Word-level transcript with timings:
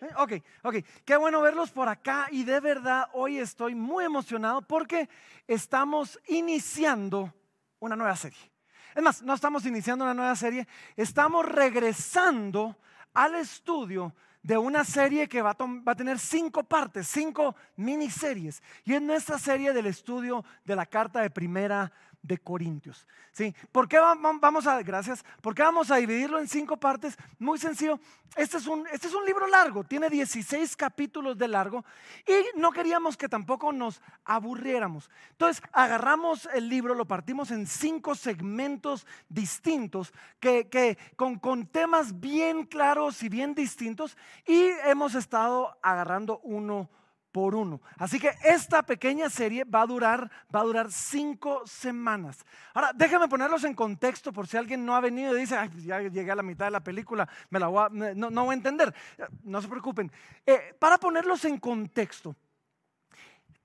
¿Eh? 0.00 0.08
Ok, 0.16 0.32
ok. 0.62 0.76
Qué 1.04 1.16
bueno 1.16 1.40
verlos 1.42 1.70
por 1.70 1.88
acá 1.88 2.28
y 2.30 2.44
de 2.44 2.60
verdad 2.60 3.08
hoy 3.12 3.38
estoy 3.38 3.74
muy 3.74 4.04
emocionado 4.04 4.62
porque 4.62 5.08
estamos 5.46 6.18
iniciando 6.28 7.32
una 7.80 7.96
nueva 7.96 8.16
serie. 8.16 8.50
Es 8.94 9.02
más, 9.02 9.22
no 9.22 9.34
estamos 9.34 9.64
iniciando 9.66 10.04
una 10.04 10.14
nueva 10.14 10.34
serie, 10.34 10.66
estamos 10.96 11.46
regresando 11.46 12.76
al 13.12 13.34
estudio 13.36 14.14
de 14.42 14.56
una 14.56 14.84
serie 14.84 15.28
que 15.28 15.42
va 15.42 15.56
a, 15.86 15.94
tener 15.94 16.18
cinco 16.18 16.64
partes, 16.64 17.06
cinco 17.06 17.54
miniseries. 17.76 18.62
Y 18.84 18.94
es 18.94 19.02
nuestra 19.02 19.38
serie 19.38 19.72
del 19.72 19.86
estudio 19.86 20.44
de 20.64 20.76
la 20.76 20.86
carta 20.86 21.20
de 21.20 21.30
primera 21.30 21.92
de 22.22 22.38
Corintios. 22.38 23.06
¿sí? 23.32 23.54
¿Por 23.72 23.88
qué 23.88 23.98
vamos 23.98 24.66
a, 24.66 24.82
gracias, 24.82 25.24
por 25.40 25.54
qué 25.54 25.62
vamos 25.62 25.90
a 25.90 25.96
dividirlo 25.96 26.38
en 26.38 26.48
cinco 26.48 26.76
partes? 26.76 27.16
Muy 27.38 27.58
sencillo, 27.58 27.98
este 28.36 28.58
es, 28.58 28.66
un, 28.66 28.86
este 28.92 29.08
es 29.08 29.14
un 29.14 29.24
libro 29.24 29.46
largo, 29.46 29.84
tiene 29.84 30.08
16 30.08 30.76
capítulos 30.76 31.36
de 31.38 31.48
largo 31.48 31.84
y 32.26 32.58
no 32.58 32.70
queríamos 32.70 33.16
que 33.16 33.28
tampoco 33.28 33.72
nos 33.72 34.00
aburriéramos. 34.24 35.10
Entonces 35.32 35.62
agarramos 35.72 36.48
el 36.52 36.68
libro, 36.68 36.94
lo 36.94 37.06
partimos 37.06 37.50
en 37.50 37.66
cinco 37.66 38.14
segmentos 38.14 39.06
distintos 39.28 40.12
que, 40.38 40.68
que 40.68 40.98
con, 41.16 41.38
con 41.38 41.66
temas 41.66 42.20
bien 42.20 42.66
claros 42.66 43.22
y 43.22 43.28
bien 43.28 43.54
distintos 43.54 44.16
y 44.46 44.68
hemos 44.84 45.14
estado 45.14 45.76
agarrando 45.82 46.38
uno 46.40 46.88
por 47.32 47.54
uno. 47.54 47.80
Así 47.96 48.18
que 48.18 48.30
esta 48.44 48.82
pequeña 48.82 49.30
serie 49.30 49.64
va 49.64 49.82
a 49.82 49.86
durar, 49.86 50.30
va 50.54 50.60
a 50.60 50.64
durar 50.64 50.90
cinco 50.90 51.62
semanas. 51.66 52.44
Ahora, 52.74 52.92
déjenme 52.94 53.28
ponerlos 53.28 53.64
en 53.64 53.74
contexto 53.74 54.32
por 54.32 54.46
si 54.46 54.56
alguien 54.56 54.84
no 54.84 54.94
ha 54.94 55.00
venido 55.00 55.36
y 55.36 55.40
dice, 55.40 55.56
Ay, 55.56 55.68
pues 55.68 55.84
ya 55.84 56.00
llegué 56.00 56.30
a 56.30 56.36
la 56.36 56.42
mitad 56.42 56.66
de 56.66 56.72
la 56.72 56.82
película, 56.82 57.28
me 57.50 57.58
la 57.58 57.68
voy 57.68 57.84
a, 57.84 57.88
no, 58.14 58.44
voy 58.44 58.52
a 58.52 58.56
entender. 58.56 58.94
No 59.42 59.62
se 59.62 59.68
preocupen. 59.68 60.10
Eh, 60.44 60.74
para 60.78 60.98
ponerlos 60.98 61.44
en 61.44 61.58
contexto, 61.58 62.34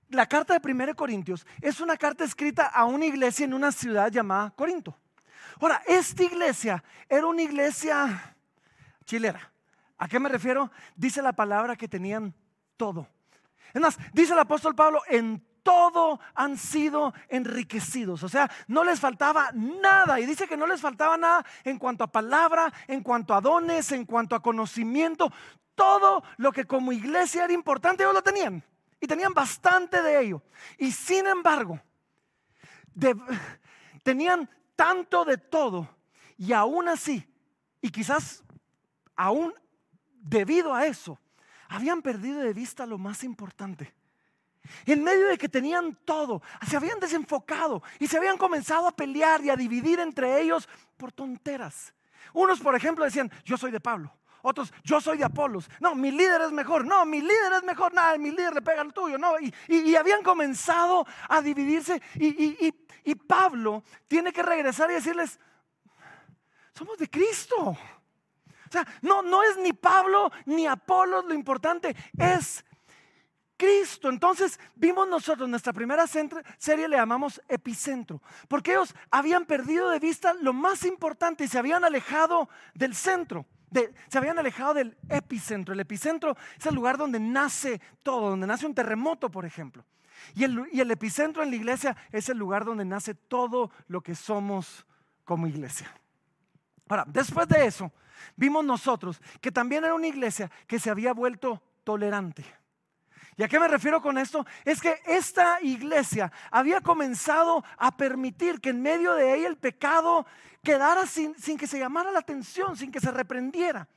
la 0.10 0.28
carta 0.28 0.58
de 0.58 0.72
1 0.72 0.96
Corintios 0.96 1.46
es 1.62 1.80
una 1.80 1.98
carta 1.98 2.24
escrita 2.24 2.68
a 2.68 2.86
una 2.86 3.06
iglesia 3.06 3.46
en 3.46 3.54
una 3.54 3.72
ciudad 3.72 4.12
llamada 4.12 4.52
Corinto. 4.52 4.96
Ahora, 5.60 5.82
esta 5.88 6.24
iglesia 6.24 6.84
era 7.10 7.26
una 7.26 7.42
iglesia 7.42 8.36
chilera. 9.06 9.52
¿A 9.98 10.08
qué 10.08 10.20
me 10.20 10.30
refiero? 10.30 10.70
Dice 10.96 11.22
la 11.22 11.34
palabra 11.34 11.76
que 11.76 11.88
tenían 11.88 12.34
todo 12.76 13.08
es 13.74 13.82
más, 13.82 13.98
dice 14.14 14.34
el 14.34 14.40
apóstol 14.40 14.76
Pablo, 14.76 15.02
en 15.08 15.44
todo 15.66 16.20
han 16.36 16.58
sido 16.58 17.12
enriquecidos. 17.28 18.22
O 18.22 18.30
sea, 18.30 18.50
no 18.68 18.84
les 18.84 19.00
faltaba 19.00 19.50
nada. 19.54 20.20
Y 20.20 20.28
dice 20.28 20.48
que 20.48 20.56
no 20.56 20.68
les 20.68 20.80
faltaba 20.80 21.18
nada 21.18 21.44
en 21.64 21.80
cuanto 21.80 22.04
a 22.04 22.12
palabra, 22.12 22.72
en 22.88 23.02
cuanto 23.02 23.34
a 23.34 23.42
dones, 23.42 23.92
en 23.92 24.06
cuanto 24.06 24.36
a 24.36 24.44
conocimiento. 24.44 25.32
Todo 25.74 26.24
lo 26.38 26.52
que 26.52 26.66
como 26.66 26.92
iglesia 26.92 27.46
era 27.46 27.54
importante, 27.54 28.04
ellos 28.04 28.14
lo 28.14 28.22
tenían. 28.22 28.64
Y 29.02 29.08
tenían 29.08 29.34
bastante 29.34 30.04
de 30.04 30.22
ello. 30.22 30.44
Y 30.78 30.92
sin 30.92 31.26
embargo, 31.26 31.82
tenían 34.04 34.48
tanto 34.76 35.26
de 35.26 35.38
todo. 35.38 35.90
Y 36.38 36.54
aún 36.54 36.88
así, 36.88 37.28
y 37.82 37.90
quizás 37.90 38.44
aún 39.16 39.52
debido 40.08 40.76
a 40.76 40.86
eso, 40.86 41.20
habían 41.70 42.02
perdido 42.02 42.40
de 42.40 42.54
vista 42.54 42.86
lo 42.86 42.98
más 42.98 43.24
importante. 43.24 43.94
En 44.86 45.04
medio 45.04 45.28
de 45.28 45.38
que 45.38 45.50
tenían 45.50 45.96
todo, 46.06 46.42
se 46.68 46.76
habían 46.76 47.00
desenfocado 47.00 47.84
y 48.00 48.08
se 48.08 48.18
habían 48.18 48.38
comenzado 48.38 48.88
a 48.88 48.96
pelear 48.96 49.44
y 49.44 49.50
a 49.50 49.56
dividir 49.56 50.00
entre 50.00 50.42
ellos 50.42 50.68
por 50.98 51.12
tonteras. 51.12 51.94
Unos, 52.34 52.60
por 52.60 52.76
ejemplo, 52.76 53.06
decían, 53.06 53.32
yo 53.44 53.58
soy 53.58 53.72
de 53.72 53.80
Pablo. 53.80 54.12
Otros, 54.42 54.72
yo 54.84 55.02
soy 55.02 55.18
de 55.18 55.24
Apolos. 55.24 55.68
No, 55.80 55.96
mi 55.96 56.12
líder 56.12 56.42
es 56.42 56.52
mejor. 56.52 56.86
No, 56.86 57.04
mi 57.04 57.20
líder 57.20 57.54
es 57.58 57.64
mejor. 57.64 57.94
Nada, 57.94 58.16
mi 58.18 58.30
líder 58.30 58.54
le 58.54 58.62
pega 58.62 58.82
al 58.82 58.94
tuyo. 58.94 59.18
No, 59.18 59.34
y, 59.40 59.96
habían 59.96 60.22
comenzado 60.22 61.06
a 61.28 61.42
dividirse. 61.42 62.00
y 62.16 63.16
Pablo 63.16 63.84
tiene 64.08 64.32
que 64.32 64.44
regresar 64.44 64.92
y 64.92 64.96
decirles, 64.96 65.40
somos 66.74 66.98
de 66.98 67.10
Cristo. 67.10 67.76
O 68.68 68.72
sea, 68.72 68.86
no, 69.02 69.22
no 69.22 69.44
es 69.44 69.58
ni 69.58 69.74
Pablo 69.74 70.32
ni 70.46 70.68
Apolo 70.68 71.22
lo 71.22 71.34
importante, 71.34 71.96
es 72.18 72.64
Cristo. 73.58 74.10
Entonces 74.10 74.60
vimos 74.76 75.08
nosotros, 75.08 75.48
nuestra 75.50 75.74
primera 75.74 76.06
serie 76.08 76.88
le 76.88 76.98
llamamos 76.98 77.42
epicentro, 77.48 78.22
porque 78.48 78.72
ellos 78.72 78.94
habían 79.10 79.46
perdido 79.46 79.90
de 79.90 80.00
vista 80.00 80.34
lo 80.34 80.54
más 80.54 80.84
importante 80.86 81.44
y 81.44 81.48
se 81.48 81.58
habían 81.60 81.84
alejado 81.84 82.50
del 82.74 82.96
centro. 82.96 83.46
se 84.08 84.18
habían 84.18 84.40
alejado 84.40 84.74
del 84.74 84.98
epicentro. 85.10 85.74
El 85.74 85.80
epicentro 85.80 86.38
es 86.58 86.66
el 86.66 86.76
lugar 86.76 86.98
donde 86.98 87.20
nace 87.20 87.82
todo, 88.04 88.30
donde 88.30 88.48
nace 88.48 88.66
un 88.66 88.76
terremoto, 88.76 89.30
por 89.30 89.46
ejemplo. 89.46 89.86
Y 90.34 90.44
el, 90.44 90.68
y 90.72 90.80
el 90.80 90.90
epicentro 90.92 91.44
en 91.44 91.50
la 91.50 91.56
iglesia 91.56 91.96
es 92.12 92.30
el 92.30 92.38
lugar 92.38 92.66
donde 92.66 92.86
nace 92.86 93.14
todo 93.14 93.72
lo 93.88 94.02
que 94.02 94.16
somos 94.16 94.86
como 95.24 95.48
iglesia. 95.48 95.94
Ahora, 96.88 97.04
después 97.08 97.48
de 97.48 97.66
eso, 97.66 97.92
vimos 98.36 98.64
nosotros 98.64 99.22
que 99.42 99.52
también 99.52 99.84
era 99.84 99.94
una 99.94 100.08
iglesia 100.08 100.50
que 100.68 100.80
se 100.80 100.90
había 100.90 101.14
vuelto 101.14 101.62
tolerante. 101.84 102.46
¿Y 103.38 103.44
a 103.44 103.48
qué 103.48 103.60
me 103.60 103.68
refiero 103.68 104.02
con 104.02 104.18
esto? 104.18 104.46
Es 104.64 104.82
que 104.82 105.02
esta 105.06 105.62
iglesia 105.62 106.32
había 106.52 106.80
comenzado 106.80 107.64
a 107.78 107.96
permitir 107.98 108.62
que 108.62 108.70
en 108.70 108.82
medio 108.82 109.14
de 109.14 109.36
ella 109.36 109.48
el 109.48 109.58
pecado 109.58 110.26
quedara 110.64 111.06
sin, 111.06 111.38
sin 111.38 111.58
que 111.58 111.68
se 111.68 111.78
llamara 111.78 112.12
la 112.12 112.20
atención, 112.20 112.78
sin 112.78 112.92
que 112.92 113.02
se 113.02 113.12
reprendiera. 113.12 113.88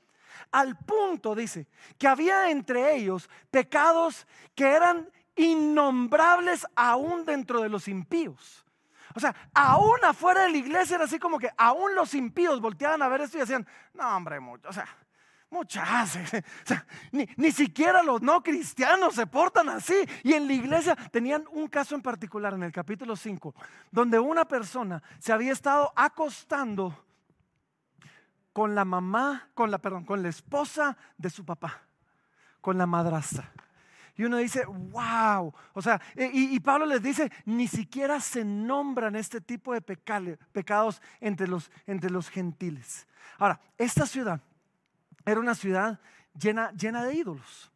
Al 0.50 0.76
punto, 0.76 1.34
dice, 1.34 1.66
que 1.98 2.08
había 2.08 2.50
entre 2.50 2.96
ellos 2.96 3.30
pecados 3.50 4.26
que 4.54 4.66
eran 4.66 5.08
innombrables 5.36 6.66
aún 6.74 7.24
dentro 7.24 7.60
de 7.60 7.68
los 7.68 7.86
impíos. 7.86 8.64
O 9.14 9.20
sea, 9.20 9.34
aún 9.54 9.98
afuera 10.04 10.42
de 10.42 10.50
la 10.50 10.56
iglesia 10.58 10.96
era 10.96 11.04
así 11.04 11.19
como 11.19 11.38
que 11.38 11.50
aún 11.56 11.94
los 11.94 12.14
impíos 12.14 12.60
volteaban 12.60 13.02
a 13.02 13.08
ver 13.08 13.22
esto 13.22 13.36
y 13.36 13.41
decían, 13.41 13.66
no 13.94 14.16
hombre, 14.16 14.38
o 14.38 14.72
sea, 14.72 14.86
muchas, 15.50 16.19
ni, 17.12 17.28
ni, 17.36 17.50
siquiera 17.52 18.02
los 18.02 18.22
no 18.22 18.42
cristianos 18.42 19.14
se 19.14 19.26
portan 19.26 19.69
así. 19.69 19.96
Y 20.22 20.34
en 20.34 20.46
la 20.46 20.52
iglesia 20.52 20.96
tenían 21.10 21.44
un 21.52 21.69
caso 21.69 21.94
en 21.94 22.02
particular 22.02 22.54
en 22.54 22.62
el 22.62 22.72
capítulo 22.72 23.16
5, 23.16 23.54
donde 23.91 24.19
una 24.19 24.46
persona 24.46 25.02
se 25.19 25.32
había 25.32 25.52
estado 25.52 25.92
acostando 25.96 27.04
con 28.52 28.75
la 28.75 28.84
mamá, 28.84 29.50
con 29.54 29.70
la, 29.70 29.78
perdón, 29.78 30.04
con 30.04 30.22
la 30.22 30.28
esposa 30.28 30.96
de 31.16 31.30
su 31.30 31.44
papá, 31.44 31.82
con 32.60 32.76
la 32.76 32.86
madrastra. 32.86 33.52
Y 34.18 34.24
uno 34.24 34.36
dice, 34.36 34.64
wow. 34.66 35.54
O 35.72 35.80
sea, 35.80 36.02
y, 36.16 36.58
Pablo 36.58 36.86
les 36.86 37.00
dice, 37.00 37.30
ni 37.44 37.68
siquiera 37.68 38.20
se 38.20 38.44
nombran 38.44 39.14
este 39.14 39.40
tipo 39.40 39.72
de 39.72 39.80
pecados 39.80 41.00
entre 41.20 41.46
los, 41.46 41.70
entre 41.86 42.10
los 42.10 42.28
gentiles. 42.28 43.06
Ahora, 43.38 43.60
esta 43.78 44.06
ciudad 44.06 44.40
era 45.24 45.38
una 45.38 45.54
ciudad 45.54 46.00
llena, 46.36 46.72
llena 46.72 47.04
de 47.04 47.14
ídolos. 47.14 47.70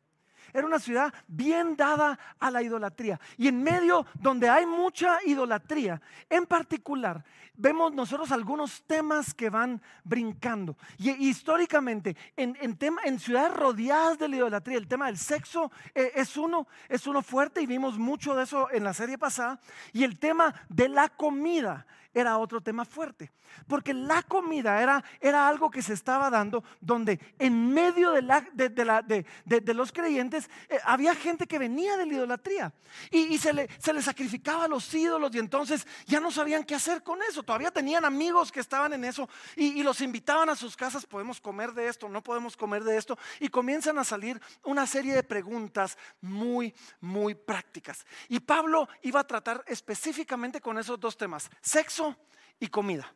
Era 0.53 0.67
una 0.67 0.79
ciudad 0.79 1.13
bien 1.27 1.77
dada 1.77 2.19
a 2.39 2.51
la 2.51 2.63
idolatría. 2.63 3.21
Y 3.37 3.49
en 3.49 3.63
medio 3.63 4.07
donde 4.15 4.49
hay 4.49 4.67
mucha 4.67 5.19
idolatría, 5.25 6.01
en 6.29 6.47
particular, 6.47 7.25
vemos 7.55 7.93
nosotros 7.93 8.33
algunos 8.33 8.83
temas 8.83 9.35
que 9.35 9.51
van 9.51 9.81
brincando. 10.05 10.77
Y, 10.99 11.11
históricamente, 11.29 12.17
en, 12.37 12.57
en, 12.61 13.19
ciudades 13.19 13.55
rodeadas 13.55 14.19
de 14.19 14.29
la 14.29 14.37
idolatría, 14.37 14.79
el 14.79 14.89
tema 14.89 15.07
del 15.07 15.19
sexo 15.19 15.71
eh, 15.95 16.13
es, 16.15 16.37
uno, 16.37 16.67
es 16.89 17.07
uno 17.07 17.23
fuerte 17.23 17.63
y 17.63 17.67
vimos 17.67 17.99
mucho 17.99 18.35
de 18.35 18.45
eso 18.45 18.71
en 18.71 18.85
la 18.85 18.95
serie 18.95 19.19
pasada. 19.19 19.61
Y 19.93 20.05
el 20.05 20.19
tema 20.19 20.55
de 20.69 20.89
la 20.89 21.09
comida 21.09 21.87
era 22.15 22.39
otro 22.39 22.61
tema 22.61 22.85
fuerte. 22.85 23.33
Porque 23.67 23.93
la 23.93 24.23
comida 24.23 24.83
era, 24.83 25.05
era 25.21 25.47
algo 25.47 25.71
que 25.71 25.83
se 25.83 25.93
estaba 25.93 26.31
dando 26.31 26.65
donde 26.81 27.21
en 27.39 27.73
medio 27.73 28.13
de, 28.13 28.23
la, 28.23 28.41
de, 28.53 29.75
los 29.75 29.93
creyentes 29.93 30.49
eh, 30.69 30.79
había 30.85 31.15
gente 31.15 31.47
que 31.47 31.59
venía 31.59 31.97
de 31.97 32.07
la 32.07 32.15
idolatría 32.15 32.73
y, 33.11 33.37
se, 33.39 33.53
le, 33.53 33.69
se 33.79 33.93
le 33.93 34.01
sacrificaba 34.01 34.65
a 34.65 34.69
los 34.69 34.93
ídolos 34.95 35.35
y 35.35 35.39
entonces 35.39 35.87
ya 36.07 36.19
no 36.21 36.31
sabían 36.31 36.65
qué 36.65 36.75
hacer 36.75 37.03
con 37.03 37.23
eso. 37.23 37.43
Todavía 37.43 37.71
tenían 37.71 38.05
amigos 38.05 38.51
que 38.51 38.61
estaban 38.61 38.93
en 38.95 39.05
eso 39.05 39.29
y 39.57 39.83
los 39.83 40.01
invitaban 40.01 40.49
a 40.49 40.57
sus 40.57 40.77
casas, 40.77 41.07
podemos 41.07 41.41
comer 41.41 41.73
de 41.73 41.89
esto, 41.89 42.09
no 42.09 42.23
podemos 42.23 42.57
comer 42.57 42.85
de 42.85 42.97
esto. 42.97 43.19
Y 43.41 43.49
comienzan 43.49 43.99
a 43.99 44.05
salir 44.05 44.41
una 44.65 44.87
serie 44.87 45.15
de 45.15 45.23
preguntas 45.23 45.99
muy, 46.21 46.75
muy 47.01 47.35
prácticas. 47.35 48.07
Y 48.29 48.41
Pablo 48.41 48.89
iba 49.03 49.21
a 49.21 49.27
tratar 49.27 49.65
específicamente 49.67 50.61
con 50.61 50.79
esos 50.79 50.99
dos 50.99 51.17
temas, 51.17 51.51
sexo 51.61 52.02
y 52.59 52.69
comida. 52.69 53.13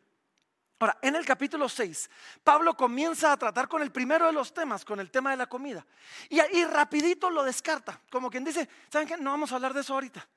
Ahora, 0.79 0.99
en 1.01 1.15
el 1.15 1.25
capítulo 1.25 1.67
6, 1.67 2.09
Pablo 2.43 2.75
comienza 2.75 3.31
a 3.31 3.37
tratar 3.37 3.67
con 3.67 3.81
el 3.81 3.91
primero 3.91 4.27
de 4.27 4.33
los 4.33 4.53
temas, 4.53 4.85
con 4.85 4.99
el 4.99 5.09
tema 5.09 5.31
de 5.31 5.37
la 5.37 5.47
comida. 5.47 5.85
Y 6.29 6.39
ahí 6.39 6.65
rapidito 6.65 7.29
lo 7.31 7.43
descarta, 7.43 7.99
como 8.11 8.29
quien 8.29 8.43
dice, 8.43 8.69
¿saben 8.89 9.07
qué? 9.07 9.17
No 9.17 9.31
vamos 9.31 9.51
a 9.51 9.55
hablar 9.55 9.73
de 9.73 9.81
eso 9.81 9.95
ahorita. 9.95 10.27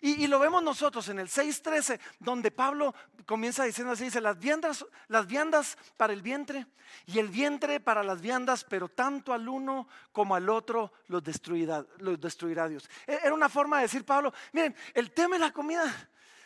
Y, 0.00 0.28
lo 0.28 0.38
vemos 0.38 0.62
nosotros 0.62 1.08
en 1.08 1.18
el 1.18 1.28
6.13, 1.28 1.98
donde 2.20 2.52
Pablo 2.52 2.94
comienza 3.26 3.64
diciendo 3.64 3.92
así, 3.92 4.04
dice, 4.04 4.20
las 4.20 4.38
viandas, 4.38 4.86
las 5.08 5.26
viandas 5.26 5.76
para 5.96 6.12
el 6.12 6.22
vientre 6.22 6.66
y 7.06 7.18
el 7.18 7.28
vientre 7.28 7.80
para 7.80 8.04
las 8.04 8.20
viandas, 8.20 8.64
pero 8.64 8.88
tanto 8.88 9.32
al 9.32 9.48
uno 9.48 9.88
como 10.12 10.36
al 10.36 10.48
otro 10.48 10.92
los 11.08 11.24
destruirá, 11.24 11.84
los 11.98 12.20
destruirá 12.20 12.68
Dios. 12.68 12.88
E, 13.06 13.18
era 13.24 13.34
una 13.34 13.48
forma 13.48 13.78
de 13.78 13.82
decir 13.82 14.04
Pablo, 14.04 14.32
miren, 14.52 14.76
el 14.94 15.10
tema 15.10 15.34
de 15.34 15.40
la 15.40 15.52
comida 15.52 15.92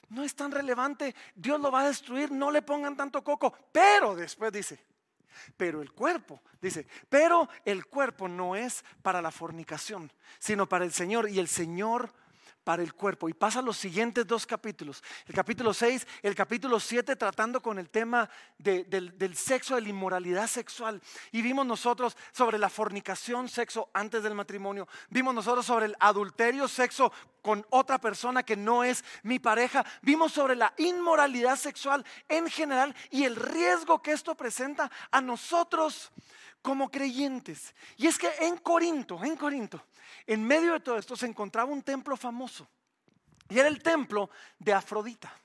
no 0.08 0.24
es 0.24 0.34
tan 0.34 0.50
relevante, 0.50 1.14
Dios 1.34 1.60
lo 1.60 1.70
va 1.70 1.80
a 1.82 1.88
destruir, 1.88 2.30
no 2.30 2.50
le 2.50 2.62
pongan 2.62 2.96
tanto 2.96 3.22
coco, 3.24 3.56
pero 3.72 4.14
después 4.14 4.52
dice, 4.52 4.84
pero 5.56 5.82
el 5.82 5.92
cuerpo, 5.92 6.42
dice, 6.60 6.86
pero 7.08 7.48
el 7.64 7.86
cuerpo 7.86 8.28
no 8.28 8.56
es 8.56 8.84
para 9.02 9.22
la 9.22 9.30
fornicación, 9.30 10.12
sino 10.38 10.68
para 10.68 10.84
el 10.84 10.92
Señor. 10.92 11.28
Y 11.28 11.38
el 11.38 11.48
Señor 11.48 12.12
para 12.64 12.82
el 12.82 12.94
cuerpo. 12.94 13.28
Y 13.28 13.34
pasa 13.34 13.62
los 13.62 13.76
siguientes 13.76 14.26
dos 14.26 14.46
capítulos, 14.46 15.02
el 15.26 15.34
capítulo 15.34 15.74
6, 15.74 16.06
el 16.22 16.34
capítulo 16.34 16.78
7, 16.80 17.16
tratando 17.16 17.60
con 17.60 17.78
el 17.78 17.90
tema 17.90 18.28
del, 18.58 18.88
del, 19.16 19.36
sexo, 19.36 19.74
de 19.74 19.82
la 19.82 19.88
inmoralidad 19.88 20.46
sexual. 20.46 21.00
Y 21.30 21.42
vimos 21.42 21.66
nosotros 21.66 22.16
sobre 22.32 22.58
la 22.58 22.68
fornicación, 22.68 23.48
sexo 23.48 23.90
antes 23.92 24.22
del 24.22 24.34
matrimonio. 24.34 24.88
Vimos 25.10 25.34
nosotros 25.34 25.66
sobre 25.66 25.86
el 25.86 25.96
adulterio, 26.00 26.68
sexo 26.68 27.12
con 27.42 27.66
otra 27.70 27.98
persona 27.98 28.42
que 28.42 28.56
no 28.56 28.84
es 28.84 29.04
mi 29.22 29.38
pareja. 29.38 29.84
Vimos 30.00 30.32
sobre 30.32 30.56
la 30.56 30.72
inmoralidad 30.78 31.56
sexual 31.56 32.04
en 32.28 32.48
general 32.48 32.94
y 33.10 33.24
el 33.24 33.36
riesgo 33.36 34.00
que 34.00 34.12
esto 34.12 34.34
presenta 34.34 34.90
a 35.10 35.20
nosotros 35.20 36.12
como 36.62 36.90
creyentes. 36.90 37.74
Y 37.96 38.06
es 38.06 38.16
que 38.16 38.30
en 38.40 38.56
Corinto, 38.58 39.22
en 39.22 39.36
Corinto, 39.36 39.84
en 40.26 40.44
medio 40.44 40.72
de 40.72 40.80
todo 40.80 40.96
esto 40.96 41.16
se 41.16 41.26
encontraba 41.26 41.70
un 41.70 41.82
templo 41.82 42.16
famoso. 42.16 42.68
Y 43.48 43.58
era 43.58 43.68
el 43.68 43.82
templo 43.82 44.30
de 44.58 44.72
Afrodita. 44.72 45.36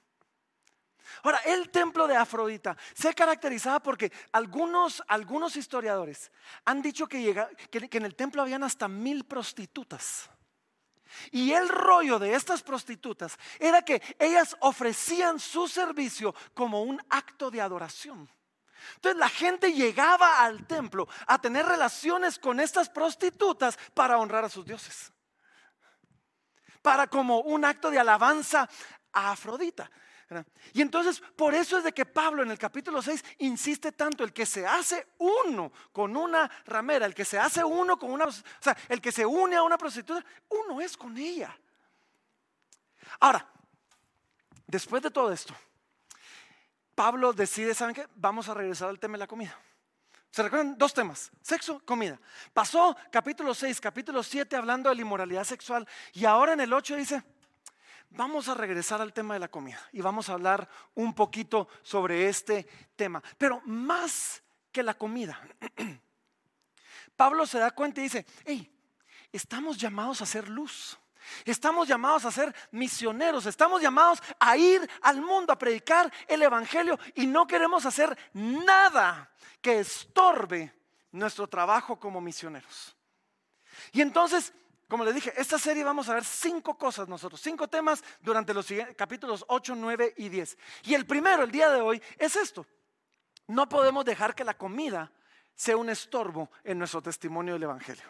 Ahora, 1.24 1.40
el 1.46 1.70
templo 1.70 2.08
de 2.08 2.16
Afrodita 2.16 2.78
se 2.94 3.14
caracterizaba 3.14 3.80
porque 3.82 4.12
algunos, 4.32 5.04
algunos 5.08 5.56
historiadores 5.56 6.32
han 6.66 6.82
dicho 6.82 7.08
que, 7.08 7.48
que 7.70 7.98
en 7.98 8.06
el 8.06 8.16
templo 8.16 8.42
habían 8.42 8.64
hasta 8.64 8.88
mil 8.88 9.26
prostitutas. 9.26 10.30
Y 11.32 11.52
el 11.52 11.70
rollo 11.70 12.20
de 12.20 12.34
estas 12.34 12.62
prostitutas 12.62 13.38
era 13.60 13.82
que 13.82 14.02
ellas 14.20 14.56
ofrecían 14.60 15.40
su 15.40 15.68
servicio 15.68 16.36
como 16.54 16.84
un 16.84 17.02
acto 17.10 17.50
de 17.50 17.62
adoración. 17.62 18.30
Entonces 18.96 19.20
la 19.20 19.30
gente 19.30 19.74
llegaba 19.74 20.42
al 20.44 20.66
templo 20.66 21.08
a 21.26 21.40
tener 21.40 21.66
relaciones 21.66 22.40
con 22.40 22.60
estas 22.60 22.90
prostitutas 22.90 23.78
para 23.94 24.18
honrar 24.18 24.46
a 24.46 24.50
sus 24.50 24.66
dioses. 24.66 25.12
Para 26.82 27.08
como 27.08 27.40
un 27.42 27.66
acto 27.66 27.92
de 27.92 28.00
alabanza 28.00 28.70
a 29.12 29.32
Afrodita. 29.32 29.90
Y 30.74 30.82
entonces 30.82 31.22
por 31.36 31.56
eso 31.56 31.78
es 31.78 31.84
de 31.84 31.94
que 31.94 32.06
Pablo 32.06 32.44
en 32.44 32.52
el 32.52 32.60
capítulo 32.60 33.02
6 33.02 33.24
insiste 33.40 33.94
tanto, 33.94 34.24
el 34.24 34.34
que 34.34 34.46
se 34.46 34.66
hace 34.66 35.08
uno 35.20 35.72
con 35.92 36.18
una 36.18 36.50
ramera, 36.66 37.06
el 37.06 37.16
que 37.16 37.24
se 37.24 37.40
hace 37.40 37.64
uno 37.64 37.98
con 37.98 38.12
una, 38.12 38.26
o 38.26 38.32
sea, 38.32 38.76
el 38.90 39.00
que 39.00 39.12
se 39.12 39.26
une 39.26 39.56
a 39.56 39.64
una 39.64 39.78
prostituta, 39.78 40.26
uno 40.50 40.82
es 40.82 40.98
con 40.98 41.18
ella. 41.18 41.58
Ahora, 43.22 43.48
después 44.66 45.02
de 45.02 45.12
todo 45.12 45.32
esto, 45.32 45.56
Pablo 46.98 47.32
decide, 47.32 47.76
¿saben 47.76 47.94
qué? 47.94 48.08
Vamos 48.16 48.50
a 48.50 48.56
regresar 48.56 48.90
al 48.90 49.00
tema 49.00 49.14
de 49.14 49.20
la 49.20 49.28
comida. 49.28 49.56
¿Se 50.32 50.42
recuerdan? 50.42 50.76
Dos 50.80 50.96
temas, 50.96 51.30
sexo, 51.44 51.80
comida. 51.86 52.20
Pasó 52.52 52.98
capítulo 53.12 53.54
6, 53.54 53.80
capítulo 53.80 54.24
7 54.24 54.56
hablando 54.56 54.90
de 54.90 54.96
la 54.96 55.02
inmoralidad 55.02 55.44
sexual 55.44 55.88
y 56.12 56.26
ahora 56.26 56.54
en 56.54 56.62
el 56.62 56.74
8 56.74 56.96
dice, 56.96 57.24
vamos 58.10 58.50
a 58.50 58.56
regresar 58.56 59.00
al 59.00 59.14
tema 59.14 59.36
de 59.36 59.42
la 59.42 59.48
comida 59.48 59.80
y 59.92 60.02
vamos 60.02 60.28
a 60.30 60.34
hablar 60.34 60.68
un 60.96 61.14
poquito 61.14 61.68
sobre 61.84 62.30
este 62.30 62.66
tema. 62.96 63.22
Pero 63.38 63.62
más 63.66 64.42
que 64.72 64.82
la 64.82 64.96
comida, 64.96 65.40
Pablo 67.16 67.46
se 67.46 67.60
da 67.60 67.70
cuenta 67.70 68.00
y 68.02 68.06
dice, 68.06 68.26
hey, 68.44 68.76
estamos 69.32 69.78
llamados 69.78 70.22
a 70.22 70.24
hacer 70.24 70.50
luz. 70.50 70.98
Estamos 71.46 71.88
llamados 71.88 72.26
a 72.26 72.32
ser 72.32 72.54
misioneros, 72.72 73.46
estamos 73.46 73.82
llamados 73.82 74.22
a 74.40 74.58
ir 74.58 74.90
al 75.02 75.22
mundo 75.22 75.54
a 75.54 75.58
predicar 75.58 76.12
el 76.28 76.42
Evangelio 76.42 77.00
y 77.16 77.28
no 77.28 77.48
queremos 77.48 77.86
hacer 77.86 78.18
nada 78.34 79.32
que 79.62 79.80
estorbe 79.80 80.74
nuestro 81.12 81.48
trabajo 81.48 82.00
como 82.00 82.22
misioneros. 82.22 82.96
Y 83.92 84.02
entonces, 84.02 84.54
como 84.88 85.04
les 85.04 85.16
dije, 85.16 85.34
esta 85.36 85.60
serie 85.60 85.84
vamos 85.84 86.10
a 86.10 86.14
ver 86.14 86.24
cinco 86.24 86.78
cosas 86.78 87.08
nosotros, 87.08 87.42
cinco 87.42 87.68
temas 87.68 88.04
durante 88.22 88.54
los 88.54 88.68
capítulos 88.96 89.44
8, 89.48 89.76
9 89.76 90.14
y 90.18 90.30
10. 90.30 90.58
Y 90.84 90.94
el 90.94 91.06
primero, 91.06 91.44
el 91.44 91.52
día 91.52 91.70
de 91.70 91.82
hoy, 91.82 92.02
es 92.18 92.36
esto. 92.36 92.66
No 93.48 93.68
podemos 93.68 94.06
dejar 94.06 94.36
que 94.36 94.44
la 94.44 94.58
comida 94.58 95.12
sea 95.56 95.78
un 95.78 95.90
estorbo 95.90 96.52
en 96.64 96.78
nuestro 96.78 97.02
testimonio 97.02 97.54
del 97.54 97.64
Evangelio. 97.64 98.06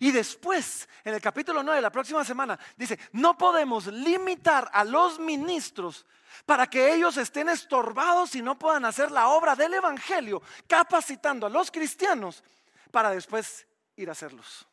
Y 0.00 0.10
después, 0.10 0.88
en 1.04 1.14
el 1.14 1.20
capítulo 1.20 1.62
9, 1.62 1.80
la 1.80 1.90
próxima 1.90 2.24
semana, 2.24 2.58
dice, 2.76 2.98
no 3.12 3.36
podemos 3.36 3.86
limitar 3.86 4.70
a 4.72 4.84
los 4.84 5.18
ministros 5.18 6.06
para 6.46 6.68
que 6.68 6.94
ellos 6.94 7.16
estén 7.16 7.48
estorbados 7.48 8.34
y 8.34 8.42
no 8.42 8.58
puedan 8.58 8.84
hacer 8.84 9.10
la 9.10 9.28
obra 9.28 9.56
del 9.56 9.74
Evangelio, 9.74 10.42
capacitando 10.66 11.46
a 11.46 11.50
los 11.50 11.70
cristianos 11.70 12.42
para 12.90 13.10
después 13.10 13.66
ir 13.96 14.08
a 14.08 14.12
hacerlos. 14.12 14.66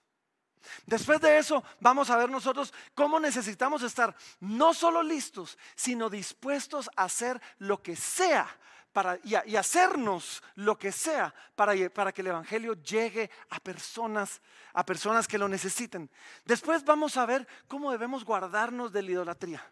Después 0.85 1.21
de 1.21 1.37
eso, 1.37 1.63
vamos 1.79 2.09
a 2.09 2.17
ver 2.17 2.29
nosotros 2.29 2.73
cómo 2.93 3.19
necesitamos 3.19 3.83
estar 3.83 4.15
no 4.39 4.73
solo 4.73 5.03
listos, 5.03 5.57
sino 5.75 6.09
dispuestos 6.09 6.89
a 6.95 7.03
hacer 7.03 7.41
lo 7.59 7.81
que 7.81 7.95
sea 7.95 8.47
y, 9.23 9.55
hacernos 9.55 10.41
lo 10.55 10.77
que 10.77 10.91
sea 10.91 11.33
para, 11.55 11.73
para 11.89 12.11
que 12.11 12.21
el 12.21 12.27
Evangelio 12.27 12.73
llegue 12.75 13.29
a 13.49 13.59
personas, 13.59 14.41
a 14.73 14.85
personas 14.85 15.27
que 15.27 15.37
lo 15.37 15.47
necesiten. 15.47 16.09
Después 16.45 16.83
vamos 16.85 17.17
a 17.17 17.25
ver 17.25 17.47
cómo 17.67 17.91
debemos 17.91 18.23
guardarnos 18.23 18.91
de 18.91 19.01
la 19.01 19.11
idolatría. 19.11 19.71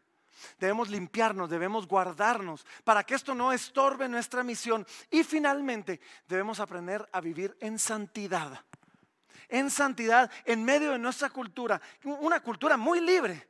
Debemos 0.59 0.89
limpiarnos, 0.89 1.49
debemos 1.49 1.87
guardarnos 1.87 2.65
para 2.83 3.03
que 3.03 3.15
esto 3.15 3.33
no 3.33 3.53
estorbe 3.53 4.09
nuestra 4.09 4.43
misión. 4.43 4.85
Y 5.09 5.23
finalmente 5.23 6.01
debemos 6.27 6.59
aprender 6.59 7.07
a 7.11 7.21
vivir 7.21 7.55
en 7.59 7.79
santidad. 7.79 8.65
En 9.47 9.69
santidad 9.69 10.31
en 10.45 10.63
medio 10.65 10.91
de 10.91 10.99
nuestra 10.99 11.29
cultura, 11.29 11.79
una 12.03 12.41
cultura 12.41 12.75
muy 12.75 12.99
libre, 12.99 13.47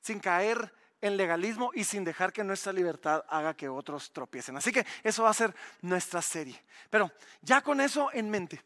sin 0.00 0.20
caer 0.20 0.72
en 1.00 1.16
legalismo 1.16 1.70
y 1.74 1.84
sin 1.84 2.04
dejar 2.04 2.32
que 2.32 2.44
nuestra 2.44 2.72
libertad 2.72 3.24
haga 3.28 3.54
que 3.54 3.68
otros 3.68 4.12
tropiecen. 4.12 4.56
Así 4.56 4.72
que 4.72 4.86
eso 5.02 5.22
va 5.22 5.30
a 5.30 5.34
ser 5.34 5.54
nuestra 5.82 6.22
serie. 6.22 6.62
Pero 6.90 7.10
ya 7.40 7.60
con 7.60 7.80
eso 7.80 8.10
en 8.12 8.30
mente, 8.30 8.62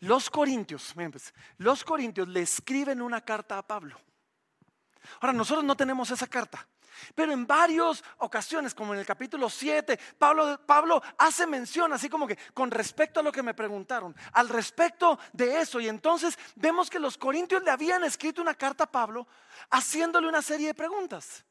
los 0.00 0.30
corintios, 0.30 0.94
pues, 0.94 1.34
los 1.56 1.84
corintios 1.84 2.28
le 2.28 2.42
escriben 2.42 3.02
una 3.02 3.20
carta 3.20 3.58
a 3.58 3.66
Pablo. 3.66 3.98
Ahora, 5.20 5.32
nosotros 5.32 5.64
no 5.64 5.76
tenemos 5.76 6.10
esa 6.10 6.26
carta. 6.26 6.66
Pero 7.14 7.32
en 7.32 7.46
varias 7.46 8.02
ocasiones, 8.18 8.74
como 8.74 8.94
en 8.94 9.00
el 9.00 9.06
capítulo 9.06 9.48
7, 9.48 9.98
Pablo, 10.18 10.60
Pablo 10.66 11.02
hace 11.18 11.46
mención, 11.46 11.92
así 11.92 12.08
como 12.08 12.26
que 12.26 12.38
con 12.54 12.70
respecto 12.70 13.20
a 13.20 13.22
lo 13.22 13.32
que 13.32 13.42
me 13.42 13.54
preguntaron, 13.54 14.14
al 14.32 14.48
respecto 14.48 15.18
de 15.32 15.60
eso. 15.60 15.80
Y 15.80 15.88
entonces 15.88 16.38
vemos 16.56 16.90
que 16.90 16.98
los 16.98 17.18
corintios 17.18 17.62
le 17.62 17.70
habían 17.70 18.04
escrito 18.04 18.42
una 18.42 18.54
carta 18.54 18.84
a 18.84 18.90
Pablo 18.90 19.26
haciéndole 19.70 20.28
una 20.28 20.42
serie 20.42 20.68
de 20.68 20.74
preguntas. 20.74 21.44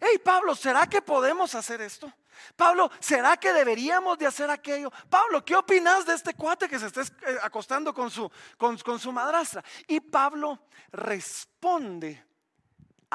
Hey 0.00 0.18
Pablo, 0.22 0.54
¿será 0.54 0.86
que 0.86 1.02
podemos 1.02 1.54
hacer 1.54 1.80
esto? 1.80 2.12
Pablo, 2.56 2.90
¿será 3.00 3.36
que 3.36 3.52
deberíamos 3.52 4.18
de 4.18 4.26
hacer 4.26 4.50
aquello? 4.50 4.90
Pablo, 5.08 5.44
¿qué 5.44 5.54
opinas 5.54 6.04
de 6.06 6.14
este 6.14 6.34
cuate 6.34 6.68
que 6.68 6.78
se 6.78 6.86
está 6.86 7.02
eh, 7.02 7.38
acostando 7.42 7.94
con 7.94 8.10
su, 8.10 8.30
con, 8.56 8.76
con 8.78 8.98
su 8.98 9.12
madrastra? 9.12 9.62
Y 9.86 10.00
Pablo 10.00 10.58
responde 10.90 12.24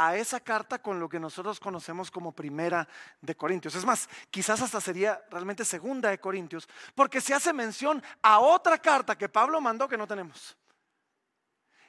a 0.02 0.16
esa 0.16 0.40
carta 0.40 0.82
con 0.82 0.98
lo 0.98 1.10
que 1.10 1.20
nosotros 1.20 1.60
conocemos 1.60 2.10
como 2.10 2.32
primera 2.32 2.88
de 3.20 3.36
Corintios. 3.36 3.76
Es 3.76 3.84
más, 3.84 4.08
quizás 4.32 4.62
hasta 4.62 4.80
sería 4.80 5.22
realmente 5.30 5.66
segunda 5.66 6.10
de 6.10 6.20
Corintios, 6.20 6.70
porque 6.96 7.20
se 7.20 7.34
hace 7.34 7.52
mención 7.52 8.02
a 8.22 8.40
otra 8.40 8.78
carta 8.78 9.18
que 9.18 9.28
Pablo 9.28 9.60
mandó 9.60 9.90
que 9.90 9.98
no 9.98 10.08
tenemos. 10.08 10.56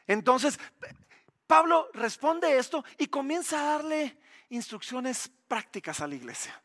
Entonces, 0.08 0.58
Pablo 1.46 1.88
responde 1.94 2.58
esto 2.58 2.84
y 2.98 3.06
comienza 3.06 3.60
a 3.60 3.76
darle 3.76 4.18
instrucciones 4.48 5.30
prácticas 5.46 6.00
a 6.00 6.08
la 6.08 6.16
iglesia. 6.16 6.60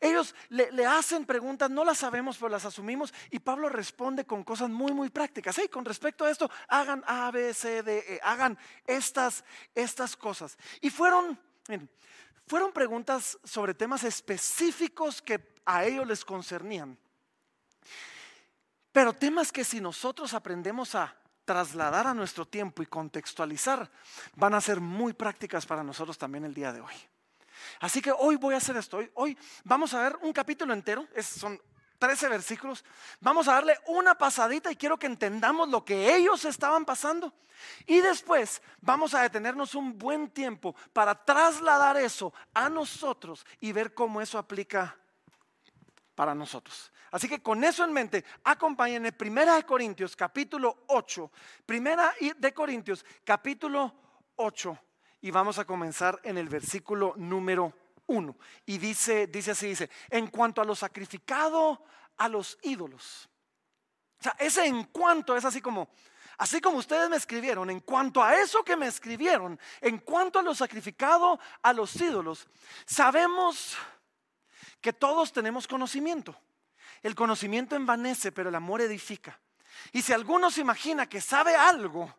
Ellos 0.00 0.34
le, 0.48 0.86
hacen 0.86 1.24
preguntas, 1.24 1.70
no 1.70 1.84
las 1.84 1.98
sabemos, 1.98 2.36
pero 2.36 2.48
las 2.48 2.64
asumimos. 2.64 3.12
Y 3.30 3.38
Pablo 3.38 3.68
responde 3.68 4.24
con 4.24 4.44
cosas 4.44 4.70
muy, 4.70 4.92
muy 4.92 5.10
prácticas. 5.10 5.56
Hey, 5.58 5.68
con 5.68 5.84
respecto 5.84 6.24
a 6.24 6.30
esto, 6.30 6.50
hagan 6.68 7.02
A, 7.06 7.30
B, 7.30 7.52
C, 7.54 7.82
D, 7.82 7.98
E, 7.98 8.20
hagan 8.22 8.58
estas, 8.86 9.44
estas 9.74 10.16
cosas. 10.16 10.56
Y 10.80 10.90
fueron, 10.90 11.38
fueron 12.46 12.72
preguntas 12.72 13.38
sobre 13.44 13.74
temas 13.74 14.04
específicos 14.04 15.22
que 15.22 15.54
a 15.64 15.84
ellos 15.84 16.06
les 16.06 16.24
concernían. 16.24 16.98
Pero 18.92 19.14
temas 19.14 19.50
que 19.50 19.64
si 19.64 19.80
nosotros 19.80 20.34
aprendemos 20.34 20.94
a 20.94 21.16
trasladar 21.44 22.06
a 22.06 22.14
nuestro 22.14 22.46
tiempo 22.46 22.82
y 22.82 22.86
contextualizar 22.86 23.90
van 24.36 24.54
a 24.54 24.60
ser 24.60 24.80
muy 24.80 25.12
prácticas 25.12 25.66
para 25.66 25.82
nosotros 25.82 26.16
también 26.18 26.44
el 26.44 26.54
día 26.54 26.72
de 26.72 26.80
hoy. 26.80 26.94
Así 27.80 28.00
que 28.00 28.12
hoy 28.12 28.36
voy 28.36 28.54
a 28.54 28.58
hacer 28.58 28.76
esto. 28.76 29.00
Hoy, 29.14 29.36
vamos 29.64 29.94
a 29.94 30.02
ver 30.02 30.16
un 30.22 30.32
capítulo 30.32 30.72
entero, 30.72 31.06
son 31.20 31.60
13 32.02 32.28
versículos. 32.28 32.84
Vamos 33.20 33.46
a 33.46 33.52
darle 33.52 33.78
una 33.86 34.16
pasadita 34.16 34.72
y 34.72 34.76
quiero 34.76 34.98
que 34.98 35.06
entendamos 35.06 35.68
lo 35.68 35.84
que 35.84 36.16
ellos 36.16 36.44
estaban 36.44 36.84
pasando. 36.84 37.32
Y 37.86 38.00
después 38.00 38.60
vamos 38.80 39.14
a 39.14 39.22
detenernos 39.22 39.76
un 39.76 39.96
buen 39.96 40.28
tiempo 40.30 40.74
para 40.92 41.14
trasladar 41.14 41.96
eso 41.96 42.34
a 42.54 42.68
nosotros 42.68 43.46
y 43.60 43.70
ver 43.70 43.94
cómo 43.94 44.20
eso 44.20 44.36
aplica 44.36 44.98
para 46.16 46.34
nosotros. 46.34 46.90
Así 47.12 47.28
que 47.28 47.40
con 47.40 47.62
eso 47.62 47.84
en 47.84 47.92
mente, 47.92 48.24
acompáñenme 48.42 49.12
Primera 49.12 49.54
de 49.54 49.64
Corintios 49.64 50.16
capítulo 50.16 50.84
8. 50.88 51.30
Primera 51.64 52.12
de 52.36 52.52
Corintios 52.52 53.04
capítulo 53.24 53.94
8 54.34 54.76
y 55.22 55.30
vamos 55.30 55.58
a 55.58 55.64
comenzar 55.64 56.20
en 56.24 56.36
el 56.36 56.48
versículo 56.48 57.14
número 57.16 57.72
1. 58.08 58.36
Y 58.66 58.78
dice, 58.78 59.28
dice 59.28 59.52
así, 59.52 59.68
dice, 59.68 59.88
en 60.10 60.26
cuanto 60.26 60.60
a 60.60 60.64
lo 60.64 60.74
sacrificado 60.74 61.84
a 62.18 62.28
los 62.28 62.58
ídolos. 62.62 63.28
O 64.18 64.22
sea, 64.22 64.36
ese 64.38 64.66
en 64.66 64.84
cuanto 64.84 65.36
es 65.36 65.44
así 65.44 65.60
como, 65.60 65.88
así 66.38 66.60
como 66.60 66.78
ustedes 66.78 67.08
me 67.08 67.16
escribieron, 67.16 67.70
en 67.70 67.80
cuanto 67.80 68.22
a 68.22 68.36
eso 68.36 68.64
que 68.64 68.76
me 68.76 68.88
escribieron, 68.88 69.58
en 69.80 69.98
cuanto 69.98 70.40
a 70.40 70.42
lo 70.42 70.54
sacrificado 70.56 71.38
a 71.62 71.72
los 71.72 71.94
ídolos, 71.96 72.48
sabemos 72.84 73.76
que 74.80 74.92
todos 74.92 75.32
tenemos 75.32 75.68
conocimiento. 75.68 76.36
El 77.00 77.14
conocimiento 77.14 77.76
envanece, 77.76 78.32
pero 78.32 78.48
el 78.48 78.54
amor 78.56 78.80
edifica. 78.80 79.40
Y 79.92 80.02
si 80.02 80.12
alguno 80.12 80.50
se 80.50 80.60
imagina 80.60 81.08
que 81.08 81.20
sabe 81.20 81.54
algo, 81.54 82.12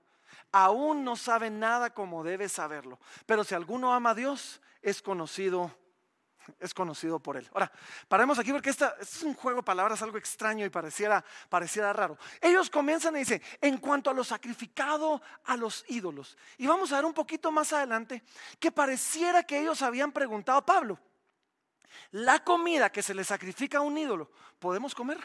aún 0.54 1.04
no 1.04 1.18
sabe 1.18 1.50
nada 1.50 1.94
como 1.94 2.24
debe 2.24 2.48
saberlo. 2.48 3.00
Pero 3.26 3.44
si 3.44 3.54
alguno 3.56 3.94
ama 3.94 4.12
a 4.12 4.16
Dios, 4.16 4.62
es 4.82 5.02
conocido 5.02 5.76
es 6.60 6.74
conocido 6.74 7.20
por 7.20 7.38
él. 7.38 7.50
Ahora, 7.54 7.72
paremos 8.08 8.38
aquí 8.38 8.52
porque 8.52 8.70
este 8.70 8.86
es 9.00 9.24
un 9.24 9.34
juego 9.34 9.60
de 9.60 9.64
palabras 9.64 10.02
algo 10.02 10.18
extraño 10.18 10.66
y 10.66 10.70
pareciera, 10.70 11.24
pareciera 11.50 11.94
raro. 11.94 12.18
Ellos 12.42 12.70
comienzan 12.70 13.16
y 13.16 13.20
dicen, 13.20 13.42
en 13.62 13.78
cuanto 13.78 14.10
a 14.10 14.14
lo 14.14 14.24
sacrificado 14.24 15.22
a 15.46 15.56
los 15.56 15.86
ídolos. 15.88 16.38
Y 16.58 16.68
vamos 16.68 16.92
a 16.92 16.98
ver 16.98 17.06
un 17.06 17.14
poquito 17.14 17.52
más 17.52 17.72
adelante 17.74 18.24
que 18.60 18.72
pareciera 18.72 19.44
que 19.44 19.60
ellos 19.60 19.82
habían 19.82 20.12
preguntado 20.12 20.58
a 20.58 20.66
Pablo, 20.66 21.00
la 22.12 22.44
comida 22.44 22.92
que 22.92 23.04
se 23.04 23.14
le 23.14 23.24
sacrifica 23.24 23.78
a 23.78 23.82
un 23.82 23.98
ídolo, 23.98 24.30
¿podemos 24.60 24.94
comer? 24.94 25.20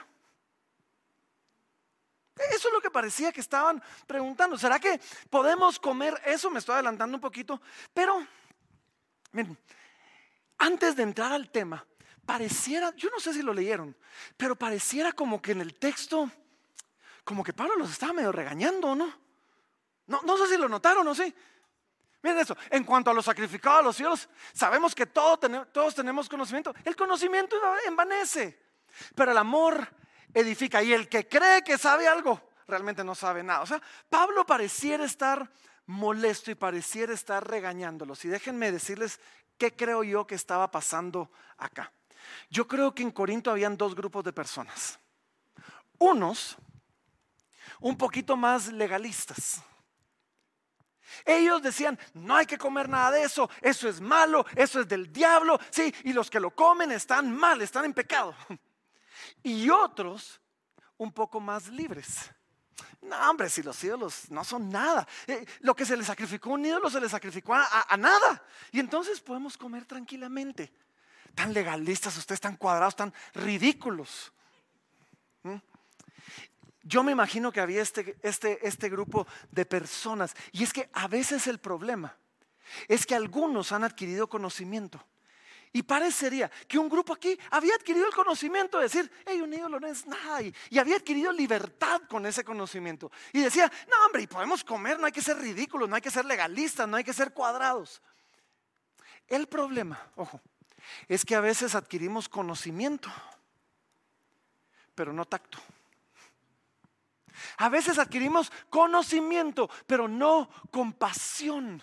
Eso 2.51 2.69
es 2.69 2.75
lo 2.75 2.81
que 2.81 2.91
parecía 2.91 3.33
que 3.33 3.41
estaban 3.41 3.83
preguntando. 4.07 4.57
¿Será 4.57 4.79
que 4.79 5.01
podemos 5.31 5.79
comer 5.79 6.21
eso? 6.25 6.51
Me 6.51 6.59
estoy 6.59 6.75
adelantando 6.75 7.17
un 7.17 7.21
poquito. 7.21 7.61
Pero, 7.93 8.27
miren, 9.33 9.59
antes 10.59 10.97
de 10.97 11.03
entrar 11.03 11.33
al 11.33 11.51
tema, 11.51 11.85
pareciera, 12.25 12.95
yo 12.95 13.11
no 13.11 13.21
sé 13.21 13.33
si 13.33 13.43
lo 13.43 13.55
leyeron, 13.55 13.97
pero 14.37 14.57
pareciera 14.57 15.13
como 15.13 15.41
que 15.41 15.53
en 15.53 15.61
el 15.61 15.75
texto, 15.75 16.31
como 17.25 17.43
que 17.43 17.53
Pablo 17.53 17.77
los 17.77 17.91
estaba 17.91 18.13
medio 18.13 18.33
regañando, 18.33 18.95
¿no? 18.95 19.13
No, 20.07 20.21
no 20.23 20.37
sé 20.39 20.47
si 20.49 20.57
lo 20.57 20.69
notaron 20.69 21.07
o 21.07 21.15
sí. 21.15 21.35
Miren 22.23 22.41
eso, 22.41 22.57
en 22.71 22.83
cuanto 22.83 23.11
a 23.11 23.15
los 23.15 23.25
sacrificados 23.25 23.79
a 23.79 23.83
los 23.83 23.97
cielos, 23.97 24.29
sabemos 24.53 24.95
que 24.95 25.07
todos 25.07 25.95
tenemos 25.95 26.29
conocimiento. 26.29 26.75
El 26.85 26.97
conocimiento 26.97 27.57
envanece, 27.87 28.59
pero 29.15 29.31
el 29.31 29.39
amor 29.39 29.89
edifica. 30.35 30.83
Y 30.83 30.93
el 30.93 31.09
que 31.09 31.29
cree 31.29 31.63
que 31.63 31.79
sabe 31.79 32.09
algo, 32.09 32.41
realmente 32.67 33.05
no 33.05 33.15
sabe 33.15 33.43
nada. 33.43 33.63
O 33.63 33.67
sea, 33.67 33.81
Pablo 34.09 34.45
pareciera 34.45 35.05
estar 35.05 35.51
molesto 35.87 36.51
y 36.51 36.55
pareciera 36.55 37.13
estar 37.13 37.47
regañándolos. 37.47 38.25
Y 38.25 38.29
déjenme 38.29 38.73
decirles 38.73 39.21
qué 39.57 39.75
creo 39.75 40.05
yo 40.05 40.27
que 40.27 40.35
estaba 40.35 40.71
pasando 40.71 41.31
acá. 41.57 41.93
Yo 42.51 42.69
creo 42.69 42.95
que 42.95 43.03
en 43.03 43.11
Corinto 43.11 43.51
habían 43.51 43.77
dos 43.77 43.95
grupos 43.95 44.25
de 44.25 44.33
personas. 44.33 44.99
Unos, 45.99 46.57
un 47.81 47.97
poquito 47.97 48.37
más 48.37 48.73
legalistas 48.73 49.63
ellos 51.25 51.63
decían, 51.63 51.99
no 52.15 52.37
hay 52.37 52.47
que 52.47 52.59
comer 52.59 52.89
nada 52.89 53.13
de 53.13 53.23
eso, 53.23 53.51
eso 53.61 53.89
es 53.89 54.01
malo, 54.01 54.47
eso 54.55 54.81
es 54.81 54.89
del 54.89 55.13
diablo, 55.13 55.59
sí, 55.71 55.95
y 56.05 56.13
los 56.13 56.31
que 56.31 56.41
lo 56.41 56.51
comen 56.51 56.93
están 56.93 57.35
mal, 57.35 57.61
están 57.63 57.85
en 57.85 57.95
pecado. 57.95 58.35
Y 59.43 59.71
otros 59.71 60.41
un 60.97 61.13
poco 61.13 61.41
más 61.41 61.69
libres. 61.69 62.31
No, 63.03 63.31
hombre, 63.31 63.49
si 63.49 63.63
los 63.63 63.83
ídolos 63.83 64.31
no 64.31 64.45
son 64.45 64.69
nada. 64.69 65.07
Eh, 65.27 65.45
lo 65.61 65.75
que 65.75 65.85
se 65.85 65.97
le 65.97 66.05
sacrificó 66.05 66.51
a 66.51 66.55
un 66.55 66.67
ídolo 66.67 66.91
se 66.91 67.01
le 67.01 67.09
sacrificó 67.09 67.55
a, 67.55 67.97
nada. 67.97 68.43
Y 68.73 68.81
entonces 68.81 69.21
podemos 69.21 69.57
comer 69.57 69.85
tranquilamente. 69.85 70.73
Tan 71.35 71.53
legalistas, 71.53 72.17
ustedes 72.17 72.41
tan 72.41 72.57
cuadrados, 72.57 72.97
tan 72.97 73.13
ridículos. 73.35 74.33
¿Mm? 75.43 75.57
Yo 76.83 77.03
me 77.03 77.13
imagino 77.13 77.53
que 77.53 77.61
había 77.61 77.83
este, 77.83 78.19
este, 78.23 78.67
este 78.67 78.89
grupo 78.89 79.27
de 79.51 79.65
personas. 79.65 80.35
Y 80.53 80.65
es 80.65 80.73
que 80.73 80.91
a 80.93 81.07
veces 81.07 81.47
el 81.47 81.59
problema 81.59 82.17
es 82.89 83.07
que 83.07 83.15
algunos 83.15 83.73
han 83.73 83.85
adquirido 83.85 84.29
conocimiento. 84.29 85.05
Y 85.73 85.83
parecería 85.83 86.51
que 86.67 86.79
un 86.79 86.89
grupo 86.89 87.13
aquí 87.13 87.39
había 87.51 87.75
adquirido 87.75 88.07
el 88.07 88.15
conocimiento 88.15 88.79
de 88.79 88.85
decir, 88.85 89.11
hey, 89.27 89.41
un 89.41 89.53
ídolo 89.53 89.79
no 89.79 89.87
es 89.87 90.07
nada. 90.07 90.43
Y, 90.43 90.79
había 90.79 90.97
adquirido 90.97 91.31
libertad 91.33 92.03
con 92.09 92.25
ese 92.27 92.45
conocimiento. 92.45 93.11
Y 93.33 93.41
decía, 93.41 93.71
no, 93.89 94.07
hombre, 94.07 94.23
y 94.23 94.27
podemos 94.27 94.65
comer, 94.65 94.99
no 94.99 95.07
hay 95.07 95.13
que 95.13 95.23
ser 95.23 95.39
ridículos, 95.39 95.89
no 95.89 95.97
hay 95.97 96.03
que 96.03 96.11
ser 96.11 96.25
legalistas, 96.25 96.89
no 96.89 96.97
hay 96.97 97.05
que 97.05 97.13
ser 97.13 97.33
cuadrados. 97.33 98.01
El 99.27 99.47
problema, 99.47 100.11
ojo, 100.17 100.41
es 101.07 101.25
que 101.25 101.35
a 101.35 101.41
veces 101.41 101.75
adquirimos 101.75 102.29
conocimiento, 102.29 103.11
pero 104.95 105.13
no 105.13 105.25
tacto. 105.27 105.59
A 107.59 107.69
veces 107.69 107.99
adquirimos 107.99 108.51
conocimiento, 108.71 109.71
pero 109.87 110.09
no 110.09 110.49
compasión. 110.71 111.83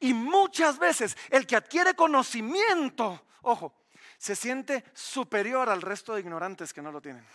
Y 0.00 0.14
muchas 0.14 0.78
veces 0.78 1.16
el 1.30 1.46
que 1.46 1.56
adquiere 1.56 1.94
conocimiento, 1.94 3.26
ojo, 3.42 3.74
se 4.18 4.36
siente 4.36 4.84
superior 4.94 5.68
al 5.68 5.82
resto 5.82 6.14
de 6.14 6.20
ignorantes 6.20 6.72
que 6.72 6.82
no 6.82 6.92
lo 6.92 7.00
tienen. 7.00 7.26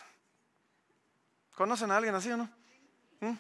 ¿Conocen 1.56 1.92
a 1.92 1.98
alguien 1.98 2.16
así 2.16 2.32
o 2.32 2.38
no? 2.38 2.50
¿Mm? 3.20 3.34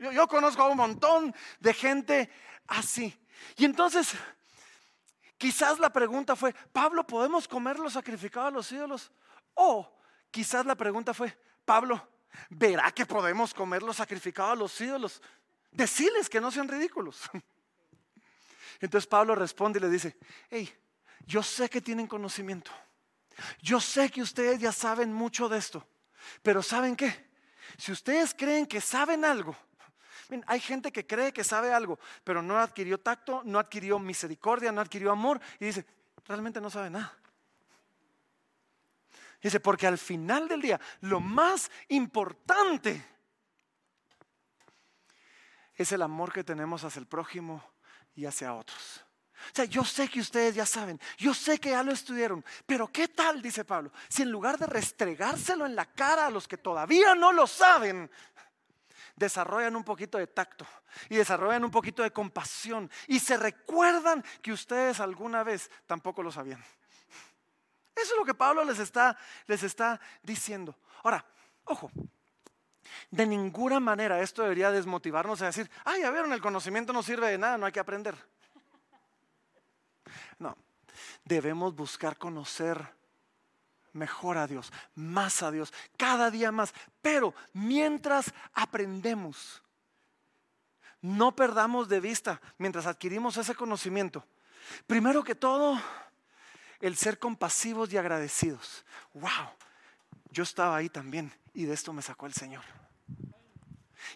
Yo, 0.00 0.12
yo, 0.12 0.26
conozco 0.26 0.62
a 0.62 0.68
un 0.68 0.76
montón 0.76 1.34
de 1.60 1.74
gente 1.74 2.30
así. 2.66 3.16
Y 3.56 3.66
entonces, 3.66 4.14
quizás 5.36 5.78
la 5.78 5.92
pregunta 5.92 6.34
fue, 6.34 6.54
Pablo, 6.72 7.06
¿podemos 7.06 7.46
comer 7.46 7.78
lo 7.78 7.90
sacrificado 7.90 8.46
a 8.46 8.50
los 8.50 8.72
ídolos? 8.72 9.12
O 9.54 10.00
quizás 10.30 10.64
la 10.64 10.74
pregunta 10.74 11.12
fue, 11.12 11.36
Pablo, 11.64 12.08
verá 12.48 12.90
que 12.92 13.06
podemos 13.06 13.52
comer 13.54 13.82
lo 13.82 13.92
sacrificado 13.92 14.52
a 14.52 14.56
los 14.56 14.80
ídolos. 14.80 15.22
Decirles 15.70 16.28
que 16.28 16.40
no 16.40 16.50
sean 16.50 16.68
ridículos. 16.68 17.22
Entonces 18.80 19.06
Pablo 19.06 19.34
responde 19.34 19.78
y 19.78 19.82
le 19.82 19.90
dice, 19.90 20.16
hey, 20.50 20.72
yo 21.26 21.42
sé 21.42 21.68
que 21.68 21.80
tienen 21.80 22.06
conocimiento. 22.06 22.70
Yo 23.60 23.80
sé 23.80 24.10
que 24.10 24.22
ustedes 24.22 24.58
ya 24.58 24.72
saben 24.72 25.12
mucho 25.12 25.48
de 25.48 25.58
esto. 25.58 25.86
Pero 26.42 26.62
¿saben 26.62 26.96
qué? 26.96 27.30
Si 27.78 27.92
ustedes 27.92 28.34
creen 28.34 28.66
que 28.66 28.80
saben 28.80 29.24
algo, 29.24 29.56
hay 30.46 30.60
gente 30.60 30.92
que 30.92 31.06
cree 31.06 31.32
que 31.32 31.44
sabe 31.44 31.72
algo, 31.72 31.98
pero 32.24 32.42
no 32.42 32.58
adquirió 32.58 32.98
tacto, 32.98 33.42
no 33.44 33.58
adquirió 33.58 33.98
misericordia, 33.98 34.72
no 34.72 34.80
adquirió 34.80 35.10
amor 35.10 35.40
y 35.58 35.66
dice, 35.66 35.84
realmente 36.26 36.60
no 36.60 36.70
sabe 36.70 36.90
nada. 36.90 37.16
Dice, 39.42 39.58
porque 39.58 39.86
al 39.86 39.98
final 39.98 40.48
del 40.48 40.60
día, 40.60 40.80
lo 41.00 41.18
más 41.18 41.70
importante 41.88 43.02
es 45.82 45.92
el 45.92 46.02
amor 46.02 46.30
que 46.30 46.44
tenemos 46.44 46.84
hacia 46.84 47.00
el 47.00 47.06
prójimo 47.06 47.64
y 48.14 48.26
hacia 48.26 48.52
otros. 48.52 49.02
O 49.34 49.54
sea, 49.54 49.64
yo 49.64 49.82
sé 49.82 50.08
que 50.08 50.20
ustedes 50.20 50.54
ya 50.54 50.66
saben, 50.66 51.00
yo 51.16 51.32
sé 51.32 51.58
que 51.58 51.70
ya 51.70 51.82
lo 51.82 51.90
estudiaron, 51.90 52.44
pero 52.66 52.86
¿qué 52.88 53.08
tal, 53.08 53.40
dice 53.40 53.64
Pablo, 53.64 53.90
si 54.06 54.20
en 54.20 54.30
lugar 54.30 54.58
de 54.58 54.66
restregárselo 54.66 55.64
en 55.64 55.74
la 55.74 55.86
cara 55.86 56.26
a 56.26 56.30
los 56.30 56.46
que 56.46 56.58
todavía 56.58 57.14
no 57.14 57.32
lo 57.32 57.46
saben, 57.46 58.10
desarrollan 59.16 59.74
un 59.74 59.82
poquito 59.82 60.18
de 60.18 60.26
tacto 60.26 60.66
y 61.08 61.16
desarrollan 61.16 61.64
un 61.64 61.70
poquito 61.70 62.02
de 62.02 62.10
compasión 62.10 62.90
y 63.06 63.18
se 63.18 63.38
recuerdan 63.38 64.22
que 64.42 64.52
ustedes 64.52 65.00
alguna 65.00 65.42
vez 65.44 65.70
tampoco 65.86 66.22
lo 66.22 66.30
sabían? 66.30 66.62
Eso 67.94 68.12
es 68.12 68.18
lo 68.18 68.26
que 68.26 68.34
Pablo 68.34 68.64
les 68.64 68.78
está, 68.78 69.16
les 69.46 69.62
está 69.62 69.98
diciendo. 70.22 70.76
Ahora, 71.02 71.24
ojo, 71.64 71.90
de 73.10 73.26
ninguna 73.26 73.80
manera 73.80 74.20
esto 74.20 74.42
debería 74.42 74.70
desmotivarnos 74.70 75.42
a 75.42 75.46
decir, 75.46 75.70
ay, 75.84 76.02
ya 76.02 76.10
vieron, 76.10 76.32
el 76.32 76.40
conocimiento 76.40 76.92
no 76.92 77.02
sirve 77.02 77.30
de 77.30 77.38
nada, 77.38 77.58
no 77.58 77.66
hay 77.66 77.72
que 77.72 77.80
aprender. 77.80 78.14
No, 80.38 80.56
debemos 81.24 81.74
buscar 81.74 82.16
conocer 82.16 82.94
mejor 83.92 84.38
a 84.38 84.46
Dios, 84.46 84.72
más 84.94 85.42
a 85.42 85.50
Dios, 85.50 85.72
cada 85.96 86.30
día 86.30 86.52
más. 86.52 86.72
Pero 87.02 87.34
mientras 87.52 88.32
aprendemos, 88.52 89.62
no 91.00 91.34
perdamos 91.34 91.88
de 91.88 92.00
vista, 92.00 92.40
mientras 92.58 92.86
adquirimos 92.86 93.36
ese 93.36 93.54
conocimiento, 93.54 94.24
primero 94.86 95.24
que 95.24 95.34
todo, 95.34 95.80
el 96.80 96.96
ser 96.96 97.18
compasivos 97.18 97.92
y 97.92 97.98
agradecidos. 97.98 98.84
¡Wow! 99.14 99.50
Yo 100.30 100.42
estaba 100.42 100.76
ahí 100.76 100.88
también 100.88 101.32
y 101.52 101.64
de 101.64 101.74
esto 101.74 101.92
me 101.92 102.02
sacó 102.02 102.26
el 102.26 102.32
Señor. 102.32 102.64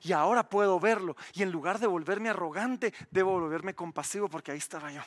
Y 0.03 0.13
ahora 0.13 0.49
puedo 0.49 0.79
verlo. 0.81 1.17
Y 1.33 1.43
en 1.43 1.51
lugar 1.51 1.79
de 1.79 1.87
volverme 1.87 2.31
arrogante, 2.31 2.93
debo 3.11 3.39
volverme 3.39 3.75
compasivo 3.75 4.29
porque 4.29 4.53
ahí 4.53 4.59
estaba 4.59 4.91
yo. 4.91 5.03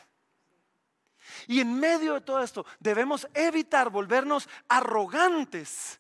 Y 1.48 1.60
en 1.60 1.80
medio 1.80 2.14
de 2.14 2.22
todo 2.22 2.42
esto 2.42 2.66
debemos 2.80 3.28
evitar 3.34 3.90
volvernos 3.90 4.48
arrogantes. 4.68 6.00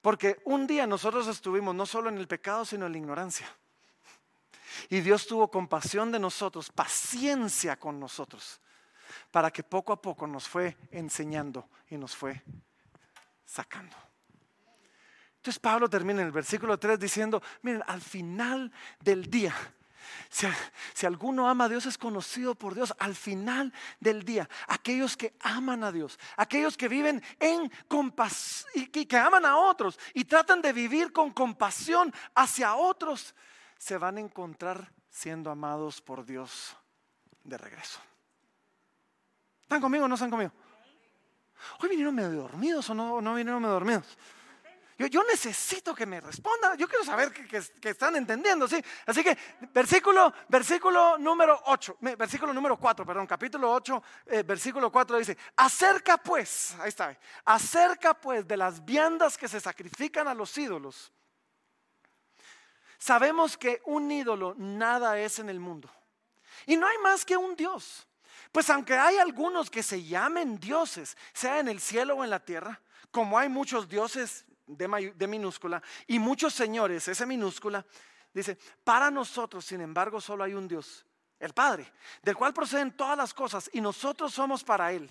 Porque 0.00 0.40
un 0.44 0.66
día 0.66 0.86
nosotros 0.86 1.26
estuvimos 1.26 1.74
no 1.74 1.86
solo 1.86 2.08
en 2.08 2.18
el 2.18 2.28
pecado, 2.28 2.64
sino 2.64 2.86
en 2.86 2.92
la 2.92 2.98
ignorancia. 2.98 3.48
Y 4.88 5.00
Dios 5.00 5.26
tuvo 5.26 5.50
compasión 5.50 6.12
de 6.12 6.18
nosotros, 6.18 6.70
paciencia 6.70 7.78
con 7.78 7.98
nosotros, 7.98 8.60
para 9.30 9.50
que 9.50 9.62
poco 9.62 9.92
a 9.92 10.00
poco 10.00 10.26
nos 10.26 10.48
fue 10.48 10.76
enseñando 10.90 11.68
y 11.88 11.96
nos 11.96 12.14
fue 12.14 12.42
sacando. 13.44 13.96
Entonces 15.48 15.62
Pablo 15.62 15.88
termina 15.88 16.20
en 16.20 16.26
el 16.26 16.32
versículo 16.32 16.78
3 16.78 17.00
diciendo, 17.00 17.42
miren, 17.62 17.82
al 17.86 18.02
final 18.02 18.70
del 19.00 19.30
día, 19.30 19.54
si, 20.28 21.06
alguno 21.06 21.48
ama 21.48 21.64
a 21.64 21.68
Dios 21.70 21.86
es 21.86 21.96
conocido 21.96 22.54
por 22.54 22.74
Dios 22.74 22.92
al 22.98 23.14
final 23.14 23.72
del 23.98 24.26
día. 24.26 24.46
Aquellos 24.66 25.16
que 25.16 25.32
aman 25.40 25.84
a 25.84 25.90
Dios, 25.90 26.18
aquellos 26.36 26.76
que 26.76 26.86
viven 26.86 27.22
en 27.40 27.72
compasión 27.88 28.70
y 28.74 29.06
que 29.06 29.16
aman 29.16 29.46
a 29.46 29.56
otros 29.56 29.98
y 30.12 30.26
tratan 30.26 30.60
de 30.60 30.74
vivir 30.74 31.14
con 31.14 31.30
compasión 31.30 32.12
hacia 32.34 32.74
otros, 32.74 33.34
se 33.78 33.96
van 33.96 34.18
a 34.18 34.20
encontrar 34.20 34.92
siendo 35.08 35.50
amados 35.50 36.02
por 36.02 36.26
Dios 36.26 36.76
de 37.42 37.56
regreso. 37.56 38.00
¿Están 39.62 39.80
conmigo 39.80 40.04
o 40.04 40.08
no 40.08 40.14
están 40.14 40.28
conmigo? 40.28 40.52
Hoy 41.80 41.88
vinieron 41.88 42.14
medio 42.14 42.32
dormidos 42.32 42.90
o 42.90 42.94
no, 42.94 43.22
no 43.22 43.34
vinieron 43.34 43.62
medio 43.62 43.72
dormidos. 43.72 44.18
Yo, 44.98 45.22
necesito 45.22 45.94
que 45.94 46.06
me 46.06 46.20
respondan. 46.20 46.76
Yo 46.76 46.88
quiero 46.88 47.04
saber 47.04 47.32
que, 47.32 47.88
están 47.88 48.16
entendiendo, 48.16 48.66
¿sí? 48.66 48.82
Así 49.06 49.22
que, 49.22 49.38
versículo, 49.72 50.34
versículo 50.48 51.16
número 51.18 51.60
8, 51.66 51.98
versículo 52.18 52.52
número 52.52 52.76
4, 52.76 53.06
perdón, 53.06 53.24
capítulo 53.28 53.72
8, 53.72 54.02
eh, 54.26 54.42
versículo 54.42 54.90
4 54.90 55.18
dice, 55.18 55.38
acerca 55.56 56.16
pues, 56.16 56.74
ahí 56.80 56.88
está, 56.88 57.16
acerca 57.44 58.12
pues 58.12 58.46
de 58.48 58.56
las 58.56 58.84
viandas 58.84 59.38
que 59.38 59.46
se 59.46 59.60
sacrifican 59.60 60.26
a 60.26 60.34
los 60.34 60.58
ídolos. 60.58 61.12
Sabemos 62.98 63.56
que 63.56 63.80
un 63.84 64.10
ídolo 64.10 64.56
nada 64.58 65.16
es 65.20 65.38
en 65.38 65.48
el 65.48 65.60
mundo. 65.60 65.88
Y 66.66 66.76
no 66.76 66.88
hay 66.88 66.98
más 66.98 67.24
que 67.24 67.36
un 67.36 67.54
Dios. 67.54 68.04
Pues 68.50 68.68
aunque 68.68 68.94
hay 68.94 69.18
algunos 69.18 69.70
que 69.70 69.84
se 69.84 70.02
llamen 70.02 70.58
dioses, 70.58 71.16
sea 71.32 71.60
en 71.60 71.68
el 71.68 71.80
cielo 71.80 72.16
o 72.16 72.24
en 72.24 72.30
la 72.30 72.44
tierra, 72.44 72.80
como 73.12 73.38
hay 73.38 73.48
muchos 73.48 73.88
dioses 73.88 74.44
de, 74.68 75.26
minúscula 75.26 75.82
y 76.06 76.18
muchos 76.18 76.54
señores, 76.54 77.08
ese 77.08 77.26
minúscula, 77.26 77.84
dice, 78.32 78.58
para 78.84 79.10
nosotros, 79.10 79.64
sin 79.64 79.80
embargo, 79.80 80.20
solo 80.20 80.44
hay 80.44 80.54
un 80.54 80.68
Dios, 80.68 81.04
el 81.40 81.54
Padre, 81.54 81.90
del 82.22 82.36
cual 82.36 82.52
proceden 82.52 82.92
todas 82.92 83.16
las 83.16 83.32
cosas 83.32 83.70
y 83.72 83.80
nosotros 83.80 84.32
somos 84.32 84.62
para 84.62 84.92
Él. 84.92 85.10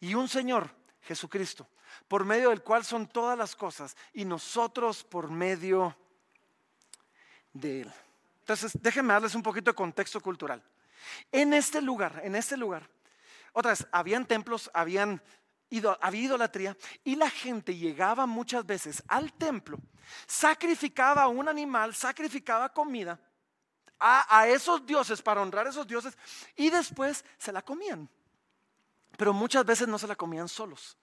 Y 0.00 0.14
un 0.14 0.28
Señor, 0.28 0.68
Jesucristo, 1.02 1.68
por 2.08 2.24
medio 2.24 2.50
del 2.50 2.62
cual 2.62 2.84
son 2.84 3.06
todas 3.06 3.38
las 3.38 3.54
cosas 3.54 3.96
y 4.12 4.24
nosotros 4.24 5.04
por 5.04 5.30
medio 5.30 5.96
de 7.52 7.82
Él. 7.82 7.92
Entonces, 8.40 8.72
déjenme 8.80 9.12
darles 9.12 9.34
un 9.34 9.42
poquito 9.42 9.70
de 9.70 9.74
contexto 9.74 10.20
cultural. 10.20 10.62
En 11.30 11.52
este 11.52 11.80
lugar, 11.80 12.20
en 12.24 12.34
este 12.34 12.56
lugar, 12.56 12.88
otras, 13.52 13.86
habían 13.92 14.26
templos, 14.26 14.70
habían 14.74 15.22
había 16.00 16.22
idolatría 16.22 16.76
y 17.04 17.16
la 17.16 17.30
gente 17.30 17.76
llegaba 17.76 18.26
muchas 18.26 18.64
veces 18.64 19.02
al 19.08 19.32
templo, 19.32 19.78
sacrificaba 20.26 21.26
un 21.28 21.48
animal, 21.48 21.94
sacrificaba 21.94 22.72
comida 22.72 23.18
a, 23.98 24.46
esos 24.46 24.84
dioses 24.86 25.22
para 25.22 25.40
honrar 25.40 25.66
a 25.66 25.70
esos 25.70 25.86
dioses 25.86 26.16
y 26.54 26.70
después 26.70 27.24
se 27.38 27.52
la 27.52 27.62
comían. 27.62 28.08
Pero 29.16 29.32
muchas 29.32 29.64
veces 29.64 29.88
no 29.88 29.98
se 29.98 30.06
la 30.06 30.16
comían 30.16 30.48
solos. 30.48 30.96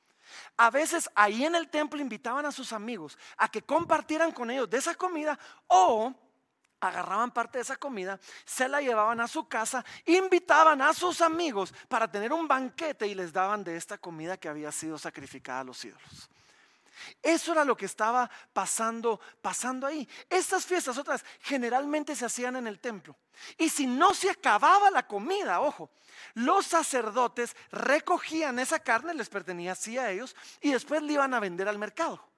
A 0.56 0.70
veces 0.70 1.10
ahí 1.16 1.44
en 1.44 1.56
el 1.56 1.70
templo 1.70 2.00
invitaban 2.00 2.46
a 2.46 2.52
sus 2.52 2.72
amigos 2.72 3.18
a 3.38 3.50
que 3.50 3.62
compartieran 3.62 4.32
con 4.32 4.50
ellos 4.52 4.70
de 4.70 4.78
esa 4.78 4.96
comida 4.96 5.38
o 5.68 6.14
agarraban 6.88 7.32
parte 7.32 7.58
de 7.58 7.63
esa 7.63 7.76
comida, 7.76 8.19
se 8.46 8.67
la 8.67 8.82
llevaban 8.82 9.19
a 9.19 9.28
su 9.28 9.48
casa, 9.48 9.84
invitaban 10.06 10.82
a 10.82 10.93
sus 10.93 11.22
amigos 11.22 11.74
para 11.88 12.10
tener 12.10 12.34
un 12.34 12.48
banquete 12.48 13.08
y 13.08 13.15
les 13.15 13.34
daban 13.34 13.63
de 13.63 13.76
esta 13.76 13.98
comida 13.98 14.38
que 14.38 14.50
había 14.50 14.72
sido 14.72 14.98
sacrificada 14.98 15.62
a 15.62 15.63
los 15.63 15.84
ídolos. 15.84 16.30
Eso 17.22 17.52
era 17.52 17.65
lo 17.65 17.76
que 17.76 17.86
estaba 17.86 18.30
pasando, 18.54 19.19
pasando 19.41 19.88
ahí. 19.88 20.08
Estas 20.30 20.65
fiestas 20.65 20.98
otras 20.98 21.24
generalmente 21.41 22.15
se 22.15 22.26
hacían 22.26 22.56
en 22.56 22.67
el 22.67 22.80
templo. 22.80 23.15
Y 23.58 23.69
si 23.69 23.88
no 23.88 24.13
se 24.13 24.30
acababa 24.30 24.91
la 24.91 25.08
comida, 25.08 25.62
ojo, 25.62 25.89
los 26.36 26.65
sacerdotes 26.65 27.56
recogían 27.72 28.60
esa 28.60 28.80
carne, 28.80 29.13
les 29.13 29.30
pertenecía 29.30 30.04
a 30.04 30.12
ellos, 30.12 30.36
y 30.62 30.72
después 30.72 31.02
le 31.02 31.13
iban 31.13 31.34
a 31.34 31.39
vender 31.39 31.67
al 31.67 31.78
mercado. 31.78 32.33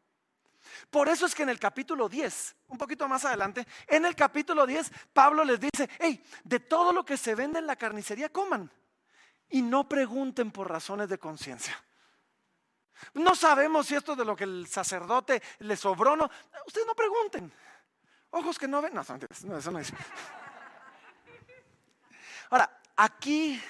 Por 0.90 1.10
eso 1.10 1.26
es 1.26 1.36
que 1.36 1.44
en 1.44 1.50
el 1.50 1.60
capítulo 1.60 2.10
10, 2.10 2.56
un 2.68 2.78
poquito 2.78 3.08
más 3.08 3.26
adelante, 3.26 3.66
en 3.88 4.06
el 4.06 4.16
capítulo 4.16 4.66
10, 4.66 4.92
Pablo 5.14 5.44
les 5.44 5.60
dice, 5.60 5.90
hey, 6.00 6.24
de 6.44 6.60
todo 6.60 6.92
lo 6.92 7.06
que 7.06 7.18
se 7.18 7.36
vende 7.36 7.60
en 7.60 7.68
la 7.68 7.76
carnicería, 7.76 8.30
coman. 8.30 8.72
Y 9.50 9.62
no 9.62 9.88
pregunten 9.88 10.52
por 10.52 10.70
razones 10.70 11.10
de 11.10 11.18
conciencia. 11.18 11.82
No 13.14 13.36
sabemos 13.36 13.88
si 13.88 13.96
esto 13.96 14.16
de 14.16 14.26
lo 14.26 14.36
que 14.36 14.46
el 14.46 14.68
sacerdote 14.68 15.42
le 15.60 15.76
sobró, 15.76 16.16
no. 16.16 16.30
Ustedes 16.66 16.88
no 16.88 16.96
pregunten. 16.96 17.52
Ojos 18.32 18.58
que 18.58 18.68
no 18.68 18.82
ven. 18.82 18.94
No, 18.94 19.04
no 19.44 19.58
eso 19.58 19.72
no 19.72 19.80
es. 19.80 19.94
Ahora, 22.50 22.82
aquí 22.96 23.62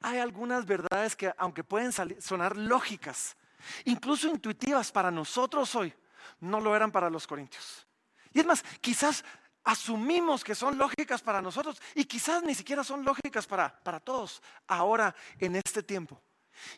hay 0.00 0.18
algunas 0.18 0.66
verdades 0.66 1.16
que, 1.16 1.32
aunque 1.38 1.64
pueden 1.64 1.92
sonar 1.92 2.56
lógicas, 2.56 3.36
incluso 3.84 4.28
intuitivas 4.28 4.92
para 4.92 5.10
nosotros 5.10 5.74
hoy, 5.74 5.94
no 6.40 6.60
lo 6.60 6.74
eran 6.74 6.90
para 6.92 7.10
los 7.10 7.26
corintios. 7.26 7.86
Y 8.32 8.40
es 8.40 8.46
más, 8.46 8.64
quizás 8.80 9.24
asumimos 9.64 10.44
que 10.44 10.54
son 10.54 10.76
lógicas 10.76 11.22
para 11.22 11.40
nosotros 11.40 11.80
y 11.94 12.04
quizás 12.04 12.42
ni 12.42 12.54
siquiera 12.54 12.84
son 12.84 13.04
lógicas 13.04 13.46
para, 13.46 13.82
para 13.82 14.00
todos 14.00 14.42
ahora 14.66 15.14
en 15.38 15.56
este 15.56 15.82
tiempo. 15.82 16.20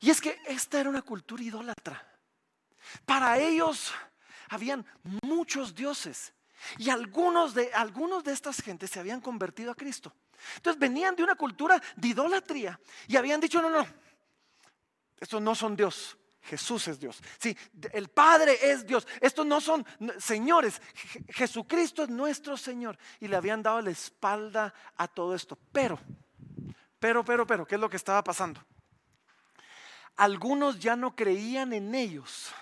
Y 0.01 0.11
es 0.11 0.21
que 0.21 0.39
esta 0.47 0.81
era 0.81 0.89
una 0.89 1.03
cultura 1.03 1.43
idólatra. 1.43 2.07
Para 3.05 3.39
ellos 3.39 3.93
habían 4.49 4.87
muchos 5.23 5.75
dioses 5.75 6.33
y 6.79 6.91
algunos 6.91 7.55
de, 7.55 7.73
algunos 7.75 8.25
de 8.25 8.33
estas 8.33 8.63
gentes 8.63 8.91
se 8.91 9.01
habían 9.01 9.21
convertido 9.21 9.73
a 9.73 9.75
Cristo. 9.75 10.15
Entonces 10.57 10.79
venían 10.79 11.17
de 11.17 11.25
una 11.25 11.35
cultura 11.35 11.81
de 11.97 12.09
idolatría 12.09 12.79
y 13.09 13.17
habían 13.17 13.41
dicho, 13.41 13.61
no, 13.61 13.71
no, 13.71 13.87
estos 15.19 15.41
no 15.41 15.55
son 15.55 15.77
Dios. 15.77 16.17
Jesús 16.47 16.87
es 16.89 17.01
Dios. 17.01 17.21
Sí, 17.39 17.57
el 17.93 18.09
Padre 18.09 18.59
es 18.63 18.87
Dios. 18.87 19.07
Estos 19.21 19.45
no 19.45 19.61
son 19.61 19.85
señores. 20.19 20.81
Jesucristo 21.29 22.05
es 22.05 22.09
nuestro 22.09 22.57
Señor. 22.57 22.97
Y 23.21 23.29
le 23.29 23.37
habían 23.37 23.63
dado 23.63 23.81
la 23.81 23.91
espalda 23.91 24.73
a 24.97 25.09
todo 25.09 25.35
esto. 25.35 25.59
Pero, 25.73 25.99
pero, 27.01 27.25
pero, 27.25 27.47
pero, 27.47 27.67
¿qué 27.67 27.75
es 27.75 27.81
lo 27.81 27.91
que 27.91 27.97
estaba 27.97 28.23
pasando? 28.23 28.65
Algunos 30.17 30.79
ya 30.79 30.95
no 30.95 31.15
creían 31.17 31.73
en 31.73 31.95
ellos. 31.95 32.53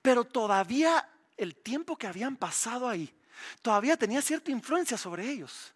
Pero 0.00 0.24
todavía 0.24 1.08
el 1.36 1.56
tiempo 1.56 1.96
que 1.96 2.06
habían 2.06 2.36
pasado 2.36 2.88
ahí, 2.88 3.14
todavía 3.60 3.98
tenía 3.98 4.22
cierta 4.22 4.50
influencia 4.50 4.96
sobre 4.96 5.30
ellos. 5.30 5.74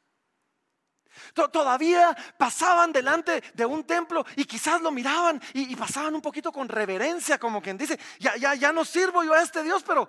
Todavía 1.34 2.16
pasaban 2.38 2.92
delante 2.92 3.42
de 3.54 3.66
un 3.66 3.84
templo 3.84 4.24
y 4.36 4.44
quizás 4.44 4.80
lo 4.80 4.90
miraban 4.90 5.40
y, 5.54 5.74
pasaban 5.76 6.14
un 6.14 6.20
poquito 6.20 6.52
con 6.52 6.68
reverencia, 6.68 7.38
como 7.38 7.60
quien 7.60 7.76
dice, 7.76 7.98
ya, 8.18 8.36
ya, 8.36 8.54
ya 8.54 8.72
no 8.72 8.84
sirvo 8.84 9.22
yo 9.24 9.32
a 9.32 9.42
este 9.42 9.62
Dios, 9.62 9.82
pero, 9.82 10.08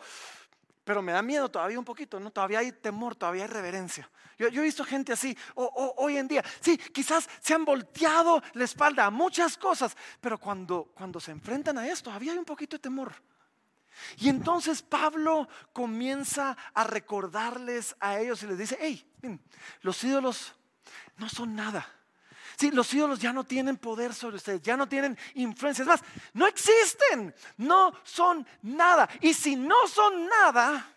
pero 0.84 1.02
me 1.02 1.12
da 1.12 1.22
miedo 1.22 1.50
todavía 1.50 1.80
un 1.80 1.86
poquito, 1.86 2.20
¿no? 2.20 2.32
Todavía 2.32 2.60
hay 2.60 2.72
temor, 2.72 3.16
todavía 3.16 3.44
hay 3.44 3.50
reverencia. 3.50 4.10
Yo, 4.38 4.48
he 4.48 4.64
visto 4.64 4.84
gente 4.84 5.14
así 5.14 5.38
hoy 5.56 6.18
en 6.18 6.28
día. 6.28 6.44
Sí, 6.60 6.78
quizás 6.78 7.30
se 7.40 7.54
han 7.54 7.64
volteado 7.64 8.42
la 8.54 8.64
espalda 8.64 9.06
a 9.06 9.12
muchas 9.12 9.58
cosas, 9.58 9.96
pero 10.20 10.40
cuando, 10.40 10.92
cuando 10.96 11.20
se 11.20 11.32
enfrentan 11.32 11.78
a 11.78 11.88
esto, 11.88 12.06
todavía 12.06 12.32
hay 12.32 12.40
un 12.40 12.46
poquito 12.46 12.78
de 12.78 12.82
temor. 12.82 13.14
Y 14.18 14.30
entonces 14.30 14.82
Pablo 14.82 15.48
comienza 15.74 16.58
a 16.74 16.84
recordarles 16.84 17.96
a 18.00 18.20
ellos 18.20 18.42
y 18.42 18.48
les 18.48 18.58
dice, 18.58 18.78
hey, 18.82 19.06
los 19.82 20.04
ídolos 20.04 20.56
no 21.18 21.30
son 21.30 21.56
nada. 21.56 21.88
Sí, 22.58 22.70
los 22.72 22.94
ídolos 22.94 23.20
ya 23.20 23.34
no 23.34 23.44
tienen 23.44 23.78
poder 23.78 24.14
sobre 24.14 24.36
ustedes, 24.36 24.62
ya 24.62 24.78
no 24.78 24.88
tienen 24.88 25.18
influencia. 25.34 25.82
Es 25.82 25.88
más, 25.88 26.04
no 26.34 26.48
existen, 26.48 27.34
no 27.58 27.94
son 28.04 28.46
nada. 28.62 29.10
Y 29.20 29.34
si 29.34 29.56
no 29.56 29.88
son 29.88 30.28
nada, 30.28 30.94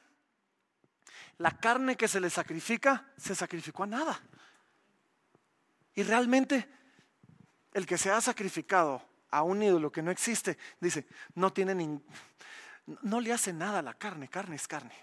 la 1.38 1.50
carne 1.52 1.96
que 1.96 2.08
se 2.08 2.20
les 2.20 2.32
sacrifica 2.32 3.06
se 3.16 3.34
sacrificó 3.34 3.84
a 3.84 3.86
nada. 3.86 4.20
Y 5.94 6.02
realmente 6.02 6.68
el 7.72 7.86
que 7.86 7.98
se 7.98 8.10
ha 8.10 8.20
sacrificado 8.20 9.02
a 9.30 9.42
un 9.42 9.62
ídolo 9.62 9.90
que 9.90 10.02
no 10.02 10.10
existe, 10.10 10.58
dice, 10.80 11.06
no 11.34 11.52
tiene 11.52 12.00
no 12.86 13.20
le 13.20 13.32
hace 13.32 13.52
nada 13.52 13.78
a 13.78 13.82
la 13.82 13.94
carne, 13.94 14.28
carne 14.28 14.56
es 14.56 14.68
carne. 14.68 14.94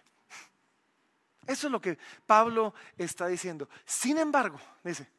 Eso 1.47 1.67
es 1.67 1.71
lo 1.71 1.81
que 1.81 1.97
Pablo 2.25 2.73
está 2.97 3.27
diciendo. 3.27 3.67
Sin 3.85 4.17
embargo, 4.17 4.59
dice, 4.83 5.09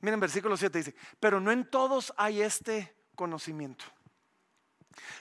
miren 0.00 0.20
versículo 0.20 0.56
7 0.56 0.78
dice, 0.78 0.94
pero 1.20 1.40
no 1.40 1.52
en 1.52 1.70
todos 1.70 2.12
hay 2.16 2.42
este 2.42 2.94
conocimiento. 3.14 3.84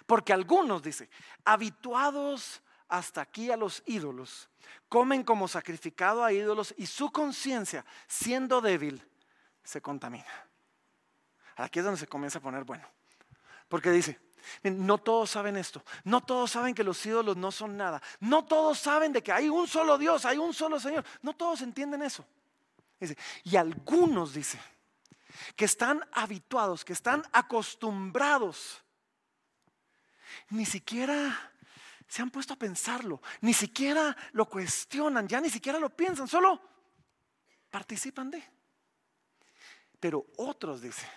Porque 0.06 0.34
algunos, 0.34 0.82
dice, 0.82 1.10
habituados 1.46 2.62
hasta 2.88 3.22
aquí 3.22 3.52
a 3.52 3.58
los 3.58 3.84
ídolos, 3.86 4.50
comen 4.90 5.24
como 5.24 5.48
sacrificado 5.48 6.24
a 6.24 6.34
ídolos 6.34 6.74
y 6.78 6.86
su 6.86 7.12
conciencia, 7.12 7.86
siendo 8.08 8.62
débil, 8.62 9.02
se 9.64 9.82
contamina. 9.82 10.50
Aquí 11.56 11.80
es 11.80 11.86
donde 11.86 12.00
se 12.00 12.08
comienza 12.08 12.40
a 12.40 12.42
poner 12.42 12.64
bueno. 12.64 12.88
Porque 13.70 13.92
dice, 13.92 14.20
no 14.64 14.98
todos 14.98 15.32
saben 15.32 15.58
esto, 15.58 15.84
no 16.04 16.22
todos 16.22 16.52
saben 16.52 16.76
que 16.76 16.84
los 16.84 17.06
ídolos 17.06 17.38
no 17.38 17.52
son 17.52 17.78
nada, 17.78 18.02
no 18.20 18.46
todos 18.46 18.80
saben 18.80 19.14
de 19.14 19.22
que 19.24 19.32
hay 19.32 19.50
un 19.50 19.68
solo 19.68 19.98
Dios, 19.98 20.26
hay 20.26 20.38
un 20.38 20.54
solo 20.54 20.80
Señor, 20.80 21.06
no 21.22 21.34
todos 21.34 21.62
entienden 21.62 22.02
eso. 22.02 22.26
Y 23.44 23.56
algunos, 23.56 24.34
dice, 24.34 24.60
que 25.56 25.66
están 25.66 26.08
habituados, 26.12 26.86
que 26.86 26.94
están 26.94 27.24
acostumbrados, 27.32 28.84
ni 30.50 30.66
siquiera 30.66 31.52
se 32.08 32.22
han 32.22 32.30
puesto 32.30 32.54
a 32.54 32.58
pensarlo, 32.58 33.22
ni 33.40 33.54
siquiera 33.54 34.16
lo 34.34 34.48
cuestionan, 34.48 35.28
ya 35.28 35.40
ni 35.40 35.50
siquiera 35.50 35.80
lo 35.80 35.90
piensan, 35.90 36.28
solo 36.28 36.62
participan 37.70 38.30
de. 38.30 38.44
Pero 40.00 40.26
otros, 40.38 40.82
dice, 40.82 41.08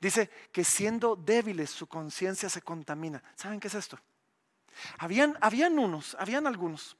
dice 0.00 0.30
que 0.52 0.64
siendo 0.64 1.16
débiles 1.16 1.70
su 1.70 1.86
conciencia 1.86 2.48
se 2.48 2.62
contamina. 2.62 3.22
¿Saben 3.34 3.60
qué 3.60 3.68
es 3.68 3.74
esto? 3.74 3.98
Habían, 4.98 5.36
habían 5.40 5.78
unos, 5.78 6.16
habían 6.18 6.46
algunos 6.46 6.96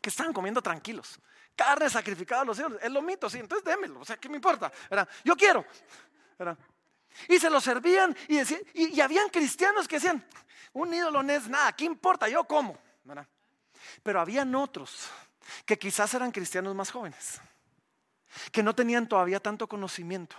que 0.00 0.10
estaban 0.10 0.32
comiendo 0.32 0.62
tranquilos. 0.62 1.20
Carne 1.54 1.90
sacrificada 1.90 2.42
a 2.42 2.44
los 2.44 2.56
dioses, 2.56 2.78
es 2.82 2.90
lo 2.90 3.02
mito, 3.02 3.28
sí, 3.28 3.38
entonces 3.38 3.64
démelo, 3.64 4.00
o 4.00 4.04
sea, 4.04 4.16
¿qué 4.16 4.28
me 4.28 4.36
importa? 4.36 4.70
Yo 5.24 5.34
quiero. 5.36 5.64
Y 7.28 7.38
se 7.38 7.50
lo 7.50 7.60
servían 7.60 8.16
y, 8.28 8.36
decían, 8.36 8.60
y, 8.74 9.00
habían 9.00 9.28
cristianos 9.28 9.88
que 9.88 9.96
decían, 9.96 10.24
un 10.72 10.94
ídolo 10.94 11.22
no 11.22 11.32
es 11.32 11.48
nada, 11.48 11.72
¿qué 11.72 11.84
importa? 11.84 12.28
Yo 12.28 12.44
como. 12.44 12.78
Pero 14.02 14.20
habían 14.20 14.54
otros 14.54 15.08
que 15.64 15.78
quizás 15.78 16.12
eran 16.14 16.30
cristianos 16.30 16.74
más 16.74 16.90
jóvenes 16.90 17.40
que 18.52 18.62
no 18.62 18.74
tenían 18.74 19.08
todavía 19.08 19.40
tanto 19.40 19.68
conocimiento. 19.68 20.36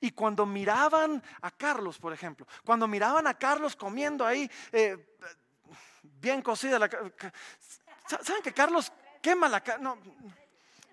Y 0.00 0.10
cuando 0.12 0.46
miraban 0.46 1.22
a 1.42 1.50
Carlos, 1.50 1.98
por 1.98 2.12
ejemplo, 2.12 2.46
cuando 2.64 2.86
miraban 2.86 3.26
a 3.26 3.34
Carlos 3.34 3.76
comiendo 3.76 4.26
ahí 4.26 4.50
eh, 4.72 5.16
bien 6.02 6.42
cocida 6.42 6.78
¿Saben 8.06 8.42
que 8.42 8.52
Carlos 8.52 8.92
quema 9.22 9.48
la 9.48 9.60
carne? 9.60 9.84
No, 9.84 9.98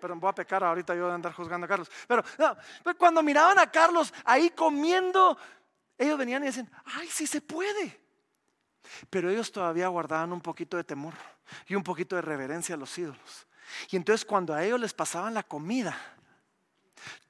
pero 0.00 0.16
voy 0.16 0.30
a 0.30 0.34
pecar 0.34 0.62
ahorita 0.62 0.94
yo 0.94 1.08
de 1.08 1.14
andar 1.14 1.32
juzgando 1.32 1.64
a 1.64 1.68
Carlos. 1.68 1.90
Pero, 2.06 2.24
cuando 2.96 3.22
miraban 3.22 3.58
a 3.58 3.70
Carlos 3.70 4.12
ahí 4.24 4.50
comiendo, 4.50 5.36
ellos 5.96 6.18
venían 6.18 6.42
y 6.44 6.46
decían, 6.46 6.70
ay, 6.84 7.08
sí 7.08 7.26
se 7.26 7.40
puede. 7.40 8.00
Pero 9.10 9.30
ellos 9.30 9.50
todavía 9.50 9.88
guardaban 9.88 10.32
un 10.32 10.40
poquito 10.40 10.76
de 10.76 10.84
temor 10.84 11.14
y 11.66 11.74
un 11.74 11.82
poquito 11.82 12.16
de 12.16 12.22
reverencia 12.22 12.74
a 12.74 12.78
los 12.78 12.96
ídolos. 12.96 13.46
Y 13.90 13.96
entonces 13.96 14.24
cuando 14.24 14.54
a 14.54 14.64
ellos 14.64 14.80
les 14.80 14.94
pasaban 14.94 15.34
la 15.34 15.42
comida, 15.42 15.96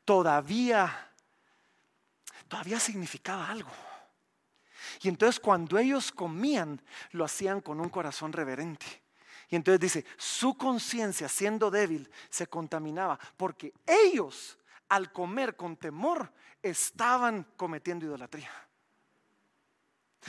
todavía, 0.04 1.10
todavía 2.48 2.80
significaba 2.80 3.48
algo. 3.48 3.70
Y 5.02 5.08
entonces 5.08 5.40
cuando 5.40 5.78
ellos 5.78 6.12
comían, 6.12 6.80
lo 7.12 7.24
hacían 7.24 7.60
con 7.60 7.80
un 7.80 7.88
corazón 7.88 8.32
reverente. 8.32 8.86
Y 9.50 9.56
entonces 9.56 9.80
dice, 9.80 10.04
su 10.16 10.56
conciencia 10.56 11.28
siendo 11.28 11.70
débil 11.70 12.10
se 12.28 12.46
contaminaba 12.46 13.18
porque 13.36 13.72
ellos 13.86 14.58
al 14.88 15.12
comer 15.12 15.56
con 15.56 15.76
temor 15.76 16.32
estaban 16.62 17.44
cometiendo 17.56 18.06
idolatría. 18.06 18.50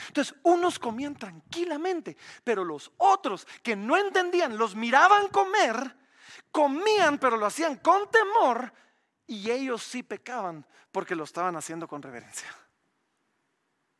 Entonces, 0.08 0.34
unos 0.44 0.78
comían 0.78 1.14
tranquilamente, 1.14 2.16
pero 2.44 2.64
los 2.64 2.92
otros 2.96 3.46
que 3.62 3.76
no 3.76 3.96
entendían, 3.96 4.56
los 4.56 4.74
miraban 4.74 5.28
comer, 5.28 5.96
comían, 6.50 7.18
pero 7.18 7.36
lo 7.36 7.46
hacían 7.46 7.76
con 7.76 8.08
temor 8.10 8.72
y 9.30 9.48
ellos 9.48 9.84
sí 9.84 10.02
pecaban 10.02 10.66
porque 10.90 11.14
lo 11.14 11.22
estaban 11.22 11.54
haciendo 11.54 11.86
con 11.86 12.02
reverencia. 12.02 12.48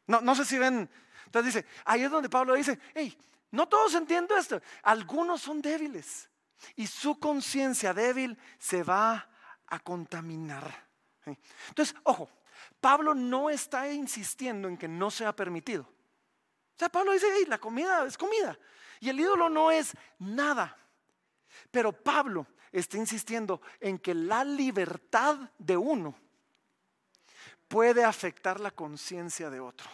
No, 0.08 0.20
no 0.20 0.34
sé 0.34 0.44
si 0.44 0.58
ven. 0.58 0.90
Entonces 1.26 1.54
dice, 1.54 1.66
ahí 1.84 2.02
es 2.02 2.10
donde 2.10 2.28
Pablo 2.28 2.54
dice, 2.54 2.80
hey, 2.94 3.16
no 3.52 3.68
todos 3.68 3.94
entienden 3.94 4.36
esto. 4.36 4.60
Algunos 4.82 5.40
son 5.40 5.62
débiles 5.62 6.28
y 6.74 6.88
su 6.88 7.20
conciencia 7.20 7.94
débil 7.94 8.36
se 8.58 8.82
va 8.82 9.30
a 9.68 9.78
contaminar. 9.78 10.88
Entonces, 11.68 11.94
ojo, 12.02 12.28
Pablo 12.80 13.14
no 13.14 13.50
está 13.50 13.88
insistiendo 13.88 14.66
en 14.66 14.76
que 14.76 14.88
no 14.88 15.12
sea 15.12 15.32
permitido. 15.36 15.82
O 15.82 16.76
sea, 16.76 16.88
Pablo 16.88 17.12
dice, 17.12 17.28
hey, 17.36 17.44
la 17.46 17.58
comida 17.58 18.04
es 18.04 18.18
comida 18.18 18.58
y 18.98 19.10
el 19.10 19.20
ídolo 19.20 19.48
no 19.48 19.70
es 19.70 19.92
nada. 20.18 20.76
Pero 21.70 21.92
Pablo 21.92 22.48
está 22.72 22.96
insistiendo 22.96 23.60
en 23.80 23.98
que 23.98 24.14
la 24.14 24.44
libertad 24.44 25.36
de 25.58 25.76
uno 25.76 26.14
puede 27.68 28.04
afectar 28.04 28.60
la 28.60 28.70
conciencia 28.70 29.50
de 29.50 29.60
otro. 29.60 29.88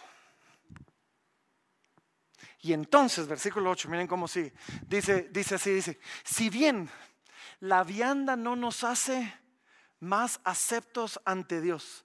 Y 2.61 2.73
entonces, 2.73 3.27
versículo 3.27 3.69
8, 3.69 3.87
miren 3.89 4.07
cómo 4.07 4.27
sigue. 4.27 4.53
Dice, 4.87 5.29
dice 5.31 5.55
así, 5.55 5.71
dice, 5.71 5.99
si 6.23 6.49
bien 6.49 6.89
la 7.59 7.83
vianda 7.83 8.35
no 8.35 8.55
nos 8.55 8.83
hace 8.83 9.33
más 9.99 10.39
aceptos 10.43 11.19
ante 11.23 11.61
Dios, 11.61 12.03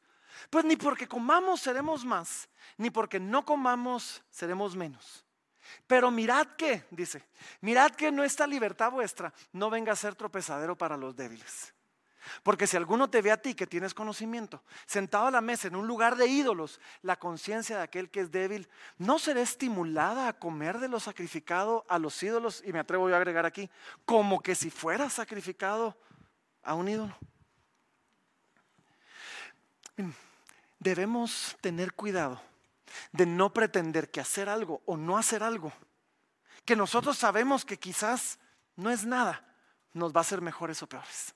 pues 0.50 0.64
ni 0.64 0.76
porque 0.76 1.08
comamos 1.08 1.61
seremos 1.61 2.04
más, 2.04 2.48
ni 2.76 2.90
porque 2.90 3.18
no 3.18 3.44
comamos 3.44 4.22
seremos 4.30 4.76
menos. 4.76 5.21
Pero 5.87 6.11
mirad 6.11 6.46
que, 6.57 6.85
dice, 6.90 7.25
mirad 7.61 7.92
que 7.92 8.11
nuestra 8.11 8.46
libertad 8.46 8.90
vuestra 8.90 9.33
no 9.53 9.70
venga 9.70 9.92
a 9.92 9.96
ser 9.96 10.14
tropezadero 10.14 10.77
para 10.77 10.96
los 10.96 11.14
débiles. 11.16 11.75
Porque 12.42 12.66
si 12.66 12.77
alguno 12.77 13.11
te 13.11 13.20
ve 13.20 13.33
a 13.33 13.40
ti 13.40 13.55
que 13.55 13.66
tienes 13.66 13.94
conocimiento, 13.94 14.62
sentado 14.87 15.27
a 15.27 15.31
la 15.31 15.40
mesa 15.40 15.68
en 15.68 15.77
un 15.77 15.87
lugar 15.87 16.16
de 16.16 16.27
ídolos, 16.27 16.81
la 17.03 17.18
conciencia 17.18 17.77
de 17.77 17.83
aquel 17.83 18.11
que 18.11 18.20
es 18.20 18.31
débil 18.31 18.68
no 18.98 19.18
será 19.18 19.40
estimulada 19.40 20.29
a 20.29 20.33
comer 20.33 20.79
de 20.79 20.88
lo 20.88 21.01
sacrificado 21.01 21.85
a 21.88 21.98
los 21.98 22.22
ídolos, 22.22 22.62
y 22.64 22.72
me 22.72 22.79
atrevo 22.79 23.09
yo 23.09 23.14
a 23.14 23.18
agregar 23.18 23.44
aquí, 23.44 23.68
como 24.05 24.40
que 24.40 24.55
si 24.55 24.70
fuera 24.70 25.11
sacrificado 25.11 25.96
a 26.62 26.75
un 26.75 26.88
ídolo. 26.88 27.16
Debemos 30.79 31.57
tener 31.61 31.92
cuidado 31.92 32.40
de 33.12 33.26
no 33.26 33.52
pretender 33.52 34.11
que 34.11 34.20
hacer 34.20 34.48
algo 34.48 34.83
o 34.87 34.96
no 34.96 35.18
hacer 35.18 35.42
algo, 35.42 35.72
que 36.64 36.76
nosotros 36.76 37.18
sabemos 37.18 37.64
que 37.64 37.78
quizás 37.78 38.38
no 38.76 38.90
es 38.90 39.05
nada, 39.05 39.44
nos 39.92 40.14
va 40.14 40.20
a 40.20 40.22
hacer 40.22 40.40
mejores 40.40 40.83
o 40.83 40.88
peores. 40.88 41.35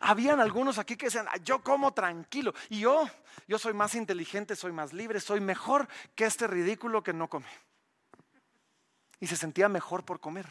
Habían 0.00 0.40
algunos 0.40 0.78
aquí 0.78 0.96
que 0.96 1.06
decían, 1.06 1.26
yo 1.44 1.62
como 1.62 1.94
tranquilo 1.94 2.54
y 2.68 2.80
yo, 2.80 3.08
yo 3.48 3.58
soy 3.58 3.72
más 3.72 3.94
inteligente, 3.94 4.54
soy 4.54 4.72
más 4.72 4.92
libre, 4.92 5.20
soy 5.20 5.40
mejor 5.40 5.88
que 6.14 6.24
este 6.24 6.46
ridículo 6.46 7.02
que 7.02 7.12
no 7.12 7.28
come. 7.28 7.46
Y 9.20 9.26
se 9.26 9.36
sentía 9.36 9.68
mejor 9.68 10.04
por 10.04 10.20
comer. 10.20 10.46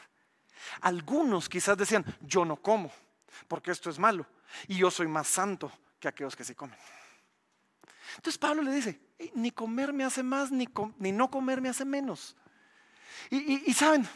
Algunos 0.81 1.49
quizás 1.49 1.77
decían, 1.77 2.05
yo 2.21 2.45
no 2.45 2.55
como, 2.55 2.91
porque 3.47 3.71
esto 3.71 3.89
es 3.89 3.99
malo, 3.99 4.25
y 4.67 4.77
yo 4.77 4.89
soy 4.89 5.07
más 5.07 5.27
santo 5.27 5.71
que 5.99 6.07
aquellos 6.07 6.35
que 6.35 6.43
sí 6.43 6.55
comen. 6.55 6.77
Entonces 8.15 8.37
Pablo 8.37 8.61
le 8.61 8.71
dice, 8.71 8.99
ni 9.35 9.51
comer 9.51 9.93
me 9.93 10.03
hace 10.03 10.23
más, 10.23 10.51
ni, 10.51 10.67
no 11.11 11.29
comer 11.29 11.61
me 11.61 11.69
hace 11.69 11.85
menos. 11.85 12.35
Y, 13.29 13.73
saben, 13.73 14.07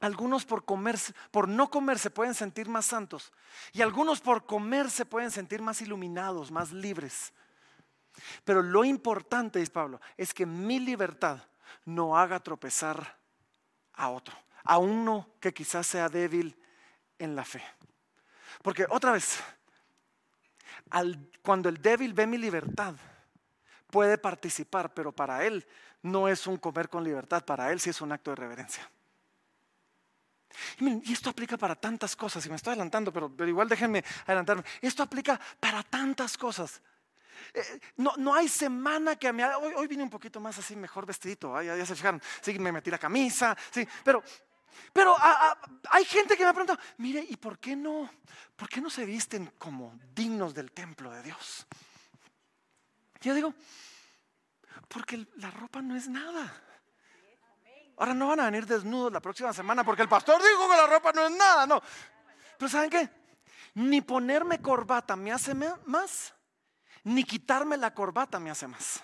algunos 0.00 0.44
por 0.44 0.64
comer, 0.64 0.98
por 1.30 1.48
no 1.48 1.70
comer 1.70 1.98
se 1.98 2.10
pueden 2.10 2.34
sentir 2.34 2.68
más 2.68 2.86
santos 2.86 3.32
y 3.72 3.82
algunos 3.82 4.20
por 4.20 4.44
comer 4.44 4.90
se 4.90 5.06
pueden 5.06 5.30
sentir 5.30 5.62
más 5.62 5.80
iluminados, 5.80 6.50
más 6.50 6.72
libres. 6.72 7.32
Pero 8.44 8.62
lo 8.62 8.84
importante, 8.84 9.58
dice 9.58 9.70
Pablo, 9.70 10.00
es 10.16 10.34
que 10.34 10.46
mi 10.46 10.80
libertad 10.80 11.40
no 11.84 12.16
haga 12.16 12.40
tropezar 12.40 13.18
a 13.94 14.10
otro, 14.10 14.36
a 14.64 14.78
uno 14.78 15.28
que 15.40 15.54
quizás 15.54 15.86
sea 15.86 16.08
débil 16.08 16.56
en 17.18 17.34
la 17.36 17.44
fe. 17.44 17.62
Porque 18.62 18.86
otra 18.90 19.12
vez, 19.12 19.40
cuando 21.42 21.68
el 21.68 21.80
débil 21.80 22.12
ve 22.12 22.26
mi 22.26 22.38
libertad, 22.38 22.94
puede 23.90 24.18
participar, 24.18 24.92
pero 24.92 25.12
para 25.12 25.44
él 25.44 25.66
no 26.02 26.28
es 26.28 26.46
un 26.46 26.56
comer 26.56 26.88
con 26.88 27.04
libertad, 27.04 27.44
para 27.44 27.72
él 27.72 27.80
sí 27.80 27.90
es 27.90 28.00
un 28.00 28.12
acto 28.12 28.30
de 28.30 28.36
reverencia. 28.36 28.88
Y, 30.80 31.12
esto 31.12 31.30
aplica 31.30 31.56
para 31.56 31.74
tantas 31.74 32.16
cosas, 32.16 32.44
y 32.46 32.50
me 32.50 32.56
estoy 32.56 32.72
adelantando, 32.72 33.12
pero, 33.12 33.32
igual 33.46 33.68
déjenme 33.68 34.04
adelantarme. 34.26 34.64
Esto 34.80 35.02
aplica 35.02 35.38
para 35.60 35.82
tantas 35.82 36.36
cosas. 36.36 36.80
Eh, 37.54 37.80
no, 37.96 38.34
hay 38.34 38.48
semana 38.48 39.16
que 39.16 39.32
me... 39.32 39.44
Hoy, 39.44 39.72
hoy 39.76 39.86
vine 39.86 40.02
un 40.02 40.10
poquito 40.10 40.40
más 40.40 40.58
así, 40.58 40.74
mejor 40.74 41.06
vestidito, 41.06 41.60
ya, 41.62 41.86
se 41.86 41.94
fijaron. 41.94 42.20
Sí, 42.40 42.58
me 42.58 42.72
metí 42.72 42.90
la 42.90 42.98
camisa, 42.98 43.56
sí, 43.70 43.86
pero, 44.04 44.22
pero 44.92 45.16
hay 45.90 46.04
gente 46.04 46.36
que 46.36 46.42
me 46.42 46.50
ha 46.50 46.52
preguntado, 46.52 46.80
mire, 46.98 47.24
¿y 47.28 47.36
por 47.36 47.58
qué 47.58 47.76
no, 47.76 48.10
por 48.56 48.68
qué 48.68 48.80
no 48.80 48.90
se 48.90 49.04
visten 49.04 49.52
como 49.58 49.98
dignos 50.14 50.54
del 50.54 50.72
templo 50.72 51.10
de 51.10 51.22
Dios? 51.22 51.66
Yo 53.20 53.34
digo, 53.34 53.54
porque 54.88 55.26
la 55.36 55.50
ropa 55.50 55.82
no 55.82 55.96
es 55.96 56.08
nada. 56.08 56.62
Ahora 57.96 58.14
no 58.14 58.28
van 58.28 58.40
a 58.40 58.44
venir 58.44 58.66
desnudos 58.66 59.12
la 59.12 59.20
próxima 59.20 59.52
semana 59.52 59.82
porque 59.82 60.02
el 60.02 60.08
pastor 60.08 60.40
dijo 60.40 60.70
que 60.70 60.76
la 60.76 60.86
ropa 60.86 61.12
no 61.12 61.26
es 61.26 61.32
nada, 61.32 61.66
no. 61.66 61.82
Pero 62.56 62.68
¿saben 62.68 62.90
qué? 62.90 63.10
Ni 63.74 64.00
ponerme 64.00 64.60
corbata 64.60 65.16
me 65.16 65.32
hace 65.32 65.54
más, 65.54 66.34
ni 67.04 67.24
quitarme 67.24 67.76
la 67.76 67.92
corbata 67.92 68.38
me 68.38 68.50
hace 68.50 68.68
más. 68.68 69.02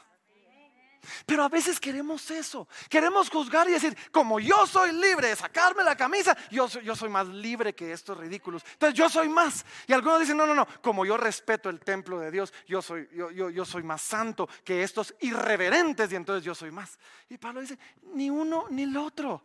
Pero 1.26 1.44
a 1.44 1.48
veces 1.48 1.80
queremos 1.80 2.30
eso. 2.30 2.68
Queremos 2.88 3.30
juzgar 3.30 3.68
y 3.68 3.72
decir, 3.72 3.96
como 4.10 4.40
yo 4.40 4.66
soy 4.66 4.92
libre 4.92 5.28
de 5.28 5.36
sacarme 5.36 5.82
la 5.84 5.96
camisa, 5.96 6.36
yo 6.50 6.68
soy, 6.68 7.08
más 7.08 7.28
libre 7.28 7.74
que 7.74 7.92
estos 7.92 8.16
ridículos. 8.16 8.64
Entonces 8.72 8.98
yo 8.98 9.08
soy 9.08 9.28
más. 9.28 9.64
Y 9.86 9.92
algunos 9.92 10.20
dicen, 10.20 10.36
no, 10.36 10.46
no, 10.46 10.54
no, 10.54 10.66
como 10.82 11.04
yo 11.04 11.16
respeto 11.16 11.68
el 11.68 11.80
templo 11.80 12.18
de 12.18 12.30
Dios, 12.30 12.52
yo 12.66 12.82
soy, 12.82 13.08
yo, 13.12 13.64
soy 13.64 13.82
más 13.82 14.02
santo 14.02 14.48
que 14.64 14.82
estos 14.82 15.14
irreverentes 15.20 16.10
y 16.12 16.16
entonces 16.16 16.44
yo 16.44 16.54
soy 16.54 16.70
más. 16.70 16.98
Y 17.28 17.38
Pablo 17.38 17.60
dice, 17.60 17.78
ni 18.14 18.30
uno 18.30 18.66
ni 18.70 18.82
el 18.82 18.96
otro. 18.96 19.42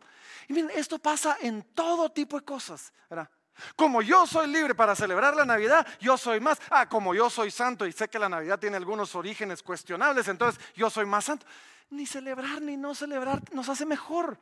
Y 0.48 0.52
miren, 0.52 0.70
esto 0.74 0.98
pasa 0.98 1.38
en 1.40 1.62
todo 1.74 2.10
tipo 2.10 2.38
de 2.38 2.44
cosas. 2.44 2.92
¿verdad? 3.08 3.28
Como 3.76 4.02
yo 4.02 4.26
soy 4.26 4.46
libre 4.46 4.74
para 4.74 4.94
celebrar 4.94 5.34
la 5.36 5.44
Navidad, 5.44 5.86
yo 6.00 6.16
soy 6.16 6.40
más. 6.40 6.60
Ah, 6.70 6.88
como 6.88 7.14
yo 7.14 7.28
soy 7.28 7.50
santo 7.50 7.86
y 7.86 7.92
sé 7.92 8.08
que 8.08 8.18
la 8.18 8.28
Navidad 8.28 8.58
tiene 8.58 8.76
algunos 8.76 9.14
orígenes 9.14 9.62
cuestionables, 9.62 10.28
entonces 10.28 10.62
yo 10.74 10.88
soy 10.88 11.06
más 11.06 11.24
santo. 11.24 11.46
Ni 11.90 12.06
celebrar 12.06 12.62
ni 12.62 12.76
no 12.76 12.94
celebrar 12.94 13.42
nos 13.52 13.68
hace 13.68 13.84
mejor. 13.84 14.38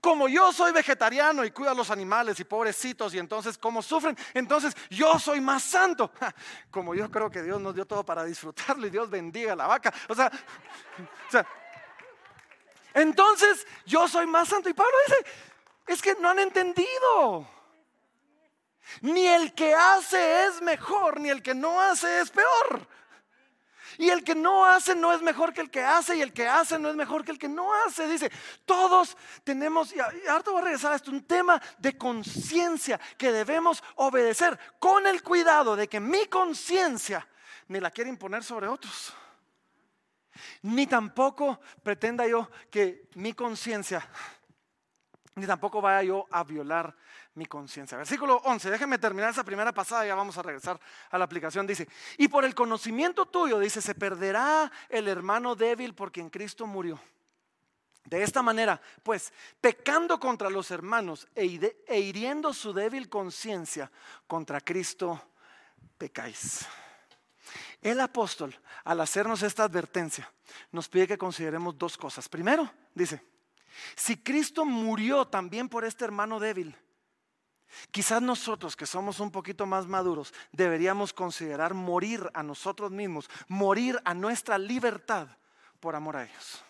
Como 0.00 0.28
yo 0.28 0.52
soy 0.52 0.72
vegetariano 0.72 1.44
y 1.44 1.50
cuido 1.50 1.70
a 1.70 1.74
los 1.74 1.90
animales 1.90 2.38
y 2.40 2.44
pobrecitos 2.44 3.14
y 3.14 3.18
entonces 3.18 3.56
como 3.56 3.80
sufren, 3.80 4.16
entonces 4.34 4.76
yo 4.90 5.18
soy 5.18 5.40
más 5.40 5.62
santo. 5.62 6.12
Como 6.70 6.94
yo 6.94 7.10
creo 7.10 7.30
que 7.30 7.42
Dios 7.42 7.60
nos 7.60 7.74
dio 7.74 7.86
todo 7.86 8.04
para 8.04 8.24
disfrutarlo 8.24 8.86
y 8.86 8.90
Dios 8.90 9.08
bendiga 9.08 9.54
a 9.54 9.56
la 9.56 9.66
vaca. 9.66 9.92
O 10.08 10.14
sea, 10.14 10.26
o 10.26 11.30
sea 11.30 11.46
entonces 12.94 13.66
yo 13.86 14.08
soy 14.08 14.26
más 14.26 14.48
santo. 14.48 14.68
Y 14.68 14.74
Pablo 14.74 14.92
dice, 15.06 15.24
es 15.86 16.02
que 16.02 16.14
no 16.20 16.30
han 16.30 16.38
entendido. 16.38 17.48
Ni 19.00 19.26
el 19.26 19.54
que 19.54 19.74
hace 19.74 20.46
es 20.46 20.62
mejor, 20.62 21.20
ni 21.20 21.28
el 21.28 21.42
que 21.42 21.54
no 21.54 21.80
hace 21.80 22.20
es 22.20 22.30
peor. 22.30 22.88
Y 23.98 24.10
el 24.10 24.22
que 24.22 24.36
no 24.36 24.64
hace 24.64 24.94
no 24.94 25.12
es 25.12 25.20
mejor 25.22 25.52
que 25.52 25.60
el 25.60 25.70
que 25.70 25.82
hace, 25.82 26.16
y 26.16 26.22
el 26.22 26.32
que 26.32 26.46
hace 26.46 26.78
no 26.78 26.88
es 26.88 26.94
mejor 26.94 27.24
que 27.24 27.32
el 27.32 27.38
que 27.38 27.48
no 27.48 27.74
hace. 27.74 28.06
Dice, 28.06 28.30
todos 28.64 29.16
tenemos, 29.42 29.92
y 29.92 29.98
ahora 29.98 30.44
voy 30.46 30.60
a 30.60 30.64
regresar 30.64 30.92
a 30.92 30.96
esto, 30.96 31.10
un 31.10 31.24
tema 31.24 31.60
de 31.78 31.98
conciencia 31.98 33.00
que 33.16 33.32
debemos 33.32 33.82
obedecer 33.96 34.56
con 34.78 35.06
el 35.06 35.22
cuidado 35.22 35.74
de 35.74 35.88
que 35.88 35.98
mi 35.98 36.26
conciencia 36.26 37.26
ni 37.66 37.80
la 37.80 37.90
quiere 37.90 38.08
imponer 38.08 38.44
sobre 38.44 38.68
otros. 38.68 39.12
Ni 40.62 40.86
tampoco 40.86 41.60
pretenda 41.82 42.24
yo 42.26 42.48
que 42.70 43.08
mi 43.14 43.32
conciencia, 43.32 44.08
ni 45.34 45.44
tampoco 45.46 45.80
vaya 45.80 46.04
yo 46.04 46.26
a 46.30 46.44
violar 46.44 46.94
mi 47.38 47.46
conciencia. 47.46 47.96
Versículo 47.96 48.42
11, 48.44 48.70
déjenme 48.70 48.98
terminar 48.98 49.30
esa 49.30 49.44
primera 49.44 49.72
pasada, 49.72 50.04
ya 50.04 50.14
vamos 50.14 50.36
a 50.36 50.42
regresar 50.42 50.78
a 51.10 51.16
la 51.16 51.24
aplicación. 51.24 51.66
Dice, 51.66 51.88
y 52.18 52.28
por 52.28 52.44
el 52.44 52.54
conocimiento 52.54 53.26
tuyo, 53.26 53.58
dice, 53.58 53.80
se 53.80 53.94
perderá 53.94 54.70
el 54.88 55.08
hermano 55.08 55.54
débil 55.54 55.94
por 55.94 56.12
quien 56.12 56.28
Cristo 56.28 56.66
murió. 56.66 57.00
De 58.04 58.22
esta 58.22 58.42
manera, 58.42 58.80
pues, 59.02 59.32
pecando 59.60 60.18
contra 60.18 60.50
los 60.50 60.70
hermanos 60.70 61.28
e, 61.34 61.76
e 61.86 62.00
hiriendo 62.00 62.52
su 62.52 62.72
débil 62.72 63.08
conciencia, 63.08 63.90
contra 64.26 64.60
Cristo 64.60 65.30
pecáis. 65.96 66.66
El 67.80 68.00
apóstol, 68.00 68.58
al 68.84 69.00
hacernos 69.00 69.42
esta 69.42 69.64
advertencia, 69.64 70.30
nos 70.72 70.88
pide 70.88 71.06
que 71.06 71.18
consideremos 71.18 71.78
dos 71.78 71.96
cosas. 71.96 72.28
Primero, 72.28 72.70
dice, 72.94 73.22
si 73.94 74.16
Cristo 74.16 74.64
murió 74.64 75.26
también 75.26 75.68
por 75.68 75.84
este 75.84 76.04
hermano 76.04 76.40
débil, 76.40 76.74
Quizás 77.90 78.22
nosotros 78.22 78.76
que 78.76 78.86
somos 78.86 79.20
un 79.20 79.30
poquito 79.30 79.66
más 79.66 79.86
maduros 79.86 80.32
deberíamos 80.52 81.12
considerar 81.12 81.74
morir 81.74 82.28
a 82.32 82.42
nosotros 82.42 82.90
mismos, 82.90 83.28
morir 83.46 84.00
a 84.04 84.14
nuestra 84.14 84.58
libertad 84.58 85.28
por 85.80 85.94
amor 85.94 86.16
a 86.16 86.24
ellos. 86.24 86.64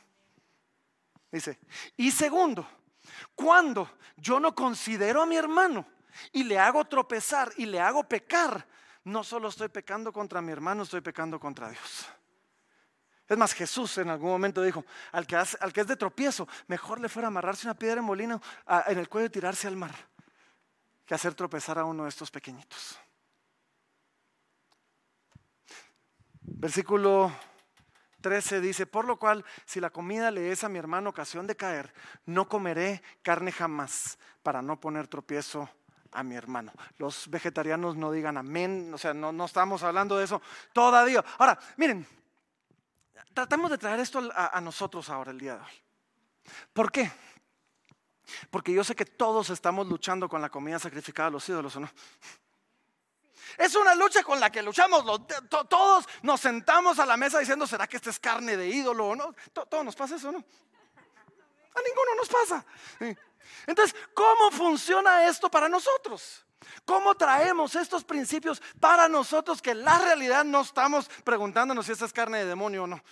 Dice, 1.30 1.58
y 1.96 2.11
segundo, 2.11 2.66
cuando 3.34 3.98
yo 4.16 4.40
no 4.40 4.54
considero 4.54 5.22
a 5.22 5.26
mi 5.26 5.37
hermano 5.37 5.87
y 6.32 6.44
le 6.44 6.58
hago 6.58 6.84
tropezar 6.84 7.52
y 7.56 7.66
le 7.66 7.80
hago 7.80 8.04
pecar, 8.04 8.66
no 9.04 9.22
solo 9.22 9.48
estoy 9.48 9.68
pecando 9.68 10.12
contra 10.12 10.42
mi 10.42 10.52
hermano, 10.52 10.82
estoy 10.82 11.00
pecando 11.00 11.38
contra 11.38 11.70
Dios. 11.70 12.06
Es 13.28 13.37
más, 13.37 13.52
Jesús 13.52 13.98
en 13.98 14.08
algún 14.08 14.30
momento 14.30 14.62
dijo, 14.62 14.84
al 15.12 15.26
que, 15.26 15.37
al 15.37 15.72
que 15.72 15.82
es 15.82 15.87
de 15.87 15.96
tropiezo, 15.96 16.48
mejor 16.66 16.98
le 16.98 17.11
fuera 17.11 17.28
amarrarse 17.28 17.66
una 17.66 17.74
piedra 17.74 18.00
en 18.00 18.06
molino 18.06 18.40
en 18.87 18.98
el 18.98 19.08
cuello 19.08 19.26
y 19.26 19.30
tirarse 19.30 19.68
al 19.68 19.76
mar 19.76 19.94
que 21.08 21.14
hacer 21.14 21.34
tropezar 21.34 21.78
a 21.78 21.86
uno 21.86 22.02
de 22.02 22.10
estos 22.10 22.30
pequeñitos. 22.30 22.98
Versículo 26.42 27.32
13 28.20 28.60
dice, 28.60 28.84
por 28.84 29.06
lo 29.06 29.18
cual, 29.18 29.42
si 29.64 29.80
la 29.80 29.88
comida 29.88 30.30
le 30.30 30.52
es 30.52 30.64
a 30.64 30.68
mi 30.68 30.78
hermano 30.78 31.08
ocasión 31.08 31.46
de 31.46 31.56
caer, 31.56 31.94
no 32.26 32.46
comeré 32.46 33.02
carne 33.22 33.52
jamás 33.52 34.18
para 34.42 34.60
no 34.60 34.78
poner 34.78 35.08
tropiezo 35.08 35.70
a 36.12 36.22
mi 36.22 36.34
hermano. 36.34 36.72
Los 36.98 37.30
vegetarianos 37.30 37.96
no 37.96 38.12
digan 38.12 38.36
amén, 38.36 38.92
o 38.92 38.98
sea, 38.98 39.14
no, 39.14 39.44
estamos 39.46 39.82
hablando 39.84 40.18
de 40.18 40.26
eso 40.26 40.42
todavía. 40.74 41.24
Ahora, 41.38 41.58
miren, 41.78 42.06
tratamos 43.32 43.70
de 43.70 43.78
traer 43.78 44.00
esto 44.00 44.28
a 44.34 44.60
nosotros 44.60 45.08
ahora, 45.08 45.30
el 45.30 45.38
día 45.38 45.54
de 45.54 45.60
hoy. 45.62 45.82
¿Por 46.74 46.92
qué? 46.92 47.10
Porque 48.50 48.72
yo 48.72 48.84
sé 48.84 48.94
que 48.94 49.04
todos 49.04 49.50
estamos 49.50 49.86
luchando 49.86 50.28
con 50.28 50.42
la 50.42 50.50
comida 50.50 50.78
sacrificada 50.78 51.28
a 51.28 51.30
los 51.30 51.48
ídolos, 51.48 51.76
¿o 51.76 51.80
no? 51.80 51.90
Es 53.56 53.74
una 53.74 53.94
lucha 53.94 54.22
con 54.22 54.38
la 54.38 54.50
que 54.50 54.62
luchamos. 54.62 55.04
todos 55.68 56.08
nos 56.22 56.40
sentamos 56.40 56.98
a 56.98 57.06
la 57.06 57.16
mesa 57.16 57.38
diciendo, 57.38 57.66
¿será 57.66 57.86
que 57.86 57.96
esta 57.96 58.10
es 58.10 58.18
carne 58.18 58.56
de 58.56 58.68
ídolo 58.68 59.08
o 59.08 59.16
no? 59.16 59.34
Todo 59.52 59.82
nos 59.82 59.96
pasa 59.96 60.16
eso, 60.16 60.30
¿no? 60.30 60.38
A 60.38 61.80
ninguno 61.80 62.14
nos 62.16 62.28
pasa. 62.28 62.64
Entonces, 63.66 63.94
¿cómo 64.14 64.50
funciona 64.50 65.28
esto 65.28 65.50
para 65.50 65.68
nosotros? 65.68 66.44
¿Cómo 66.84 67.14
traemos 67.14 67.74
estos 67.76 68.04
principios 68.04 68.60
para 68.80 69.08
nosotros 69.08 69.62
que 69.62 69.74
la 69.74 69.98
realidad 69.98 70.44
no 70.44 70.60
estamos 70.60 71.08
preguntándonos 71.24 71.86
si 71.86 71.92
esta 71.92 72.04
es 72.04 72.12
carne 72.12 72.38
de 72.38 72.46
demonio 72.46 72.84
o 72.84 72.86
no? 72.86 73.02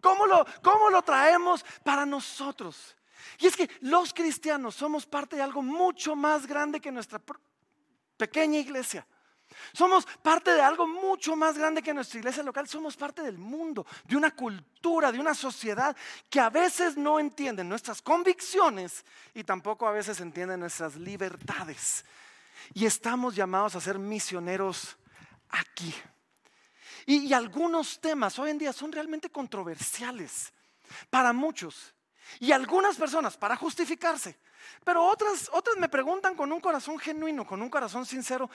¿Cómo 0.00 0.26
lo, 0.26 0.46
cómo 0.62 0.90
lo 0.90 1.02
traemos 1.02 1.64
para 1.84 2.06
nosotros? 2.06 2.95
Y 3.38 3.46
es 3.46 3.56
que 3.56 3.68
los 3.80 4.12
cristianos 4.12 4.74
somos 4.74 5.06
parte 5.06 5.36
de 5.36 5.42
algo 5.42 5.62
mucho 5.62 6.16
más 6.16 6.46
grande 6.46 6.80
que 6.80 6.92
nuestra 6.92 7.20
pequeña 8.16 8.58
iglesia. 8.58 9.06
Somos 9.72 10.06
parte 10.22 10.52
de 10.52 10.62
algo 10.62 10.86
mucho 10.86 11.36
más 11.36 11.56
grande 11.56 11.82
que 11.82 11.94
nuestra 11.94 12.18
iglesia 12.18 12.42
local. 12.42 12.68
Somos 12.68 12.96
parte 12.96 13.22
del 13.22 13.38
mundo, 13.38 13.86
de 14.04 14.16
una 14.16 14.30
cultura, 14.30 15.12
de 15.12 15.18
una 15.18 15.34
sociedad 15.34 15.96
que 16.30 16.40
a 16.40 16.50
veces 16.50 16.96
no 16.96 17.20
entiende 17.20 17.62
nuestras 17.62 18.02
convicciones 18.02 19.04
y 19.34 19.44
tampoco 19.44 19.86
a 19.86 19.92
veces 19.92 20.20
entiende 20.20 20.56
nuestras 20.56 20.96
libertades. 20.96 22.04
Y 22.74 22.86
estamos 22.86 23.34
llamados 23.34 23.76
a 23.76 23.80
ser 23.80 23.98
misioneros 23.98 24.96
aquí. 25.50 25.94
Y, 27.06 27.26
y 27.26 27.32
algunos 27.32 28.00
temas 28.00 28.38
hoy 28.38 28.50
en 28.50 28.58
día 28.58 28.72
son 28.72 28.90
realmente 28.90 29.30
controversiales 29.30 30.52
para 31.10 31.32
muchos. 31.32 31.94
Y 32.40 32.52
algunas 32.52 32.96
personas 32.96 33.36
para 33.36 33.56
justificarse. 33.56 34.36
Pero 34.84 35.04
otras, 35.04 35.48
otras 35.52 35.76
me 35.76 35.88
preguntan 35.88 36.34
con 36.34 36.52
un 36.52 36.60
corazón 36.60 36.98
genuino, 36.98 37.46
con 37.46 37.62
un 37.62 37.70
corazón 37.70 38.06
sincero. 38.06 38.50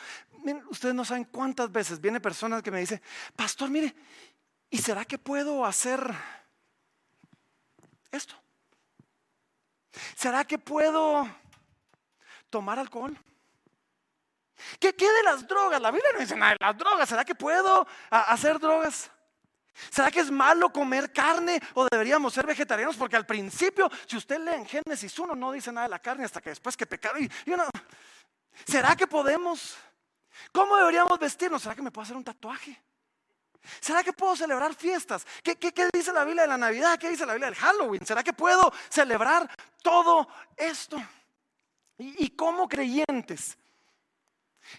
ustedes 0.70 0.94
no 0.94 1.06
saben 1.06 1.26
cuántas 1.26 1.72
veces 1.72 2.00
viene 2.00 2.20
personas 2.20 2.62
que 2.62 2.72
me 2.72 2.80
dicen, 2.80 3.02
pastor, 3.36 3.70
mire, 3.70 3.96
¿y 4.70 4.78
será 4.78 5.06
que 5.06 5.18
puedo 5.18 5.66
hacer 5.66 6.14
esto? 8.12 8.36
¿Será 10.16 10.46
que 10.46 10.58
puedo 10.58 11.28
tomar 12.50 12.80
alcohol? 12.80 13.18
¿Qué, 14.80 14.94
¿Qué 14.96 15.12
de 15.12 15.24
las 15.24 15.48
drogas? 15.48 15.82
La 15.82 15.92
Biblia 15.92 16.12
no 16.14 16.20
dice 16.20 16.36
nada 16.36 16.52
de 16.52 16.58
las 16.60 16.78
drogas. 16.78 17.10
¿Será 17.10 17.26
que 17.26 17.36
puedo 17.36 17.88
hacer 18.10 18.60
drogas? 18.60 19.10
¿Será 19.90 20.12
que 20.12 20.20
es 20.20 20.32
malo 20.32 20.72
comer 20.72 21.12
carne 21.12 21.60
o 21.74 21.88
deberíamos 21.90 22.34
ser 22.34 22.46
vegetarianos? 22.46 22.98
Porque 22.98 23.16
al 23.16 23.26
principio, 23.26 23.90
si 24.06 24.18
usted 24.18 24.40
lee 24.40 24.56
en 24.56 24.66
Génesis 24.66 25.18
1, 25.18 25.36
no 25.36 25.52
dice 25.52 25.72
nada 25.72 25.88
de 25.88 25.92
la 25.92 26.00
carne 26.00 26.26
hasta 26.26 26.42
que 26.42 26.50
después 26.50 26.76
que 26.78 26.86
pecaron. 26.86 27.24
Y, 27.24 27.30
¿Será 28.66 28.96
que 28.96 29.08
podemos? 29.08 29.76
¿Cómo 30.52 30.78
deberíamos 30.78 31.18
vestirnos? 31.20 31.62
¿Será 31.62 31.76
que 31.76 31.82
me 31.82 31.92
puedo 31.92 32.04
hacer 32.04 32.18
un 32.18 32.24
tatuaje? 32.24 32.82
¿Será 33.80 34.04
que 34.04 34.14
puedo 34.14 34.36
celebrar 34.36 34.74
fiestas? 34.74 35.26
¿Qué, 35.44 35.58
dice 35.94 36.12
la 36.12 36.26
Biblia 36.26 36.44
de 36.44 36.50
la 36.50 36.58
Navidad? 36.58 36.98
¿Qué 36.98 37.10
dice 37.10 37.26
la 37.26 37.34
Biblia 37.34 37.50
del 37.52 37.60
Halloween? 37.60 38.06
¿Será 38.06 38.24
que 38.24 38.34
puedo 38.34 38.74
celebrar 38.90 39.50
todo 39.82 40.28
esto? 40.58 40.98
Y, 41.98 42.26
y 42.26 42.30
como 42.32 42.68
creyentes, 42.68 43.58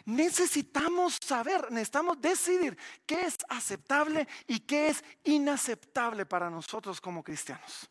necesitamos 0.05 1.19
saber, 1.21 1.71
necesitamos 1.71 2.21
decidir 2.21 2.77
qué 3.07 3.27
es 3.27 3.37
aceptable 3.49 4.27
y 4.47 4.61
qué 4.61 4.89
es 4.89 5.05
inaceptable 5.25 6.27
para 6.27 6.51
nosotros 6.51 7.01
como 7.01 7.23
cristianos. 7.23 7.89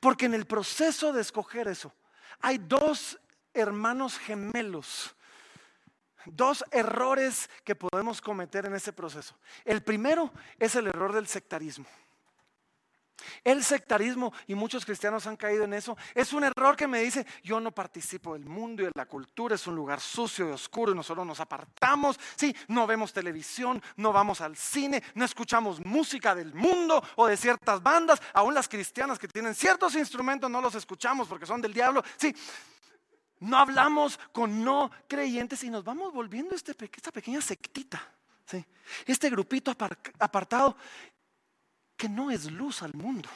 Porque 0.00 0.26
en 0.26 0.34
el 0.34 0.46
proceso 0.46 1.12
de 1.12 1.20
escoger 1.20 1.68
eso, 1.68 1.92
hay 2.40 2.58
dos 2.58 3.18
hermanos 3.54 4.18
gemelos 4.18 5.14
dos 6.32 6.64
errores 6.70 7.48
que 7.64 7.74
podemos 7.74 8.20
cometer 8.20 8.66
en 8.66 8.74
ese 8.74 8.92
proceso. 8.92 9.38
El 9.64 9.82
primero 9.82 10.32
es 10.58 10.74
el 10.74 10.86
error 10.86 11.12
del 11.12 11.26
sectarismo. 11.26 11.86
El 13.44 13.64
sectarismo, 13.64 14.32
y 14.46 14.54
muchos 14.54 14.84
cristianos 14.84 15.26
han 15.26 15.36
caído 15.36 15.64
en 15.64 15.74
eso, 15.74 15.96
es 16.14 16.32
un 16.32 16.44
error 16.44 16.76
que 16.76 16.86
me 16.86 17.00
dice, 17.00 17.26
yo 17.42 17.60
no 17.60 17.72
participo 17.72 18.34
del 18.34 18.46
mundo 18.46 18.82
y 18.82 18.86
de 18.86 18.92
la 18.94 19.06
cultura, 19.06 19.54
es 19.54 19.66
un 19.66 19.74
lugar 19.74 20.00
sucio 20.00 20.48
y 20.48 20.52
oscuro 20.52 20.92
y 20.92 20.94
nosotros 20.94 21.26
nos 21.26 21.40
apartamos, 21.40 22.18
sí, 22.36 22.54
no 22.68 22.86
vemos 22.86 23.12
televisión, 23.12 23.82
no 23.96 24.12
vamos 24.12 24.40
al 24.40 24.56
cine, 24.56 25.02
no 25.14 25.24
escuchamos 25.24 25.84
música 25.84 26.34
del 26.34 26.54
mundo 26.54 27.02
o 27.16 27.26
de 27.26 27.36
ciertas 27.36 27.82
bandas, 27.82 28.20
aún 28.32 28.54
las 28.54 28.68
cristianas 28.68 29.18
que 29.18 29.28
tienen 29.28 29.54
ciertos 29.54 29.94
instrumentos 29.94 30.50
no 30.50 30.60
los 30.60 30.74
escuchamos 30.74 31.28
porque 31.28 31.46
son 31.46 31.60
del 31.60 31.74
diablo, 31.74 32.02
sí, 32.16 32.34
no 33.40 33.56
hablamos 33.56 34.18
con 34.32 34.64
no 34.64 34.90
creyentes 35.06 35.62
y 35.62 35.70
nos 35.70 35.84
vamos 35.84 36.12
volviendo 36.12 36.54
este, 36.54 36.72
esta 36.96 37.12
pequeña 37.12 37.40
sectita. 37.40 38.14
Este 39.06 39.28
grupito 39.28 39.70
apartado 40.18 40.76
que 41.98 42.08
no 42.08 42.30
es 42.30 42.50
luz 42.50 42.82
al 42.82 42.94
mundo. 42.94 43.28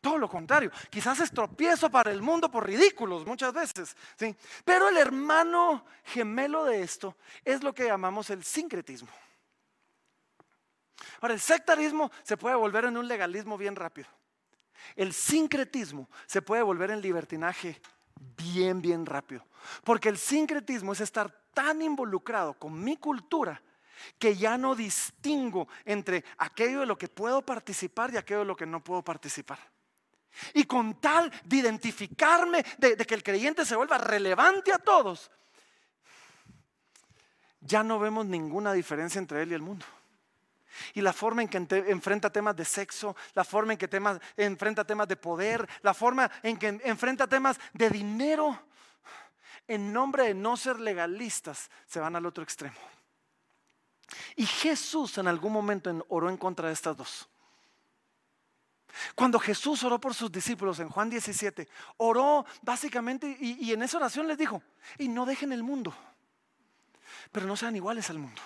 Todo 0.00 0.18
lo 0.18 0.28
contrario, 0.28 0.70
quizás 0.90 1.18
es 1.18 1.32
tropiezo 1.32 1.90
para 1.90 2.12
el 2.12 2.22
mundo 2.22 2.50
por 2.50 2.64
ridículos 2.64 3.26
muchas 3.26 3.52
veces. 3.52 3.96
¿sí? 4.16 4.36
Pero 4.64 4.88
el 4.88 4.96
hermano 4.96 5.84
gemelo 6.04 6.64
de 6.64 6.82
esto 6.82 7.16
es 7.44 7.64
lo 7.64 7.74
que 7.74 7.86
llamamos 7.86 8.30
el 8.30 8.44
sincretismo. 8.44 9.08
Ahora, 11.20 11.34
el 11.34 11.40
sectarismo 11.40 12.12
se 12.22 12.36
puede 12.36 12.54
volver 12.54 12.84
en 12.84 12.96
un 12.96 13.08
legalismo 13.08 13.58
bien 13.58 13.74
rápido. 13.74 14.08
El 14.94 15.12
sincretismo 15.12 16.08
se 16.26 16.42
puede 16.42 16.62
volver 16.62 16.92
en 16.92 17.00
libertinaje 17.00 17.80
bien, 18.36 18.80
bien 18.80 19.04
rápido. 19.04 19.44
Porque 19.82 20.08
el 20.08 20.18
sincretismo 20.18 20.92
es 20.92 21.00
estar 21.00 21.30
tan 21.54 21.82
involucrado 21.82 22.54
con 22.54 22.80
mi 22.80 22.96
cultura 22.96 23.60
que 24.18 24.36
ya 24.36 24.58
no 24.58 24.74
distingo 24.74 25.68
entre 25.84 26.24
aquello 26.38 26.80
de 26.80 26.86
lo 26.86 26.98
que 26.98 27.08
puedo 27.08 27.42
participar 27.42 28.12
y 28.12 28.16
aquello 28.16 28.40
de 28.40 28.46
lo 28.46 28.56
que 28.56 28.66
no 28.66 28.82
puedo 28.82 29.02
participar. 29.02 29.58
Y 30.54 30.64
con 30.64 31.00
tal 31.00 31.32
de 31.44 31.56
identificarme, 31.56 32.64
de, 32.78 32.96
que 32.96 33.14
el 33.14 33.22
creyente 33.22 33.64
se 33.64 33.76
vuelva 33.76 33.98
relevante 33.98 34.72
a 34.72 34.78
todos, 34.78 35.30
ya 37.60 37.82
no 37.82 37.98
vemos 37.98 38.26
ninguna 38.26 38.72
diferencia 38.72 39.18
entre 39.18 39.42
él 39.42 39.50
y 39.50 39.54
el 39.54 39.62
mundo. 39.62 39.84
Y 40.94 41.00
la 41.00 41.12
forma 41.12 41.42
en 41.42 41.48
que 41.48 41.58
enfrenta 41.88 42.30
temas 42.30 42.54
de 42.54 42.64
sexo, 42.64 43.16
la 43.34 43.44
forma 43.44 43.72
en 43.72 43.78
que 43.78 43.88
enfrenta 44.36 44.84
temas 44.84 45.08
de 45.08 45.16
poder, 45.16 45.68
la 45.82 45.92
forma 45.92 46.30
en 46.42 46.56
que 46.56 46.80
enfrenta 46.84 47.26
temas 47.26 47.58
de 47.72 47.90
dinero, 47.90 48.62
en 49.66 49.92
nombre 49.92 50.28
de 50.28 50.34
no 50.34 50.56
ser 50.56 50.78
legalistas, 50.78 51.68
se 51.86 51.98
van 52.00 52.14
al 52.14 52.26
otro 52.26 52.44
extremo. 52.44 52.76
Y 54.36 54.46
Jesús 54.46 55.18
en 55.18 55.28
algún 55.28 55.52
momento 55.52 56.04
oró 56.08 56.30
en 56.30 56.36
contra 56.36 56.68
de 56.68 56.74
estas 56.74 56.96
dos. 56.96 57.28
Cuando 59.14 59.38
Jesús 59.38 59.82
oró 59.84 60.00
por 60.00 60.14
sus 60.14 60.32
discípulos 60.32 60.80
en 60.80 60.88
Juan 60.88 61.10
17, 61.10 61.68
oró 61.98 62.46
básicamente 62.62 63.36
y, 63.40 63.72
en 63.72 63.82
esa 63.82 63.98
oración 63.98 64.26
les 64.26 64.38
dijo, 64.38 64.62
y 64.98 65.08
no 65.08 65.26
dejen 65.26 65.52
el 65.52 65.62
mundo, 65.62 65.94
pero 67.30 67.46
no 67.46 67.56
sean 67.56 67.76
iguales 67.76 68.08
al 68.10 68.18
mundo. 68.18 68.40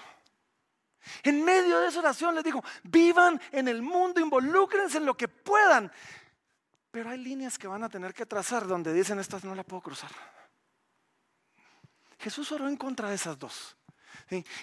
En 1.22 1.44
medio 1.44 1.80
de 1.80 1.88
esa 1.88 2.00
oración 2.00 2.34
les 2.34 2.44
dijo, 2.44 2.62
vivan 2.84 3.40
en 3.50 3.68
el 3.68 3.82
mundo, 3.82 4.20
involúcrense 4.20 4.98
en 4.98 5.06
lo 5.06 5.16
que 5.16 5.28
puedan. 5.28 5.90
Pero 6.90 7.10
hay 7.10 7.18
líneas 7.18 7.58
que 7.58 7.66
van 7.66 7.82
a 7.82 7.88
tener 7.88 8.12
que 8.14 8.26
trazar 8.26 8.66
donde 8.66 8.92
dicen, 8.92 9.18
estas 9.18 9.42
no 9.44 9.54
la 9.54 9.64
puedo 9.64 9.82
cruzar. 9.82 10.10
Jesús 12.18 12.52
oró 12.52 12.68
en 12.68 12.76
contra 12.76 13.08
de 13.08 13.16
esas 13.16 13.38
dos. 13.38 13.76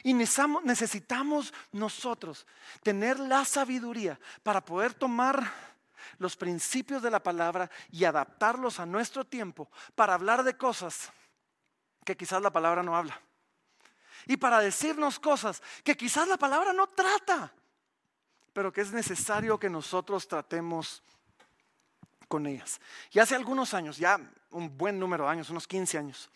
Y 0.04 0.14
necesitamos 0.14 1.54
nosotros 1.72 2.46
tener 2.84 3.20
la 3.20 3.46
sabiduría 3.46 4.20
para 4.44 4.64
poder 4.64 4.94
tomar 4.94 5.52
los 6.18 6.36
principios 6.36 7.02
de 7.02 7.12
la 7.12 7.22
palabra 7.22 7.70
y 7.92 8.04
adaptarlos 8.04 8.80
a 8.80 8.86
nuestro 8.86 9.26
tiempo 9.26 9.70
para 9.96 10.14
hablar 10.14 10.44
de 10.44 10.58
cosas 10.58 11.12
que 12.06 12.18
quizás 12.18 12.42
la 12.42 12.52
palabra 12.52 12.84
no 12.84 12.96
habla 12.96 13.20
y 14.26 14.38
para 14.38 14.60
decirnos 14.60 15.20
cosas 15.20 15.62
que 15.84 15.98
quizás 15.98 16.28
la 16.28 16.38
palabra 16.38 16.74
no 16.74 16.88
trata, 16.88 17.52
pero 18.54 18.72
que 18.72 18.82
es 18.82 18.92
necesario 18.92 19.60
que 19.60 19.70
nosotros 19.70 20.28
tratemos 20.28 21.02
con 22.28 22.46
ellas. 22.46 22.80
Y 23.12 23.20
hace 23.20 23.36
algunos 23.36 23.74
años, 23.74 23.98
ya 23.98 24.20
un 24.52 24.78
buen 24.78 25.00
número 25.00 25.26
de 25.26 25.32
años, 25.32 25.50
unos 25.50 25.68
15 25.68 25.98
años, 25.98 26.30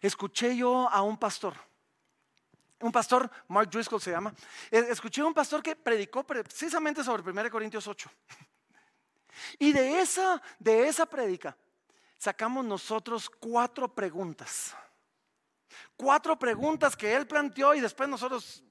escuché 0.00 0.56
yo 0.56 0.88
a 0.88 1.02
un 1.02 1.16
pastor, 1.16 1.54
un 2.80 2.92
pastor, 2.92 3.30
Mark 3.48 3.70
Driscoll 3.70 4.00
se 4.00 4.10
llama, 4.10 4.32
eh, 4.70 4.86
escuché 4.90 5.20
a 5.20 5.26
un 5.26 5.34
pastor 5.34 5.62
que 5.62 5.76
predicó 5.76 6.24
precisamente 6.24 7.02
sobre 7.02 7.22
1 7.22 7.50
Corintios 7.50 7.86
8. 7.86 8.10
Y 9.58 9.72
de 9.72 10.00
esa, 10.00 10.42
de 10.58 10.88
esa 10.88 11.06
predica 11.06 11.56
sacamos 12.16 12.64
nosotros 12.64 13.30
cuatro 13.30 13.94
preguntas 13.94 14.74
Cuatro 15.96 16.38
preguntas 16.38 16.96
que 16.96 17.14
él 17.14 17.26
planteó 17.26 17.74
y 17.74 17.80
después 17.80 18.08
nosotros 18.08 18.62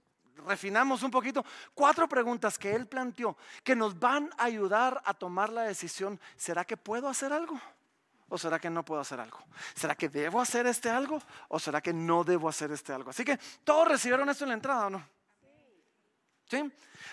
refinamos 0.46 1.04
un 1.04 1.12
poquito. 1.12 1.46
Cuatro 1.74 2.08
preguntas 2.08 2.58
que 2.58 2.74
él 2.74 2.88
planteó 2.88 3.38
que 3.64 3.76
nos 3.76 4.00
van 4.00 4.30
a 4.38 4.46
ayudar 4.46 5.02
a 5.06 5.14
tomar 5.14 5.50
la 5.50 5.64
decisión. 5.64 6.20
¿Será 6.36 6.64
que 6.66 6.78
puedo 6.78 7.08
hacer 7.10 7.34
algo? 7.34 7.60
¿O 8.30 8.38
será 8.38 8.60
que 8.60 8.70
no 8.70 8.84
puedo 8.84 9.02
hacer 9.02 9.20
algo? 9.20 9.40
¿Será 9.74 9.96
que 9.96 10.10
debo 10.10 10.42
hacer 10.42 10.68
este 10.68 10.90
algo? 10.90 11.22
¿O 11.48 11.60
será 11.60 11.82
que 11.82 11.94
no 11.94 12.24
debo 12.24 12.50
hacer 12.50 12.72
este 12.72 12.92
algo? 12.92 13.10
Así 13.12 13.24
que 13.24 13.40
todos 13.64 13.88
recibieron 13.88 14.28
esto 14.30 14.44
en 14.44 14.50
la 14.50 14.56
entrada, 14.56 14.88
¿o 14.88 14.90
no? 14.90 15.08
¿Sí? 16.50 16.72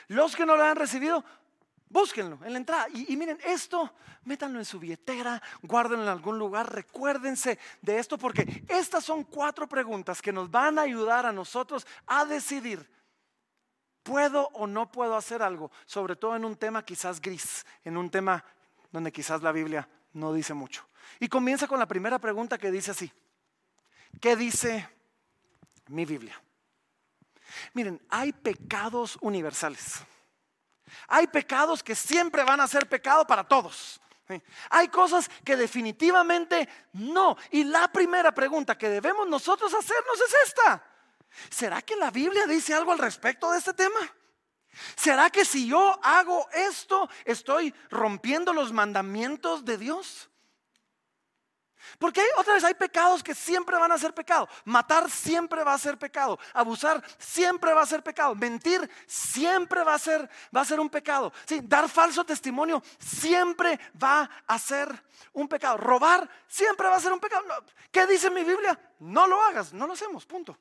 Los 0.08 0.34
que 0.34 0.44
no 0.44 0.56
lo 0.56 0.64
han 0.64 0.76
recibido, 0.76 1.24
Búsquenlo 1.94 2.40
en 2.44 2.52
la 2.54 2.58
entrada. 2.58 2.88
Y, 2.92 3.16
miren, 3.16 3.38
esto, 3.44 3.88
métanlo 4.24 4.58
en 4.58 4.64
su 4.64 4.80
billetera, 4.80 5.40
guárdenlo 5.62 6.02
en 6.02 6.08
algún 6.08 6.36
lugar, 6.40 6.74
recuérdense 6.74 7.56
de 7.82 8.00
esto, 8.00 8.18
porque 8.18 8.64
estas 8.68 9.04
son 9.04 9.22
cuatro 9.22 9.68
preguntas 9.68 10.20
que 10.20 10.32
nos 10.32 10.50
van 10.50 10.80
a 10.80 10.82
ayudar 10.82 11.24
a 11.24 11.30
nosotros 11.30 11.86
a 12.08 12.24
decidir, 12.24 12.90
¿puedo 14.02 14.48
o 14.54 14.66
no 14.66 14.90
puedo 14.90 15.16
hacer 15.16 15.40
algo? 15.40 15.70
Sobre 15.86 16.16
todo 16.16 16.34
en 16.34 16.44
un 16.44 16.56
tema 16.56 16.84
quizás 16.84 17.20
gris, 17.20 17.64
en 17.84 17.96
un 17.96 18.10
tema 18.10 18.44
donde 18.90 19.12
quizás 19.12 19.40
la 19.42 19.52
Biblia 19.52 19.88
no 20.14 20.32
dice 20.32 20.52
mucho. 20.52 20.84
Y 21.20 21.28
comienza 21.28 21.66
con 21.66 21.78
la 21.78 21.86
primera 21.86 22.18
pregunta 22.18 22.58
que 22.58 22.70
dice 22.70 22.90
así, 22.90 23.12
¿qué 24.20 24.36
dice 24.36 24.88
mi 25.88 26.04
Biblia? 26.04 26.40
Miren, 27.72 28.04
hay 28.08 28.32
pecados 28.32 29.18
universales. 29.20 30.00
Hay 31.08 31.26
pecados 31.26 31.82
que 31.82 31.94
siempre 31.94 32.44
van 32.44 32.60
a 32.60 32.68
ser 32.68 32.88
pecado 32.88 33.26
para 33.26 33.44
todos. 33.44 34.00
Hay 34.70 34.88
cosas 34.88 35.28
que 35.44 35.56
definitivamente 35.56 36.68
no. 36.94 37.36
Y 37.50 37.64
la 37.64 37.88
primera 37.88 38.32
pregunta 38.32 38.78
que 38.78 38.88
debemos 38.88 39.28
nosotros 39.28 39.72
hacernos 39.74 40.20
es 40.20 40.34
esta. 40.48 40.82
¿Será 41.50 41.82
que 41.82 41.96
la 41.96 42.10
Biblia 42.10 42.46
dice 42.46 42.74
algo 42.74 42.92
al 42.92 42.98
respecto 42.98 43.50
de 43.50 43.58
este 43.58 43.74
tema? 43.74 44.00
¿Será 44.96 45.30
que 45.30 45.44
si 45.44 45.68
yo 45.68 45.98
hago 46.02 46.48
esto 46.52 47.08
estoy 47.24 47.74
rompiendo 47.90 48.52
los 48.52 48.72
mandamientos 48.72 49.64
de 49.64 49.78
Dios? 49.78 50.30
Porque 51.98 52.22
otra 52.36 52.54
vez 52.54 52.64
hay 52.64 52.74
pecados 52.74 53.22
que 53.22 53.34
siempre 53.34 53.76
van 53.76 53.92
a 53.92 53.98
ser 53.98 54.14
pecado. 54.14 54.48
Matar 54.64 55.10
siempre 55.10 55.62
va 55.64 55.74
a 55.74 55.78
ser 55.78 55.98
pecado. 55.98 56.38
Abusar 56.52 57.02
siempre 57.18 57.72
va 57.72 57.82
a 57.82 57.86
ser 57.86 58.02
pecado. 58.02 58.34
Mentir 58.34 58.88
siempre 59.06 59.82
va 59.84 59.94
a 59.94 59.98
ser, 59.98 60.28
va 60.54 60.62
a 60.62 60.64
ser 60.64 60.80
un 60.80 60.88
pecado. 60.88 61.32
Dar 61.62 61.88
falso 61.88 62.24
testimonio 62.24 62.82
siempre 62.98 63.78
va 64.02 64.28
a 64.46 64.58
ser 64.58 64.88
un 65.32 65.48
pecado. 65.48 65.76
Robar 65.76 66.28
siempre 66.46 66.88
va 66.88 66.96
a 66.96 67.00
ser 67.00 67.12
un 67.12 67.20
pecado. 67.20 67.44
¿Qué 67.90 68.06
dice 68.06 68.30
mi 68.30 68.44
Biblia? 68.44 68.78
No 69.00 69.26
lo 69.26 69.40
hagas, 69.42 69.72
no 69.72 69.86
lo 69.86 69.92
hacemos, 69.92 70.26
punto. 70.26 70.56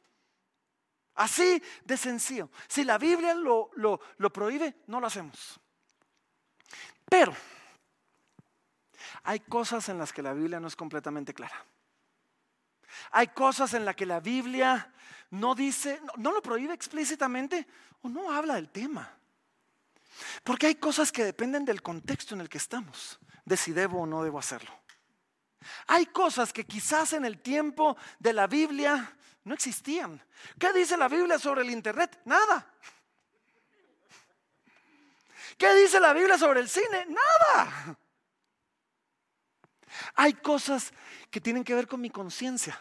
Así 1.15 1.61
de 1.83 1.97
sencillo. 1.97 2.49
Si 2.67 2.83
la 2.83 2.97
Biblia 2.97 3.33
lo, 3.33 3.69
lo, 3.75 3.99
lo 4.17 4.33
prohíbe, 4.33 4.75
no 4.87 4.99
lo 4.99 5.07
hacemos. 5.07 5.59
Pero 7.09 7.35
hay 9.21 9.39
cosas 9.41 9.89
en 9.89 9.97
las 9.97 10.11
que 10.11 10.23
la 10.23 10.33
Biblia 10.33 10.59
no 10.59 10.67
es 10.67 10.75
completamente 10.75 11.33
clara. 11.33 11.65
Hay 13.11 13.27
cosas 13.27 13.73
en 13.73 13.85
las 13.85 13.95
que 13.95 14.05
la 14.05 14.19
Biblia 14.19 14.91
no 15.31 15.55
dice, 15.55 16.01
no, 16.17 16.31
lo 16.31 16.41
prohíbe 16.41 16.73
explícitamente 16.73 17.67
o 18.01 18.09
no 18.09 18.31
habla 18.31 18.55
del 18.55 18.69
tema. 18.69 19.17
Porque 20.43 20.67
hay 20.67 20.75
cosas 20.75 21.11
que 21.11 21.23
dependen 21.23 21.65
del 21.65 21.81
contexto 21.81 22.35
en 22.35 22.41
el 22.41 22.49
que 22.49 22.59
estamos, 22.59 23.19
de 23.45 23.57
si 23.57 23.71
debo 23.71 24.01
o 24.01 24.05
no 24.05 24.23
debo 24.23 24.39
hacerlo. 24.39 24.71
Hay 25.87 26.07
cosas 26.07 26.53
que 26.53 26.65
quizás 26.65 27.13
en 27.13 27.25
el 27.25 27.41
tiempo 27.41 27.97
de 28.19 28.33
la 28.33 28.47
Biblia 28.47 29.15
no 29.43 29.53
existían. 29.53 30.21
¿Qué 30.59 30.71
dice 30.73 30.97
la 30.97 31.07
Biblia 31.07 31.39
sobre 31.39 31.61
el 31.61 31.69
Internet? 31.69 32.21
Nada. 32.25 32.67
¿Qué 35.57 35.73
dice 35.75 35.99
la 35.99 36.13
Biblia 36.13 36.37
sobre 36.37 36.59
el 36.59 36.69
cine? 36.69 37.07
Nada. 37.07 37.97
Hay 40.15 40.33
cosas 40.33 40.93
que 41.29 41.41
tienen 41.41 41.63
que 41.63 41.75
ver 41.75 41.87
con 41.87 42.01
mi 42.01 42.09
conciencia. 42.09 42.79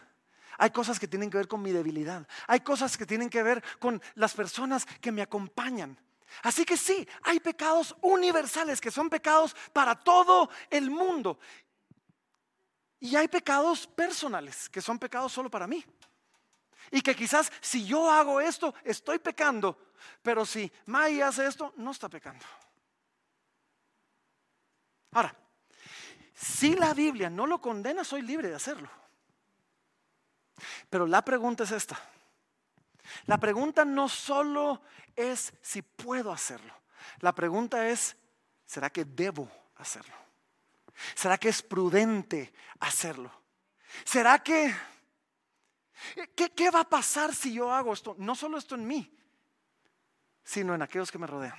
Hay 0.57 0.71
cosas 0.71 0.99
que 0.99 1.07
tienen 1.07 1.29
que 1.29 1.37
ver 1.37 1.47
con 1.47 1.61
mi 1.61 1.71
debilidad. 1.71 2.27
Hay 2.47 2.59
cosas 2.61 2.97
que 2.97 3.05
tienen 3.05 3.29
que 3.29 3.43
ver 3.43 3.63
con 3.79 4.01
las 4.15 4.33
personas 4.33 4.85
que 5.01 5.11
me 5.11 5.21
acompañan. 5.21 5.97
Así 6.41 6.65
que 6.65 6.77
sí, 6.77 7.07
hay 7.23 7.39
pecados 7.39 7.95
universales 8.01 8.81
que 8.81 8.91
son 8.91 9.09
pecados 9.09 9.55
para 9.71 9.95
todo 9.95 10.49
el 10.69 10.89
mundo. 10.89 11.39
Y 12.99 13.15
hay 13.15 13.27
pecados 13.27 13.85
personales 13.85 14.69
que 14.69 14.81
son 14.81 14.97
pecados 14.97 15.31
solo 15.31 15.49
para 15.49 15.67
mí. 15.67 15.83
Y 16.91 17.01
que 17.01 17.15
quizás 17.15 17.51
si 17.59 17.85
yo 17.85 18.09
hago 18.09 18.39
esto, 18.39 18.73
estoy 18.83 19.19
pecando. 19.19 19.77
Pero 20.21 20.45
si 20.45 20.71
May 20.85 21.21
hace 21.21 21.45
esto, 21.45 21.73
no 21.77 21.91
está 21.91 22.09
pecando. 22.09 22.45
Ahora, 25.11 25.35
si 26.43 26.75
la 26.75 26.93
Biblia 26.93 27.29
no 27.29 27.47
lo 27.47 27.61
condena, 27.61 28.03
soy 28.03 28.21
libre 28.21 28.49
de 28.49 28.55
hacerlo. 28.55 28.89
Pero 30.89 31.07
la 31.07 31.23
pregunta 31.23 31.63
es 31.63 31.71
esta. 31.71 31.99
La 33.25 33.37
pregunta 33.37 33.85
no 33.85 34.09
solo 34.09 34.81
es 35.15 35.53
si 35.61 35.81
puedo 35.81 36.31
hacerlo. 36.33 36.73
La 37.19 37.33
pregunta 37.33 37.87
es, 37.87 38.17
¿será 38.65 38.89
que 38.89 39.05
debo 39.05 39.49
hacerlo? 39.77 40.15
¿Será 41.15 41.37
que 41.37 41.49
es 41.49 41.61
prudente 41.61 42.53
hacerlo? 42.79 43.31
¿Será 44.03 44.39
que... 44.39 44.75
¿Qué, 46.35 46.51
qué 46.51 46.69
va 46.69 46.81
a 46.81 46.89
pasar 46.89 47.33
si 47.33 47.53
yo 47.53 47.71
hago 47.71 47.93
esto? 47.93 48.15
No 48.17 48.35
solo 48.35 48.57
esto 48.57 48.75
en 48.75 48.85
mí, 48.85 49.17
sino 50.43 50.75
en 50.75 50.81
aquellos 50.81 51.09
que 51.09 51.17
me 51.17 51.27
rodean. 51.27 51.57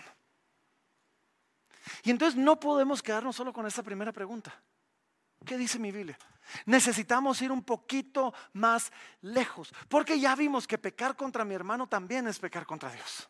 Y 2.02 2.10
entonces 2.10 2.38
no 2.38 2.60
podemos 2.60 3.02
quedarnos 3.02 3.34
solo 3.34 3.52
con 3.52 3.66
esta 3.66 3.82
primera 3.82 4.12
pregunta. 4.12 4.54
¿Qué 5.44 5.58
dice 5.58 5.78
mi 5.78 5.92
Biblia? 5.92 6.18
Necesitamos 6.66 7.40
ir 7.42 7.50
un 7.50 7.62
poquito 7.62 8.34
más 8.52 8.92
lejos, 9.22 9.72
porque 9.88 10.18
ya 10.20 10.34
vimos 10.34 10.66
que 10.66 10.78
pecar 10.78 11.16
contra 11.16 11.44
mi 11.44 11.54
hermano 11.54 11.88
también 11.88 12.26
es 12.28 12.38
pecar 12.38 12.66
contra 12.66 12.90
Dios. 12.90 13.28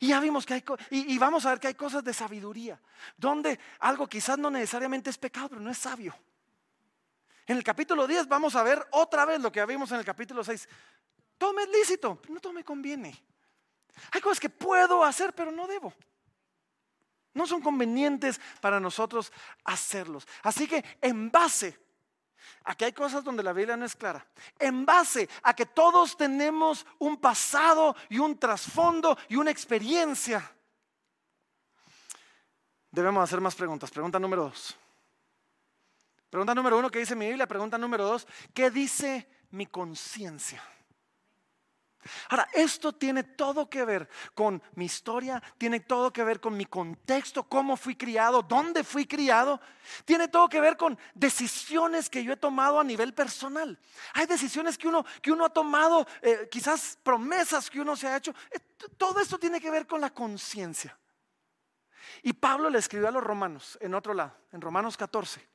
Y 0.00 0.08
ya 0.08 0.20
vimos 0.20 0.46
que 0.46 0.54
hay, 0.54 0.64
y, 0.90 1.18
vamos 1.18 1.44
a 1.44 1.50
ver 1.50 1.60
que 1.60 1.66
hay 1.68 1.74
cosas 1.74 2.04
de 2.04 2.14
sabiduría, 2.14 2.80
donde 3.16 3.58
algo 3.80 4.08
quizás 4.08 4.38
no 4.38 4.50
necesariamente 4.50 5.10
es 5.10 5.18
pecado, 5.18 5.48
pero 5.50 5.60
no 5.60 5.70
es 5.70 5.78
sabio. 5.78 6.14
En 7.46 7.56
el 7.56 7.64
capítulo 7.64 8.06
10 8.06 8.28
vamos 8.28 8.54
a 8.54 8.62
ver 8.62 8.86
otra 8.92 9.24
vez 9.24 9.40
lo 9.40 9.50
que 9.50 9.64
vimos 9.66 9.90
en 9.90 9.98
el 9.98 10.04
capítulo 10.04 10.44
6. 10.44 10.68
Tome 11.36 11.66
lícito, 11.66 12.16
pero 12.20 12.34
no 12.34 12.40
tome 12.40 12.62
conviene. 12.62 13.20
Hay 14.12 14.20
cosas 14.20 14.38
que 14.38 14.48
puedo 14.48 15.04
hacer, 15.04 15.34
pero 15.34 15.50
no 15.50 15.66
debo. 15.66 15.92
No 17.34 17.46
son 17.46 17.60
convenientes 17.60 18.40
para 18.60 18.78
nosotros 18.78 19.32
hacerlos. 19.64 20.26
Así 20.42 20.66
que 20.68 20.84
en 21.00 21.30
base, 21.30 21.78
aquí 22.64 22.84
hay 22.84 22.92
cosas 22.92 23.24
donde 23.24 23.42
la 23.42 23.52
Biblia 23.52 23.76
no 23.76 23.84
es 23.84 23.96
clara, 23.96 24.26
en 24.58 24.84
base 24.84 25.28
a 25.42 25.54
que 25.54 25.66
todos 25.66 26.16
tenemos 26.16 26.86
un 26.98 27.16
pasado 27.16 27.96
y 28.10 28.18
un 28.18 28.38
trasfondo 28.38 29.16
y 29.28 29.36
una 29.36 29.50
experiencia, 29.50 30.54
debemos 32.90 33.24
hacer 33.24 33.40
más 33.40 33.54
preguntas. 33.54 33.90
Pregunta 33.90 34.18
número 34.18 34.44
dos. 34.44 34.76
Pregunta 36.30 36.54
número 36.54 36.78
uno, 36.78 36.90
¿qué 36.90 36.98
dice 37.00 37.14
mi 37.14 37.26
Biblia? 37.26 37.46
Pregunta 37.46 37.76
número 37.76 38.04
dos, 38.04 38.26
¿qué 38.54 38.70
dice 38.70 39.28
mi 39.50 39.66
conciencia? 39.66 40.62
Ahora, 42.28 42.48
esto 42.52 42.92
tiene 42.92 43.22
todo 43.22 43.70
que 43.70 43.84
ver 43.84 44.08
con 44.34 44.62
mi 44.74 44.86
historia, 44.86 45.42
tiene 45.58 45.80
todo 45.80 46.12
que 46.12 46.24
ver 46.24 46.40
con 46.40 46.56
mi 46.56 46.66
contexto, 46.66 47.44
cómo 47.44 47.76
fui 47.76 47.94
criado, 47.94 48.42
dónde 48.42 48.82
fui 48.82 49.06
criado, 49.06 49.60
tiene 50.04 50.28
todo 50.28 50.48
que 50.48 50.60
ver 50.60 50.76
con 50.76 50.98
decisiones 51.14 52.10
que 52.10 52.24
yo 52.24 52.32
he 52.32 52.36
tomado 52.36 52.80
a 52.80 52.84
nivel 52.84 53.14
personal. 53.14 53.78
Hay 54.14 54.26
decisiones 54.26 54.76
que 54.76 54.88
uno, 54.88 55.04
que 55.20 55.30
uno 55.30 55.44
ha 55.44 55.50
tomado, 55.50 56.06
eh, 56.22 56.48
quizás 56.50 56.98
promesas 57.02 57.70
que 57.70 57.80
uno 57.80 57.94
se 57.94 58.08
ha 58.08 58.16
hecho. 58.16 58.34
Eh, 58.50 58.58
todo 58.96 59.20
esto 59.20 59.38
tiene 59.38 59.60
que 59.60 59.70
ver 59.70 59.86
con 59.86 60.00
la 60.00 60.10
conciencia. 60.10 60.98
Y 62.22 62.32
Pablo 62.32 62.68
le 62.68 62.78
escribió 62.78 63.08
a 63.08 63.12
los 63.12 63.22
romanos 63.22 63.78
en 63.80 63.94
otro 63.94 64.12
lado, 64.12 64.36
en 64.52 64.60
Romanos 64.60 64.96
14. 64.96 65.52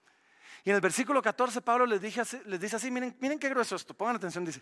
Y 0.63 0.69
en 0.69 0.75
el 0.75 0.81
versículo 0.81 1.21
14 1.21 1.61
Pablo 1.61 1.85
les, 1.85 2.01
les 2.45 2.59
dice 2.59 2.75
así, 2.75 2.91
miren, 2.91 3.15
miren 3.19 3.39
qué 3.39 3.49
grueso 3.49 3.75
esto, 3.75 3.93
pongan 3.93 4.17
atención, 4.17 4.43
dice, 4.43 4.61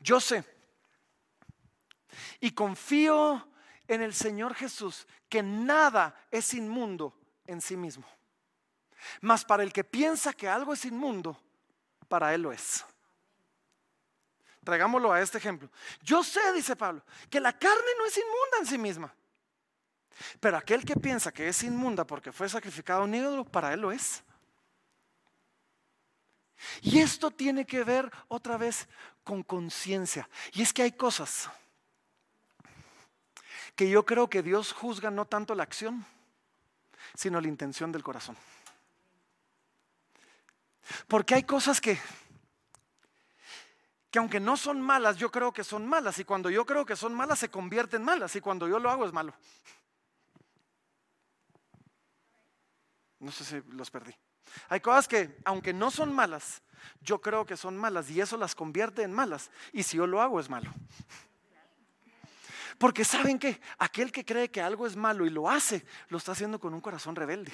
yo 0.00 0.20
sé 0.20 0.44
y 2.40 2.52
confío 2.52 3.48
en 3.88 4.02
el 4.02 4.14
Señor 4.14 4.54
Jesús, 4.54 5.06
que 5.28 5.42
nada 5.42 6.14
es 6.30 6.54
inmundo 6.54 7.14
en 7.46 7.60
sí 7.60 7.76
mismo. 7.76 8.06
Mas 9.20 9.44
para 9.44 9.62
el 9.62 9.72
que 9.72 9.84
piensa 9.84 10.32
que 10.32 10.48
algo 10.48 10.72
es 10.72 10.84
inmundo, 10.84 11.40
para 12.08 12.34
él 12.34 12.42
lo 12.42 12.52
es. 12.52 12.84
Traigámoslo 14.64 15.12
a 15.12 15.20
este 15.20 15.38
ejemplo. 15.38 15.70
Yo 16.02 16.24
sé, 16.24 16.52
dice 16.52 16.74
Pablo, 16.74 17.04
que 17.30 17.40
la 17.40 17.56
carne 17.56 17.90
no 17.98 18.06
es 18.06 18.16
inmunda 18.16 18.58
en 18.60 18.66
sí 18.66 18.78
misma. 18.78 19.14
Pero 20.40 20.56
aquel 20.56 20.84
que 20.84 20.96
piensa 20.96 21.32
que 21.32 21.48
es 21.48 21.62
inmunda 21.62 22.04
porque 22.06 22.32
fue 22.32 22.48
sacrificado 22.48 23.04
un 23.04 23.14
ídolo, 23.14 23.44
para 23.44 23.72
él 23.72 23.80
lo 23.80 23.92
es. 23.92 24.24
Y 26.80 27.00
esto 27.00 27.30
tiene 27.30 27.66
que 27.66 27.84
ver 27.84 28.10
otra 28.28 28.56
vez 28.56 28.88
con 29.22 29.42
conciencia. 29.42 30.28
Y 30.52 30.62
es 30.62 30.72
que 30.72 30.82
hay 30.82 30.92
cosas 30.92 31.48
que 33.76 33.90
yo 33.90 34.04
creo 34.04 34.28
que 34.28 34.42
Dios 34.42 34.72
juzga 34.72 35.10
no 35.10 35.26
tanto 35.26 35.54
la 35.54 35.62
acción, 35.62 36.04
sino 37.14 37.40
la 37.40 37.48
intención 37.48 37.92
del 37.92 38.02
corazón. 38.02 38.36
Porque 41.06 41.34
hay 41.34 41.42
cosas 41.42 41.80
que, 41.80 41.98
que 44.10 44.18
aunque 44.18 44.40
no 44.40 44.56
son 44.56 44.80
malas, 44.80 45.18
yo 45.18 45.30
creo 45.30 45.52
que 45.52 45.62
son 45.62 45.86
malas. 45.86 46.18
Y 46.18 46.24
cuando 46.24 46.48
yo 46.48 46.64
creo 46.64 46.86
que 46.86 46.96
son 46.96 47.14
malas, 47.14 47.38
se 47.38 47.50
convierten 47.50 48.00
en 48.00 48.06
malas. 48.06 48.34
Y 48.34 48.40
cuando 48.40 48.66
yo 48.66 48.78
lo 48.78 48.90
hago 48.90 49.04
es 49.04 49.12
malo. 49.12 49.34
No 53.20 53.30
sé 53.30 53.44
si 53.44 53.62
los 53.72 53.90
perdí. 53.90 54.14
Hay 54.68 54.80
cosas 54.80 55.08
que, 55.08 55.38
aunque 55.44 55.72
no 55.72 55.90
son 55.90 56.14
malas, 56.14 56.62
yo 57.00 57.20
creo 57.20 57.44
que 57.44 57.56
son 57.56 57.76
malas. 57.76 58.08
Y 58.10 58.20
eso 58.20 58.36
las 58.36 58.54
convierte 58.54 59.02
en 59.02 59.12
malas. 59.12 59.50
Y 59.72 59.82
si 59.82 59.98
yo 59.98 60.06
lo 60.06 60.22
hago 60.22 60.40
es 60.40 60.48
malo. 60.48 60.72
Porque 62.78 63.04
saben 63.04 63.38
que 63.38 63.60
aquel 63.78 64.12
que 64.12 64.24
cree 64.24 64.50
que 64.50 64.60
algo 64.60 64.86
es 64.86 64.96
malo 64.96 65.24
y 65.26 65.30
lo 65.30 65.48
hace, 65.48 65.84
lo 66.08 66.18
está 66.18 66.32
haciendo 66.32 66.60
con 66.60 66.74
un 66.74 66.80
corazón 66.80 67.16
rebelde. 67.16 67.52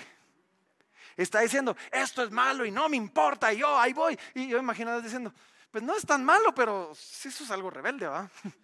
Está 1.17 1.41
diciendo, 1.41 1.77
esto 1.91 2.23
es 2.23 2.31
malo 2.31 2.65
y 2.65 2.71
no 2.71 2.89
me 2.89 2.97
importa, 2.97 3.53
y 3.53 3.59
yo 3.59 3.79
ahí 3.79 3.93
voy. 3.93 4.19
Y 4.35 4.49
yo 4.49 4.59
imagino 4.59 5.01
diciendo, 5.01 5.33
pues 5.71 5.85
no 5.85 5.95
es 5.97 6.05
tan 6.05 6.25
malo, 6.25 6.55
pero 6.55 6.93
sí 6.95 7.29
eso 7.29 7.45
es 7.45 7.51
algo 7.51 7.71
rebelde, 7.71 8.07
¿va? 8.07 8.31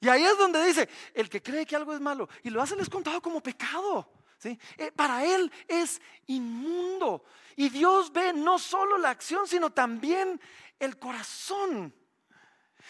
Y 0.00 0.08
ahí 0.08 0.24
es 0.24 0.36
donde 0.36 0.64
dice, 0.66 0.88
el 1.14 1.30
que 1.30 1.40
cree 1.40 1.64
que 1.64 1.76
algo 1.76 1.94
es 1.94 2.00
malo 2.00 2.28
y 2.42 2.50
lo 2.50 2.60
hace, 2.60 2.74
les 2.74 2.88
contado 2.88 3.22
como 3.22 3.40
pecado. 3.40 4.12
¿sí? 4.36 4.58
Eh, 4.76 4.90
para 4.90 5.24
él 5.24 5.50
es 5.68 6.02
inmundo. 6.26 7.24
Y 7.54 7.68
Dios 7.68 8.12
ve 8.12 8.32
no 8.32 8.58
solo 8.58 8.98
la 8.98 9.10
acción, 9.10 9.46
sino 9.46 9.70
también 9.70 10.40
el 10.80 10.98
corazón. 10.98 11.94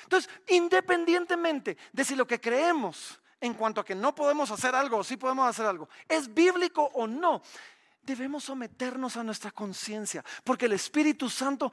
Entonces, 0.03 0.31
independientemente 0.49 1.77
de 1.93 2.05
si 2.05 2.15
lo 2.15 2.27
que 2.27 2.41
creemos 2.41 3.21
en 3.41 3.55
cuanto 3.55 3.81
a 3.81 3.85
que 3.85 3.95
no 3.95 4.15
podemos 4.15 4.51
hacer 4.51 4.75
algo 4.75 4.99
o 4.99 5.05
sí 5.05 5.17
podemos 5.17 5.49
hacer 5.49 5.67
algo, 5.67 5.89
es 6.09 6.33
bíblico 6.33 6.91
o 6.95 7.07
no, 7.07 7.43
debemos 8.03 8.45
someternos 8.45 9.17
a 9.17 9.25
nuestra 9.25 9.51
conciencia, 9.51 10.25
porque 10.45 10.67
el 10.67 10.73
Espíritu 10.73 11.29
Santo 11.29 11.73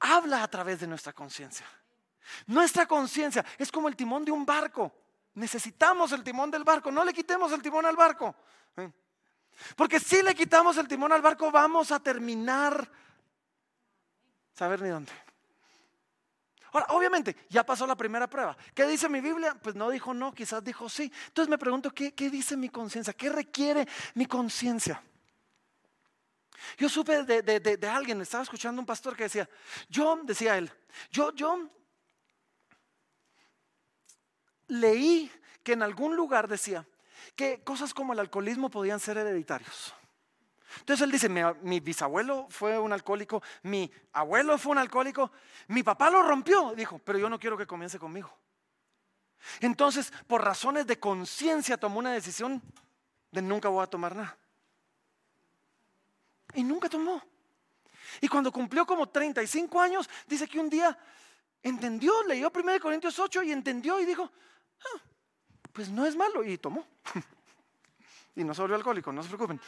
habla 0.00 0.42
a 0.42 0.48
través 0.48 0.80
de 0.80 0.86
nuestra 0.86 1.12
conciencia. 1.12 1.66
Nuestra 2.46 2.86
conciencia 2.86 3.44
es 3.56 3.72
como 3.72 3.88
el 3.88 3.96
timón 3.96 4.24
de 4.24 4.30
un 4.30 4.44
barco. 4.44 4.92
Necesitamos 5.34 6.12
el 6.12 6.22
timón 6.22 6.50
del 6.50 6.64
barco, 6.64 6.90
no 6.90 7.04
le 7.04 7.12
quitemos 7.12 7.52
el 7.52 7.62
timón 7.62 7.86
al 7.86 7.96
barco. 7.96 8.34
Porque 9.76 9.98
si 9.98 10.22
le 10.22 10.34
quitamos 10.34 10.76
el 10.76 10.86
timón 10.86 11.12
al 11.12 11.22
barco, 11.22 11.50
vamos 11.50 11.90
a 11.90 12.00
terminar, 12.00 12.88
saber 14.52 14.80
ni 14.82 14.88
dónde. 14.88 15.12
Ahora, 16.72 16.86
obviamente, 16.90 17.36
ya 17.48 17.64
pasó 17.64 17.86
la 17.86 17.96
primera 17.96 18.28
prueba. 18.28 18.56
¿Qué 18.74 18.86
dice 18.86 19.08
mi 19.08 19.20
Biblia? 19.20 19.56
Pues 19.60 19.74
no 19.74 19.90
dijo 19.90 20.12
no, 20.12 20.32
quizás 20.32 20.62
dijo 20.62 20.88
sí. 20.88 21.10
Entonces 21.28 21.48
me 21.48 21.58
pregunto, 21.58 21.90
¿qué, 21.92 22.12
dice 22.30 22.56
mi 22.56 22.68
conciencia? 22.68 23.12
¿Qué 23.12 23.30
requiere 23.30 23.86
mi 24.14 24.26
conciencia? 24.26 25.02
Yo 26.76 26.88
supe 26.88 27.22
de, 27.22 27.42
de, 27.42 27.88
alguien, 27.88 28.20
estaba 28.20 28.42
escuchando 28.42 28.80
un 28.80 28.86
pastor 28.86 29.16
que 29.16 29.24
decía, 29.24 29.48
yo, 29.88 30.20
decía 30.24 30.58
él, 30.58 30.70
yo, 31.10 31.32
yo 31.32 31.70
leí 34.66 35.30
que 35.62 35.72
en 35.72 35.82
algún 35.82 36.16
lugar 36.16 36.48
decía 36.48 36.86
que 37.36 37.62
cosas 37.62 37.94
como 37.94 38.12
el 38.12 38.18
alcoholismo 38.18 38.70
podían 38.70 39.00
ser 39.00 39.18
hereditarios. 39.18 39.94
Entonces 40.80 41.04
él 41.04 41.10
dice, 41.10 41.28
mi, 41.28 41.80
bisabuelo 41.80 42.46
fue 42.50 42.78
un 42.78 42.92
alcohólico, 42.92 43.42
mi 43.62 43.90
abuelo 44.12 44.58
fue 44.58 44.72
un 44.72 44.78
alcohólico, 44.78 45.30
mi 45.68 45.82
papá 45.82 46.10
lo 46.10 46.22
rompió, 46.22 46.74
dijo, 46.74 46.98
pero 46.98 47.18
yo 47.18 47.28
no 47.28 47.38
quiero 47.38 47.56
que 47.56 47.66
comience 47.66 47.98
conmigo. 47.98 48.30
Entonces, 49.60 50.12
por 50.26 50.44
razones 50.44 50.86
de 50.86 50.98
conciencia, 50.98 51.78
tomó 51.78 51.98
una 51.98 52.12
decisión 52.12 52.62
de 53.30 53.40
nunca 53.40 53.68
voy 53.68 53.82
a 53.82 53.86
tomar 53.86 54.14
nada. 54.14 54.36
Y 56.54 56.64
nunca 56.64 56.88
tomó. 56.88 57.22
Y 58.20 58.28
cuando 58.28 58.50
cumplió 58.50 58.86
como 58.86 59.08
35 59.08 59.80
años, 59.80 60.08
dice 60.26 60.48
que 60.48 60.58
un 60.58 60.68
día 60.68 60.98
entendió, 61.62 62.12
leyó 62.24 62.50
1 62.54 62.80
Corintios 62.80 63.18
8 63.18 63.42
y 63.42 63.52
entendió 63.52 64.00
y 64.00 64.06
dijo, 64.06 64.30
ah, 64.80 65.00
pues 65.72 65.88
no 65.90 66.04
es 66.06 66.16
malo. 66.16 66.42
Y 66.44 66.58
tomó. 66.58 66.86
y 68.34 68.44
no 68.44 68.54
se 68.54 68.60
volvió 68.60 68.76
alcohólico, 68.76 69.12
no 69.12 69.22
se 69.22 69.28
preocupen. 69.28 69.60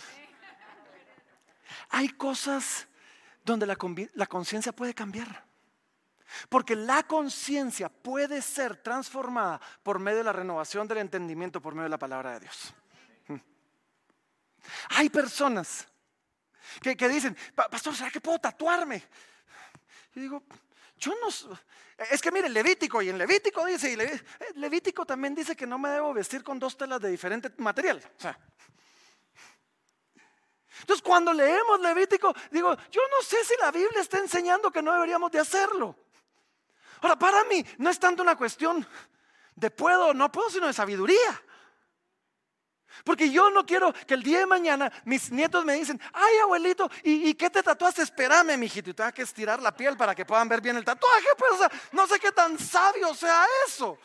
Hay 1.91 2.11
cosas 2.11 2.87
donde 3.45 3.66
la, 3.66 3.77
conciencia 4.27 4.73
puede 4.73 4.95
cambiar. 4.95 5.45
Porque 6.49 6.77
la 6.77 7.03
conciencia 7.03 7.89
puede 7.89 8.41
ser 8.41 8.77
transformada 8.77 9.61
por 9.83 9.99
medio 9.99 10.18
de 10.18 10.25
la 10.25 10.33
renovación 10.33 10.87
del 10.87 10.99
entendimiento, 10.99 11.61
por 11.61 11.75
medio 11.75 11.85
de 11.85 11.91
la 11.91 11.99
palabra 11.99 12.35
de 12.35 12.41
Dios. 12.41 12.75
Hay 14.91 15.09
personas 15.11 15.89
que, 16.81 16.95
dicen, 17.09 17.37
pastor, 17.55 17.97
¿será 17.97 18.11
que 18.11 18.21
puedo 18.21 18.39
tatuarme? 18.39 19.03
Y 20.14 20.21
digo, 20.21 20.45
yo 20.97 21.12
no... 21.21 21.29
Es 22.11 22.23
que 22.23 22.31
mire, 22.31 22.49
Levítico, 22.49 23.03
y 23.03 23.11
en 23.11 23.18
Levítico 23.18 23.66
dice, 23.66 23.93
y 23.93 24.01
eh, 24.01 24.23
Levítico 24.55 25.05
también 25.05 25.35
dice 25.35 25.55
que 25.55 25.66
no 25.66 25.79
me 25.79 25.91
debo 25.91 26.14
vestir 26.14 26.43
con 26.43 26.59
dos 26.59 26.77
telas 26.77 27.01
de 27.01 27.11
diferente 27.11 27.51
material. 27.59 28.03
Entonces 30.81 31.03
cuando 31.03 31.33
leemos 31.33 31.81
Levítico, 31.81 32.35
digo, 32.51 32.76
yo 32.91 33.01
no 33.11 33.22
sé 33.22 33.45
si 33.45 33.55
la 33.61 33.70
Biblia 33.70 34.01
está 34.01 34.18
enseñando 34.18 34.70
que 34.70 34.83
no 34.83 34.93
deberíamos 34.93 35.31
de 35.31 35.39
hacerlo. 35.39 35.97
Ahora, 37.03 37.18
para 37.18 37.45
mí 37.45 37.64
no 37.78 37.91
es 37.91 37.99
tanto 37.99 38.22
una 38.22 38.37
cuestión 38.37 38.87
de 39.55 39.70
puedo 39.70 40.09
o 40.09 40.14
no 40.14 40.31
puedo, 40.31 40.51
sino 40.51 40.66
de 40.66 40.72
sabiduría. 40.72 41.43
Porque 43.05 43.31
yo 43.31 43.51
no 43.51 43.64
quiero 43.64 43.93
que 43.93 44.14
el 44.14 44.22
día 44.22 44.41
de 44.41 44.47
mañana 44.47 44.93
mis 45.05 45.31
nietos 45.31 45.64
me 45.64 45.74
dicen, 45.74 46.01
ay 46.12 46.39
abuelito, 46.43 46.91
¿y, 47.03 47.33
qué 47.35 47.49
te 47.49 47.62
tatuaste? 47.62 48.03
Espérame, 48.03 48.59
mijito, 48.59 48.91
y 48.91 48.95
tengo 48.95 49.12
que 49.12 49.22
estirar 49.22 49.62
la 49.62 49.74
piel 49.74 49.97
para 49.97 50.14
que 50.14 50.26
puedan 50.26 50.49
ver 50.49 50.61
bien 50.61 50.76
el 50.76 50.85
tatuaje. 50.85 51.26
Pues, 51.39 51.70
no 51.93 52.07
sé 52.07 52.18
qué 52.18 52.33
tan 52.33 52.59
sabio 52.59 53.14
sea 53.14 53.47
eso. 53.66 53.99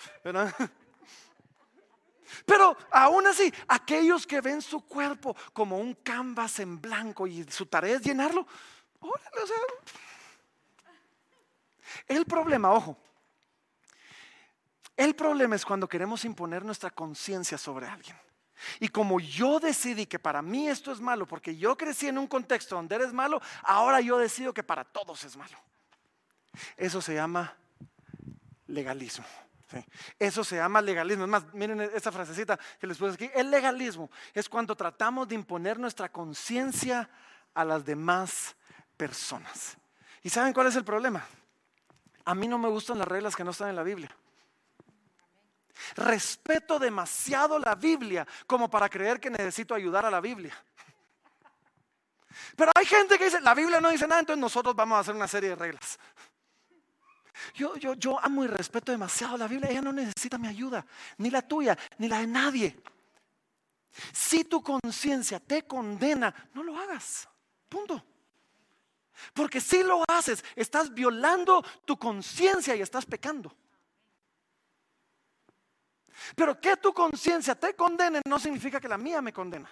Pero 2.46 2.78
aún 2.92 3.28
así, 3.28 3.54
aquellos 3.68 4.26
que 4.26 4.42
ven 4.42 4.62
su 4.62 4.82
cuerpo 4.82 5.36
como 5.54 5.78
un 5.78 5.94
canvas 5.96 6.60
en 6.60 6.82
blanco 6.82 7.28
y 7.28 7.44
su 7.50 7.66
tarea 7.66 7.96
es 7.96 8.02
llenarlo, 8.02 8.46
órale, 9.00 9.42
o 9.44 9.48
sea. 9.48 9.58
El 12.08 12.26
problema, 12.26 12.72
ojo, 12.72 12.98
el 14.98 15.16
problema 15.16 15.56
es 15.56 15.66
cuando 15.66 15.88
queremos 15.88 16.24
imponer 16.26 16.64
nuestra 16.64 16.90
conciencia 16.90 17.58
sobre 17.58 17.88
alguien. 17.88 18.18
Y 18.80 18.88
como 18.88 19.20
yo 19.20 19.60
decidí 19.60 20.06
que 20.06 20.20
para 20.20 20.42
mí 20.42 20.70
esto 20.70 20.92
es 20.92 21.00
malo, 21.00 21.28
porque 21.28 21.56
yo 21.58 21.78
crecí 21.78 22.08
en 22.08 22.18
un 22.18 22.28
contexto 22.28 22.76
donde 22.76 22.96
eres 22.96 23.12
malo, 23.14 23.42
ahora 23.64 24.00
yo 24.00 24.18
decido 24.18 24.54
que 24.54 24.64
para 24.64 24.84
todos 24.84 25.24
es 25.24 25.36
malo. 25.36 25.58
Eso 26.78 27.02
se 27.02 27.16
llama 27.16 27.54
legalismo. 28.68 29.26
Eso 30.20 30.44
se 30.44 30.58
llama 30.58 30.82
legalismo. 30.82 31.24
Es 31.26 31.30
más, 31.30 31.54
miren 31.54 31.82
esta 31.82 32.12
frasecita 32.12 32.60
que 32.80 32.88
les 32.88 32.98
puse 32.98 33.14
aquí. 33.14 33.30
El 33.34 33.50
legalismo 33.50 34.10
es 34.34 34.48
cuando 34.48 34.76
tratamos 34.76 35.28
de 35.28 35.36
imponer 35.36 35.80
nuestra 35.80 36.10
conciencia 36.10 37.10
a 37.54 37.66
las 37.66 37.84
demás 37.84 38.56
personas. 38.98 39.78
¿Y 40.22 40.30
saben 40.30 40.54
cuál 40.54 40.68
es 40.68 40.76
el 40.76 40.84
problema? 40.84 41.26
A 42.26 42.36
mí 42.36 42.48
no 42.48 42.58
me 42.58 42.70
gustan 42.70 42.98
las 42.98 43.08
reglas 43.08 43.36
que 43.36 43.44
no 43.44 43.52
están 43.52 43.70
en 43.70 43.76
la 43.76 43.84
Biblia. 43.84 44.10
Respeto 45.96 46.80
demasiado 46.80 47.60
la 47.60 47.76
Biblia 47.76 48.26
como 48.48 48.70
para 48.70 48.90
creer 48.90 49.20
que 49.20 49.30
necesito 49.30 49.76
ayudar 49.76 50.06
a 50.06 50.12
la 50.12 50.22
Biblia. 50.22 50.56
Pero 52.56 52.72
hay 52.76 52.86
gente 52.86 53.18
que 53.18 53.26
dice, 53.26 53.42
la 53.42 53.54
Biblia 53.54 53.80
no 53.80 53.90
dice 53.90 54.08
nada, 54.08 54.22
entonces 54.22 54.42
nosotros 54.42 54.76
vamos 54.76 54.98
a 54.98 55.02
hacer 55.02 55.16
una 55.16 55.28
serie 55.28 55.50
de 55.50 55.56
reglas. 55.56 56.00
Yo, 57.54 57.76
yo, 57.76 57.94
yo 57.96 58.24
amo 58.24 58.44
y 58.44 58.48
respeto 58.48 58.92
demasiado 58.92 59.38
la 59.38 59.48
Biblia, 59.48 59.70
ella 59.70 59.82
no 59.82 59.94
necesita 59.94 60.38
mi 60.38 60.48
ayuda, 60.48 60.86
ni 61.18 61.30
la 61.30 61.42
tuya, 61.42 61.78
ni 61.98 62.08
la 62.08 62.20
de 62.20 62.28
nadie. 62.28 62.80
Si 64.12 64.44
tu 64.46 64.62
conciencia 64.62 65.40
te 65.40 65.66
condena, 65.66 66.34
no 66.54 66.64
lo 66.64 66.78
hagas. 66.78 67.28
Punto. 67.70 68.04
Porque 69.34 69.62
si 69.62 69.84
lo 69.84 70.04
haces, 70.08 70.44
estás 70.56 70.94
violando 70.94 71.64
tu 71.86 71.98
conciencia 71.98 72.76
y 72.76 72.82
estás 72.82 73.06
pecando. 73.06 73.56
Pero 76.36 76.60
que 76.60 76.78
tu 76.78 76.94
conciencia 76.94 77.56
te 77.56 77.76
condene 77.76 78.22
no 78.28 78.40
significa 78.40 78.80
que 78.80 78.88
la 78.88 78.98
mía 78.98 79.22
me 79.22 79.34
condena. 79.34 79.70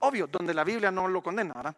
Obvio, 0.00 0.26
donde 0.26 0.52
la 0.52 0.64
Biblia 0.64 0.90
no 0.90 1.08
lo 1.08 1.22
condena, 1.22 1.54
¿verdad? 1.54 1.76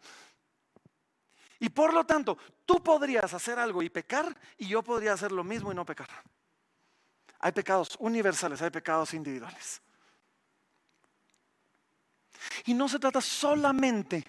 Y 1.61 1.68
por 1.68 1.92
lo 1.92 2.04
tanto, 2.04 2.38
tú 2.64 2.82
podrías 2.82 3.32
hacer 3.34 3.59
algo 3.59 3.82
y 3.82 3.90
pecar 3.90 4.36
y 4.56 4.68
yo 4.68 4.82
podría 4.82 5.12
hacer 5.12 5.32
lo 5.32 5.42
mismo 5.42 5.72
y 5.72 5.74
no 5.74 5.84
pecar. 5.84 6.09
Hay 7.40 7.52
pecados 7.52 7.96
universales, 7.98 8.62
hay 8.62 8.70
pecados 8.70 9.14
individuales. 9.14 9.80
Y 12.66 12.74
no 12.74 12.88
se 12.88 12.98
trata 12.98 13.20
solamente 13.20 14.24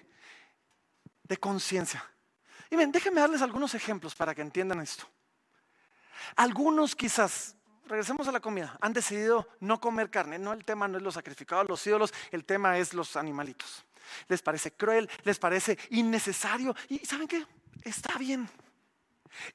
de 1.22 1.36
conciencia. 1.36 2.04
Y 2.68 2.76
ven, 2.76 2.92
déjenme 2.92 3.20
darles 3.20 3.42
algunos 3.42 3.74
ejemplos 3.74 4.14
para 4.14 4.34
que 4.34 4.42
entiendan 4.42 4.80
esto. 4.80 5.04
Algunos 6.36 6.94
quizás 6.94 7.56
regresemos 7.86 8.28
a 8.28 8.32
la 8.32 8.40
comida. 8.40 8.76
Han 8.80 8.92
decidido 8.92 9.48
no 9.60 9.80
comer 9.80 10.10
carne. 10.10 10.38
No, 10.38 10.52
el 10.52 10.64
tema 10.64 10.88
no 10.88 10.98
es 10.98 11.02
los 11.02 11.14
sacrificados, 11.14 11.68
los 11.68 11.84
ídolos, 11.86 12.12
el 12.30 12.44
tema 12.44 12.78
es 12.78 12.94
los 12.94 13.16
animalitos. 13.16 13.84
Les 14.28 14.42
parece 14.42 14.72
cruel, 14.72 15.08
les 15.24 15.38
parece 15.38 15.78
innecesario. 15.90 16.74
Y 16.88 16.98
¿saben 16.98 17.28
qué? 17.28 17.44
Está 17.84 18.18
bien. 18.18 18.48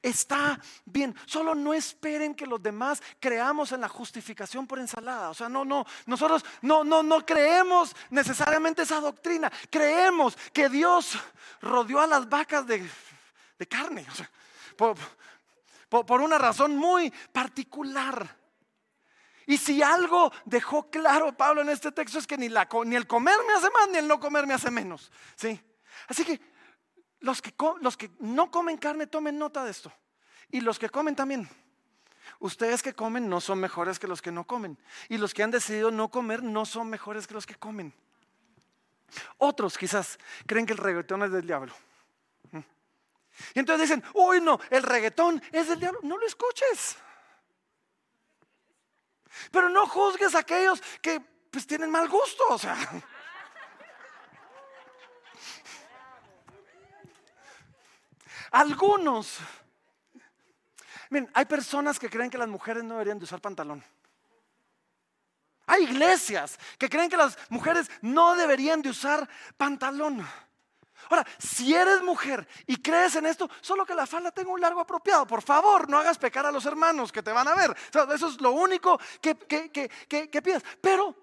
Está 0.02 0.58
bien, 0.84 1.14
solo 1.26 1.54
no 1.54 1.74
esperen 1.74 2.34
que 2.34 2.46
los 2.46 2.62
demás 2.62 3.02
creamos 3.20 3.72
en 3.72 3.82
la 3.82 3.88
justificación 3.88 4.66
por 4.66 4.78
ensalada. 4.78 5.30
O 5.30 5.34
sea, 5.34 5.48
no, 5.48 5.64
no, 5.64 5.84
nosotros 6.06 6.44
no, 6.62 6.82
no, 6.82 7.02
no 7.02 7.24
creemos 7.24 7.94
necesariamente 8.10 8.82
esa 8.82 9.00
doctrina. 9.00 9.52
Creemos 9.70 10.36
que 10.52 10.68
Dios 10.68 11.18
rodeó 11.60 12.00
a 12.00 12.06
las 12.06 12.28
vacas 12.28 12.66
de, 12.66 12.88
carne. 13.68 14.06
O 14.10 14.14
sea, 14.14 14.30
por, 14.76 16.20
una 16.20 16.38
razón 16.38 16.76
muy 16.76 17.12
particular. 17.32 18.45
Y 19.46 19.58
si 19.58 19.80
algo 19.80 20.32
dejó 20.44 20.90
claro 20.90 21.36
Pablo 21.36 21.62
en 21.62 21.68
este 21.68 21.92
texto 21.92 22.18
es 22.18 22.26
que 22.26 22.36
ni, 22.36 22.46
el 22.46 23.06
comer 23.06 23.36
me 23.46 23.54
hace 23.54 23.70
más, 23.70 23.88
ni 23.90 23.98
el 23.98 24.08
no 24.08 24.18
comer 24.18 24.46
me 24.46 24.54
hace 24.54 24.70
menos. 24.70 25.12
¿sí? 25.36 25.60
Así 26.08 26.24
que 26.24 26.40
los, 27.20 27.40
que 27.40 27.54
los 27.80 27.96
que 27.96 28.10
no 28.18 28.50
comen 28.50 28.76
carne, 28.76 29.06
tomen 29.06 29.38
nota 29.38 29.64
de 29.64 29.70
esto. 29.70 29.92
Y 30.50 30.60
los 30.60 30.78
que 30.78 30.90
comen 30.90 31.14
también. 31.14 31.48
Ustedes 32.40 32.82
que 32.82 32.92
comen 32.92 33.28
no 33.28 33.40
son 33.40 33.60
mejores 33.60 34.00
que 34.00 34.08
los 34.08 34.20
que 34.20 34.32
no 34.32 34.44
comen. 34.44 34.78
Y 35.08 35.16
los 35.16 35.32
que 35.32 35.44
han 35.44 35.52
decidido 35.52 35.92
no 35.92 36.10
comer 36.10 36.42
no 36.42 36.66
son 36.66 36.90
mejores 36.90 37.28
que 37.28 37.34
los 37.34 37.46
que 37.46 37.54
comen. 37.54 37.94
Otros 39.38 39.78
quizás 39.78 40.18
creen 40.46 40.66
que 40.66 40.72
el 40.72 40.78
reggaetón 40.78 41.22
es 41.22 41.30
del 41.30 41.46
diablo. 41.46 41.72
Y 43.54 43.58
entonces 43.58 43.88
dicen, 43.88 44.02
uy, 44.14 44.40
no, 44.40 44.58
el 44.70 44.82
reggaetón 44.82 45.42
es 45.52 45.68
del 45.68 45.78
diablo. 45.78 46.00
No 46.02 46.16
lo 46.18 46.26
escuches. 46.26 46.96
Pero 49.50 49.68
no 49.68 49.86
juzgues 49.86 50.34
a 50.34 50.40
aquellos 50.40 50.82
que 51.00 51.20
pues 51.50 51.66
tienen 51.66 51.90
mal 51.90 52.08
gusto, 52.08 52.44
o 52.48 52.58
sea. 52.58 52.76
Algunos. 58.50 59.38
Miren, 61.10 61.30
hay 61.34 61.44
personas 61.44 61.98
que 61.98 62.10
creen 62.10 62.30
que 62.30 62.38
las 62.38 62.48
mujeres 62.48 62.82
no 62.82 62.94
deberían 62.94 63.18
de 63.18 63.24
usar 63.24 63.40
pantalón. 63.40 63.84
Hay 65.66 65.82
iglesias 65.82 66.58
que 66.78 66.88
creen 66.88 67.10
que 67.10 67.16
las 67.16 67.36
mujeres 67.50 67.90
no 68.00 68.36
deberían 68.36 68.82
de 68.82 68.90
usar 68.90 69.28
pantalón. 69.56 70.26
Ahora, 71.10 71.26
si 71.38 71.74
eres 71.74 72.02
mujer 72.02 72.46
y 72.66 72.76
crees 72.76 73.16
en 73.16 73.26
esto, 73.26 73.48
solo 73.60 73.84
que 73.84 73.94
la 73.94 74.06
falda 74.06 74.30
tenga 74.30 74.50
un 74.50 74.60
largo 74.60 74.80
apropiado. 74.80 75.26
Por 75.26 75.42
favor, 75.42 75.88
no 75.88 75.98
hagas 75.98 76.18
pecar 76.18 76.46
a 76.46 76.52
los 76.52 76.66
hermanos 76.66 77.12
que 77.12 77.22
te 77.22 77.32
van 77.32 77.48
a 77.48 77.54
ver. 77.54 77.74
eso 78.14 78.28
es 78.28 78.40
lo 78.40 78.52
único 78.52 78.98
que, 79.20 79.36
que, 79.36 80.42
pidas. 80.42 80.62
Pero 80.80 81.14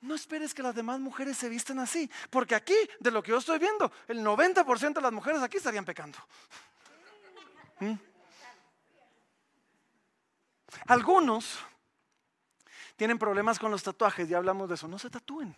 no 0.00 0.14
esperes 0.14 0.54
que 0.54 0.62
las 0.62 0.74
demás 0.74 1.00
mujeres 1.00 1.36
se 1.36 1.48
visten 1.48 1.78
así. 1.78 2.10
Porque 2.30 2.54
aquí, 2.54 2.76
de 3.00 3.10
lo 3.10 3.22
que 3.22 3.30
yo 3.30 3.38
estoy 3.38 3.58
viendo, 3.58 3.90
el 4.08 4.24
90% 4.24 4.94
de 4.94 5.00
las 5.00 5.12
mujeres 5.12 5.42
aquí 5.42 5.56
estarían 5.58 5.84
pecando. 5.84 6.18
¿Mm? 7.80 7.94
Algunos 10.86 11.58
tienen 12.96 13.18
problemas 13.18 13.58
con 13.58 13.70
los 13.70 13.82
tatuajes, 13.82 14.28
ya 14.28 14.38
hablamos 14.38 14.68
de 14.68 14.74
eso. 14.74 14.88
No 14.88 14.98
se 14.98 15.10
tatúen. 15.10 15.56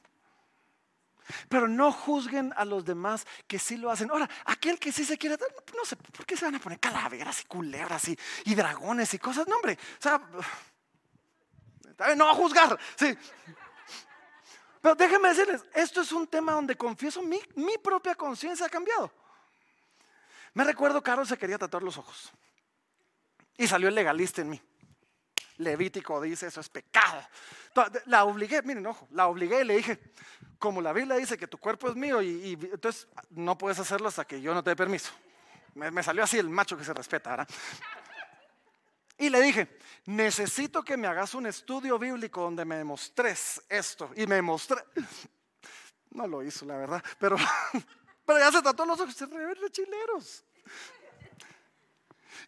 Pero 1.49 1.69
no 1.69 1.93
juzguen 1.93 2.53
a 2.57 2.65
los 2.65 2.85
demás 2.85 3.27
que 3.47 3.59
sí 3.59 3.77
lo 3.77 3.91
hacen. 3.91 4.11
Ahora, 4.11 4.29
aquel 4.45 4.79
que 4.79 4.93
sí 4.93 5.05
se 5.05 5.19
quiere, 5.19 5.37
no 5.77 5.85
sé, 5.85 5.97
¿por 5.97 6.27
qué 6.27 6.37
se 6.37 6.45
van 6.45 6.55
a 6.55 6.61
poner 6.61 6.79
calaveras 6.79 7.43
y 7.43 7.45
culebras 7.45 8.09
y, 8.09 8.55
dragones 8.55 9.15
y 9.15 9.19
cosas? 9.19 9.47
No, 9.47 9.57
hombre, 9.57 9.79
o 9.99 10.03
sea, 10.03 10.21
no 12.17 12.29
a 12.29 12.35
juzgar, 12.35 12.79
sí. 12.97 13.17
Pero 14.81 14.95
déjenme 14.95 15.29
decirles, 15.29 15.65
esto 15.75 16.01
es 16.01 16.11
un 16.13 16.27
tema 16.27 16.53
donde 16.53 16.77
confieso 16.77 17.23
mi, 17.23 17.41
mi 17.57 17.77
propia 17.79 18.15
conciencia 18.15 18.67
ha 18.67 18.71
cambiado. 18.71 19.13
Me 20.55 20.65
recuerdo, 20.65 21.03
Carlos 21.03 21.29
se 21.29 21.37
quería 21.37 21.59
tatuar 21.59 21.83
los 21.83 21.97
ojos. 21.99 22.33
Y 23.57 23.69
salió 23.69 23.89
el 23.89 23.95
legalista 23.95 24.41
en 24.41 24.51
mí. 24.51 24.63
Levítico 25.61 26.21
dice, 26.21 26.47
eso 26.47 26.61
es 26.61 26.69
pecado. 26.69 27.23
La 28.07 28.25
obligué, 28.25 28.63
miren, 28.63 28.87
ojo, 28.87 29.07
la 29.13 29.29
obligué 29.29 29.61
y 29.61 29.65
le 29.65 29.77
dije, 29.77 30.01
como 30.59 30.81
la 30.81 30.93
Biblia 30.93 31.17
dice 31.17 31.37
que 31.37 31.47
tu 31.47 31.59
cuerpo 31.59 31.89
es 31.89 31.97
mío 31.97 32.21
y, 32.23 32.53
entonces 32.53 33.07
no 33.31 33.57
puedes 33.57 33.79
hacerlo 33.79 34.09
hasta 34.09 34.27
que 34.27 34.41
yo 34.41 34.55
no 34.55 34.65
te 34.65 34.71
dé 34.71 34.77
permiso. 34.77 35.13
Me, 35.75 36.03
salió 36.03 36.25
así 36.25 36.39
el 36.39 36.49
macho 36.49 36.77
que 36.77 36.85
se 36.85 36.93
respeta, 36.93 37.31
¿verdad? 37.31 37.49
Y 39.19 39.29
le 39.29 39.41
dije, 39.43 39.79
necesito 40.07 40.83
que 40.83 40.97
me 40.97 41.07
hagas 41.07 41.35
un 41.35 41.47
estudio 41.47 41.99
bíblico 41.99 42.41
donde 42.41 42.65
me 42.65 42.77
demostres 42.77 43.63
esto. 43.69 44.11
Y 44.17 44.27
me 44.27 44.41
mostré. 44.41 44.83
No 46.11 46.27
lo 46.27 46.43
hizo, 46.43 46.65
la 46.65 46.77
verdad, 46.77 47.05
pero, 47.19 47.37
pero 48.27 48.39
ya 48.39 48.51
se 48.51 48.63
trató 48.63 48.85
los 48.87 48.99
ojos, 48.99 49.15
se 49.15 49.27
chileros. 49.71 50.45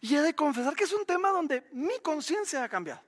Y 0.01 0.15
he 0.15 0.21
de 0.21 0.35
confesar 0.35 0.75
que 0.75 0.83
es 0.83 0.93
un 0.93 1.05
tema 1.05 1.29
donde 1.29 1.67
mi 1.71 1.99
conciencia 1.99 2.63
ha 2.63 2.69
cambiado. 2.69 3.01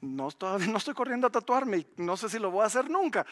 No, 0.00 0.30
todavía 0.30 0.66
no 0.70 0.78
estoy 0.78 0.94
corriendo 0.94 1.26
a 1.26 1.30
tatuarme 1.30 1.78
y 1.78 1.86
no 1.96 2.16
sé 2.16 2.28
si 2.28 2.38
lo 2.38 2.50
voy 2.50 2.62
a 2.62 2.66
hacer 2.66 2.90
nunca 2.90 3.26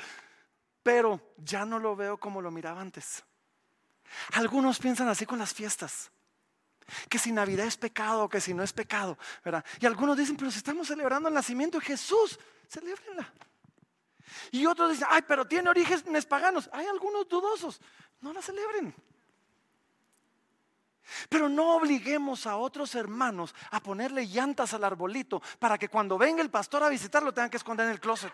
pero 0.83 1.35
ya 1.37 1.65
no 1.65 1.79
lo 1.79 1.95
veo 1.97 2.19
como 2.19 2.43
lo 2.43 2.51
miraba 2.51 2.81
antes. 2.81 3.25
Algunos 4.33 4.79
piensan 4.79 5.09
así 5.09 5.25
con 5.25 5.39
las 5.39 5.55
fiestas, 5.55 6.11
que 7.09 7.19
si 7.19 7.33
Navidad 7.33 7.67
es 7.67 7.77
pecado, 7.77 8.29
que 8.29 8.41
si 8.41 8.53
no 8.53 8.63
es 8.63 8.73
pecado, 8.73 9.17
¿verdad? 9.45 9.65
Y 9.81 9.87
algunos 9.87 10.17
dicen, 10.17 10.37
pero 10.37 10.51
si 10.51 10.59
estamos 10.59 10.89
celebrando 10.89 11.29
el 11.29 11.35
nacimiento 11.35 11.79
de 11.79 11.87
Jesús, 11.87 12.39
celebrenla. 12.69 13.33
Y 14.51 14.67
otros 14.67 14.91
dicen, 14.91 15.07
ay, 15.11 15.23
pero 15.27 15.47
tiene 15.47 15.71
orígenes 15.71 16.27
paganos. 16.27 16.69
Hay 16.73 16.87
algunos 16.87 17.29
dudosos, 17.29 17.81
no 18.21 18.33
la 18.33 18.43
celebren. 18.43 18.95
Pero 21.29 21.49
no 21.49 21.77
obliguemos 21.77 22.47
a 22.47 22.57
otros 22.57 22.95
hermanos 22.95 23.55
a 23.71 23.81
ponerle 23.81 24.27
llantas 24.27 24.75
al 24.75 24.85
arbolito 24.85 25.43
para 25.59 25.79
que 25.79 25.89
cuando 25.89 26.19
venga 26.19 26.43
el 26.43 26.51
pastor 26.51 26.83
a 26.83 26.89
visitarlo 26.89 27.33
tengan 27.33 27.51
que 27.51 27.57
esconder 27.57 27.87
en 27.87 27.93
el 27.93 28.01
closet. 28.01 28.33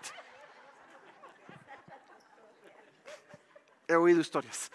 He 3.86 3.96
oído 3.96 4.20
historias. 4.20 4.70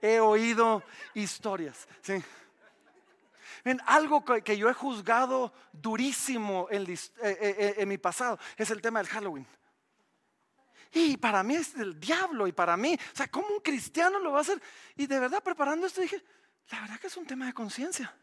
He 0.00 0.20
oído 0.20 0.82
historias. 1.14 1.88
¿sí? 2.02 2.22
algo 3.86 4.24
que 4.24 4.56
yo 4.56 4.68
he 4.68 4.72
juzgado 4.72 5.52
durísimo 5.72 6.68
en, 6.70 6.90
eh, 6.90 6.98
eh, 7.22 7.38
eh, 7.40 7.74
en, 7.78 7.88
mi 7.88 7.98
pasado 7.98 8.38
es 8.56 8.70
el 8.70 8.80
tema 8.80 9.00
del 9.00 9.08
Halloween. 9.08 9.46
Y 10.92 11.18
para 11.18 11.42
mí 11.42 11.54
es 11.54 11.74
del 11.74 12.00
diablo 12.00 12.46
y 12.46 12.52
para 12.52 12.76
mí, 12.76 12.94
o 12.94 13.16
sea, 13.16 13.28
¿cómo 13.28 13.48
un 13.48 13.60
cristiano 13.60 14.18
lo 14.18 14.32
va 14.32 14.38
a 14.38 14.40
hacer? 14.40 14.60
Y 14.96 15.06
de 15.06 15.20
verdad 15.20 15.42
preparando 15.42 15.86
esto 15.86 16.00
dije, 16.00 16.22
la 16.70 16.80
verdad 16.80 17.00
que 17.00 17.06
es 17.06 17.16
un 17.16 17.26
tema 17.26 17.46
de 17.46 17.52
conciencia. 17.52 18.14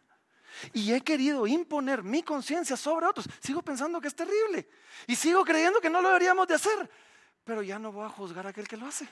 Y 0.74 0.94
he 0.94 1.02
querido 1.02 1.46
imponer 1.48 2.04
mi 2.04 2.24
conciencia 2.24 2.78
sobre 2.78 3.06
otros. 3.06 3.28
Sigo 3.42 3.62
pensando 3.62 4.00
que 4.00 4.08
es 4.08 4.16
terrible. 4.16 4.70
Y 5.08 5.16
sigo 5.16 5.44
creyendo 5.44 5.82
que 5.82 5.90
no 5.90 6.02
lo 6.02 6.10
deberíamos 6.10 6.48
de 6.48 6.56
hacer. 6.56 6.90
Pero 7.44 7.62
ya 7.62 7.78
no 7.78 7.92
voy 7.92 8.06
a 8.06 8.10
juzgar 8.10 8.48
a 8.48 8.50
aquel 8.50 8.68
que 8.68 8.78
lo 8.78 8.86
hace. 8.86 9.08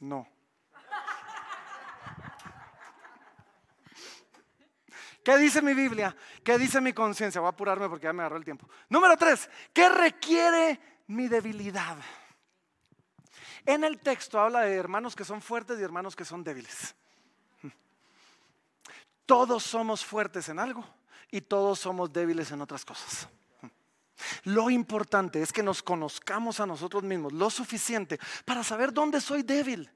No. 0.00 0.28
¿Qué 5.24 5.36
dice 5.38 5.60
mi 5.60 5.74
Biblia? 5.74 6.14
¿Qué 6.44 6.56
dice 6.56 6.80
mi 6.80 6.92
conciencia? 6.92 7.40
Voy 7.40 7.48
a 7.48 7.50
apurarme 7.50 7.88
porque 7.88 8.04
ya 8.04 8.12
me 8.12 8.22
agarró 8.22 8.36
el 8.36 8.44
tiempo. 8.44 8.68
Número 8.88 9.16
tres, 9.16 9.50
¿qué 9.72 9.88
requiere 9.88 10.78
mi 11.08 11.26
debilidad? 11.26 11.96
En 13.66 13.82
el 13.82 13.98
texto 13.98 14.40
habla 14.40 14.60
de 14.60 14.76
hermanos 14.76 15.16
que 15.16 15.24
son 15.24 15.42
fuertes 15.42 15.78
y 15.78 15.82
hermanos 15.82 16.14
que 16.14 16.24
son 16.24 16.44
débiles. 16.44 16.94
Todos 19.26 19.64
somos 19.64 20.04
fuertes 20.04 20.48
en 20.48 20.60
algo 20.60 20.84
y 21.32 21.40
todos 21.40 21.80
somos 21.80 22.12
débiles 22.12 22.52
en 22.52 22.60
otras 22.62 22.84
cosas. 22.84 23.28
Lo 24.44 24.70
importante 24.70 25.42
es 25.42 25.52
que 25.52 25.64
nos 25.64 25.82
conozcamos 25.82 26.60
a 26.60 26.66
nosotros 26.66 27.02
mismos 27.02 27.32
lo 27.32 27.50
suficiente 27.50 28.20
para 28.44 28.62
saber 28.62 28.92
dónde 28.92 29.20
soy 29.20 29.42
débil. 29.42 29.90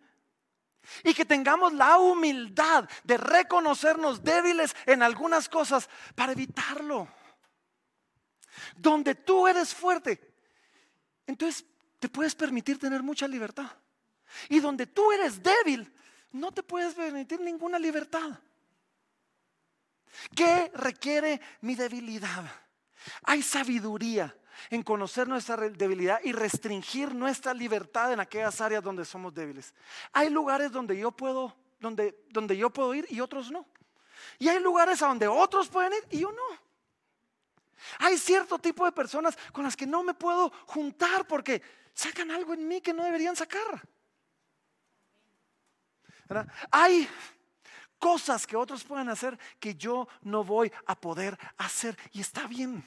Y 1.05 1.15
que 1.15 1.25
tengamos 1.25 1.73
la 1.73 1.99
humildad 1.99 2.89
de 3.05 3.17
reconocernos 3.17 4.25
débiles 4.25 4.75
en 4.87 5.03
algunas 5.03 5.49
cosas 5.49 5.89
para 6.17 6.33
evitarlo. 6.33 7.07
Donde 8.77 9.15
tú 9.15 9.47
eres 9.47 9.73
fuerte, 9.75 10.35
entonces 11.27 11.65
te 12.01 12.09
puedes 12.09 12.35
permitir 12.35 12.79
tener 12.79 13.03
mucha 13.03 13.29
libertad. 13.29 13.71
Y 14.49 14.59
donde 14.59 14.87
tú 14.87 15.13
eres 15.13 15.41
débil, 15.43 15.93
no 16.33 16.51
te 16.51 16.63
puedes 16.63 16.95
permitir 16.95 17.41
ninguna 17.41 17.79
libertad. 17.79 18.41
¿Qué 20.35 20.71
requiere 20.75 21.41
mi 21.61 21.75
debilidad? 21.75 22.45
Hay 23.23 23.43
sabiduría 23.43 24.35
en 24.71 24.83
conocer 24.83 25.29
nuestra 25.29 25.57
debilidad 25.57 26.21
y 26.25 26.33
restringir 26.33 27.15
nuestra 27.15 27.55
libertad 27.55 28.13
en 28.13 28.21
aquellas 28.21 28.61
áreas 28.61 28.83
donde 28.83 29.05
somos 29.05 29.33
débiles. 29.35 29.75
Hay 30.13 30.31
lugares 30.31 30.73
donde 30.73 30.97
yo 30.99 31.13
puedo, 31.13 31.55
donde, 31.79 32.25
donde 32.31 32.57
yo 32.57 32.71
puedo 32.71 32.95
ir 32.95 33.07
y 33.11 33.21
otros 33.21 33.51
no. 33.51 33.67
Y 34.39 34.49
hay 34.49 34.61
lugares 34.61 35.03
a 35.03 35.07
donde 35.07 35.29
otros 35.29 35.69
pueden 35.69 35.93
ir 35.93 36.05
y 36.11 36.21
yo 36.21 36.33
no. 36.33 36.71
Hay 37.99 38.19
cierto 38.19 38.59
tipo 38.59 38.85
de 38.85 38.93
personas 38.93 39.37
con 39.53 39.65
las 39.65 39.77
que 39.77 39.87
no 39.87 40.03
me 40.03 40.15
puedo 40.15 40.53
juntar 40.67 41.27
porque 41.27 41.63
sacan 41.95 42.31
algo 42.31 42.55
en 42.55 42.67
mí 42.67 42.81
que 42.81 42.93
no 42.93 43.05
deberían 43.05 43.37
sacar. 43.37 43.89
Hay 46.71 47.09
cosas 47.99 48.47
que 48.47 48.57
otros 48.57 48.85
pueden 48.85 49.09
hacer 49.09 49.39
que 49.59 49.75
yo 49.75 50.09
no 50.23 50.45
voy 50.45 50.73
a 50.87 50.99
poder 50.99 51.39
hacer. 51.59 51.97
Y 52.13 52.21
está 52.21 52.47
bien. 52.47 52.85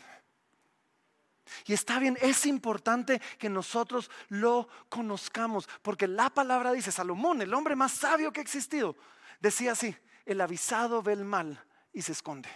Y 1.66 1.74
está 1.74 1.99
bien, 1.99 2.18
es 2.22 2.45
importante 2.45 3.22
que 3.38 3.49
nosotros 3.49 4.10
lo 4.30 4.68
conozcamos, 4.89 5.68
porque 5.82 6.08
la 6.08 6.30
palabra 6.30 6.72
dice, 6.72 6.91
Salomón, 6.91 7.41
el 7.41 7.54
hombre 7.54 7.76
más 7.76 7.91
sabio 7.91 8.32
que 8.32 8.39
ha 8.39 8.43
existido, 8.43 8.95
decía 9.39 9.74
así, 9.74 9.95
el 10.26 10.39
avisado 10.39 11.01
ve 11.04 11.14
el 11.14 11.26
mal 11.26 11.62
y 11.91 12.01
se 12.01 12.14
esconde, 12.14 12.49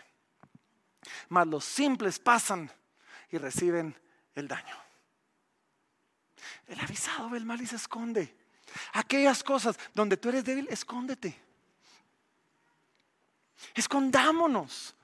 mas 1.28 1.48
los 1.48 1.66
simples 1.66 2.18
pasan 2.18 2.72
y 3.30 3.38
reciben 3.38 3.95
el 4.36 4.48
daño. 4.48 4.87
El 6.68 6.80
avisado 6.80 7.30
ve 7.30 7.38
el 7.38 7.46
mal 7.46 7.62
y 7.62 7.68
se 7.68 7.76
esconde. 7.76 8.36
Aquellas 8.94 9.44
cosas 9.44 9.78
donde 9.94 10.18
tú 10.18 10.30
eres 10.30 10.44
débil, 10.44 10.68
escóndete. 10.70 11.40
Escondámonos. 13.74 14.96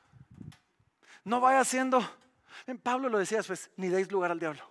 No 1.24 1.40
vaya 1.40 1.64
siendo, 1.64 2.02
Pablo 2.82 3.10
lo 3.10 3.18
decía 3.18 3.38
después, 3.38 3.70
ni 3.78 3.88
deis 3.88 4.12
lugar 4.12 4.32
al 4.32 4.40
diablo. 4.40 4.70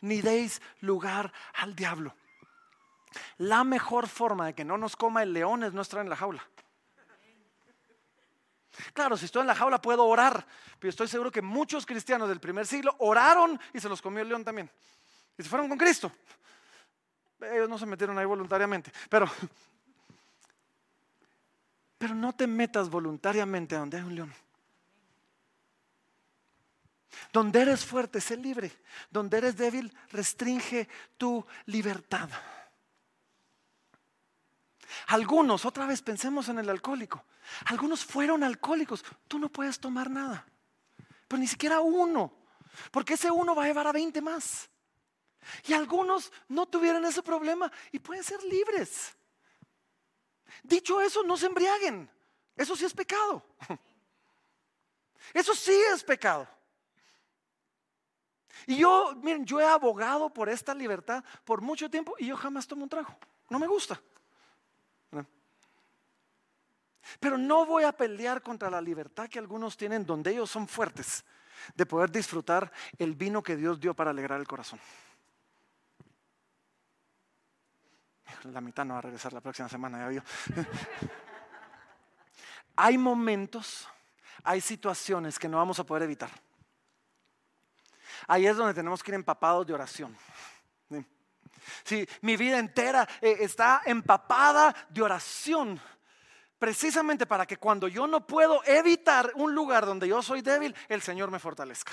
Ni 0.00 0.20
deis 0.20 0.62
lugar 0.80 1.32
al 1.54 1.74
diablo. 1.74 2.14
La 3.38 3.64
mejor 3.64 4.06
forma 4.06 4.46
de 4.46 4.54
que 4.54 4.64
no 4.64 4.78
nos 4.78 4.96
coma 4.96 5.22
el 5.22 5.32
león 5.32 5.64
es 5.64 5.72
no 5.72 5.82
estar 5.82 6.00
en 6.00 6.08
la 6.08 6.16
jaula. 6.16 6.46
Claro, 8.92 9.16
si 9.16 9.24
estoy 9.24 9.40
en 9.40 9.48
la 9.48 9.56
jaula 9.56 9.82
puedo 9.82 10.04
orar, 10.04 10.46
pero 10.78 10.90
estoy 10.90 11.08
seguro 11.08 11.32
que 11.32 11.42
muchos 11.42 11.84
cristianos 11.84 12.28
del 12.28 12.38
primer 12.38 12.66
siglo 12.66 12.94
oraron 12.98 13.58
y 13.72 13.80
se 13.80 13.88
los 13.88 14.00
comió 14.00 14.22
el 14.22 14.28
león 14.28 14.44
también. 14.44 14.70
Y 15.38 15.42
se 15.42 15.48
fueron 15.48 15.68
con 15.68 15.78
Cristo. 15.78 16.12
Ellos 17.40 17.68
no 17.68 17.78
se 17.78 17.86
metieron 17.86 18.18
ahí 18.18 18.26
voluntariamente, 18.26 18.92
pero 19.08 19.30
Pero 21.98 22.14
no 22.14 22.32
te 22.32 22.46
metas 22.46 22.88
voluntariamente 22.88 23.74
a 23.74 23.80
donde 23.80 23.96
hay 23.98 24.04
un 24.04 24.14
león. 24.14 24.34
Donde 27.32 27.60
eres 27.60 27.84
fuerte, 27.84 28.20
sé 28.20 28.36
libre. 28.36 28.72
Donde 29.10 29.38
eres 29.38 29.56
débil, 29.56 29.92
restringe 30.10 30.88
tu 31.18 31.44
libertad. 31.66 32.30
Algunos, 35.08 35.64
otra 35.64 35.86
vez 35.86 36.00
pensemos 36.00 36.48
en 36.48 36.60
el 36.60 36.70
alcohólico. 36.70 37.24
Algunos 37.66 38.04
fueron 38.04 38.44
alcohólicos. 38.44 39.04
Tú 39.26 39.38
no 39.38 39.48
puedes 39.48 39.80
tomar 39.80 40.08
nada. 40.08 40.46
Pero 41.26 41.40
ni 41.40 41.48
siquiera 41.48 41.80
uno. 41.80 42.32
Porque 42.92 43.14
ese 43.14 43.30
uno 43.30 43.56
va 43.56 43.64
a 43.64 43.66
llevar 43.66 43.88
a 43.88 43.92
20 43.92 44.22
más. 44.22 44.70
Y 45.66 45.72
algunos 45.72 46.32
no 46.48 46.66
tuvieron 46.66 47.04
ese 47.04 47.22
problema 47.22 47.70
y 47.92 47.98
pueden 47.98 48.24
ser 48.24 48.42
libres. 48.44 49.16
Dicho 50.62 51.00
eso, 51.00 51.22
no 51.22 51.36
se 51.36 51.46
embriaguen. 51.46 52.10
Eso 52.56 52.76
sí 52.76 52.84
es 52.84 52.94
pecado. 52.94 53.42
Eso 55.34 55.54
sí 55.54 55.72
es 55.92 56.02
pecado. 56.02 56.48
Y 58.66 58.78
yo, 58.78 59.14
miren, 59.22 59.44
yo 59.44 59.60
he 59.60 59.64
abogado 59.64 60.32
por 60.32 60.48
esta 60.48 60.74
libertad 60.74 61.22
por 61.44 61.60
mucho 61.60 61.90
tiempo 61.90 62.14
y 62.18 62.26
yo 62.26 62.36
jamás 62.36 62.66
tomo 62.66 62.82
un 62.82 62.88
trago. 62.88 63.16
No 63.48 63.58
me 63.58 63.66
gusta. 63.66 64.00
Pero 67.20 67.38
no 67.38 67.64
voy 67.64 67.84
a 67.84 67.92
pelear 67.92 68.42
contra 68.42 68.70
la 68.70 68.80
libertad 68.80 69.28
que 69.28 69.38
algunos 69.38 69.76
tienen 69.76 70.04
donde 70.04 70.32
ellos 70.32 70.50
son 70.50 70.68
fuertes 70.68 71.24
de 71.74 71.86
poder 71.86 72.10
disfrutar 72.10 72.70
el 72.98 73.14
vino 73.14 73.42
que 73.42 73.56
Dios 73.56 73.80
dio 73.80 73.94
para 73.94 74.10
alegrar 74.10 74.40
el 74.40 74.46
corazón. 74.46 74.78
La 78.44 78.60
mitad 78.60 78.84
no 78.84 78.94
va 78.94 78.98
a 78.98 79.02
regresar 79.02 79.32
la 79.32 79.40
próxima 79.40 79.68
semana, 79.68 79.98
ya 79.98 80.08
vio. 80.08 80.22
hay 82.76 82.98
momentos, 82.98 83.88
hay 84.44 84.60
situaciones 84.60 85.38
que 85.38 85.48
no 85.48 85.56
vamos 85.56 85.78
a 85.78 85.84
poder 85.84 86.04
evitar. 86.04 86.30
Ahí 88.26 88.46
es 88.46 88.56
donde 88.56 88.74
tenemos 88.74 89.02
que 89.02 89.10
ir 89.10 89.14
empapados 89.14 89.66
de 89.66 89.74
oración. 89.74 90.16
Si 91.84 92.08
mi 92.22 92.36
vida 92.36 92.58
entera 92.58 93.06
eh, 93.20 93.36
está 93.40 93.82
empapada 93.84 94.74
de 94.88 95.02
oración, 95.02 95.80
precisamente 96.58 97.26
para 97.26 97.46
que 97.46 97.56
cuando 97.56 97.88
yo 97.88 98.06
no 98.06 98.26
puedo 98.26 98.62
evitar 98.64 99.32
un 99.34 99.54
lugar 99.54 99.86
donde 99.86 100.08
yo 100.08 100.22
soy 100.22 100.42
débil, 100.42 100.74
el 100.88 101.02
Señor 101.02 101.30
me 101.30 101.38
fortalezca. 101.38 101.92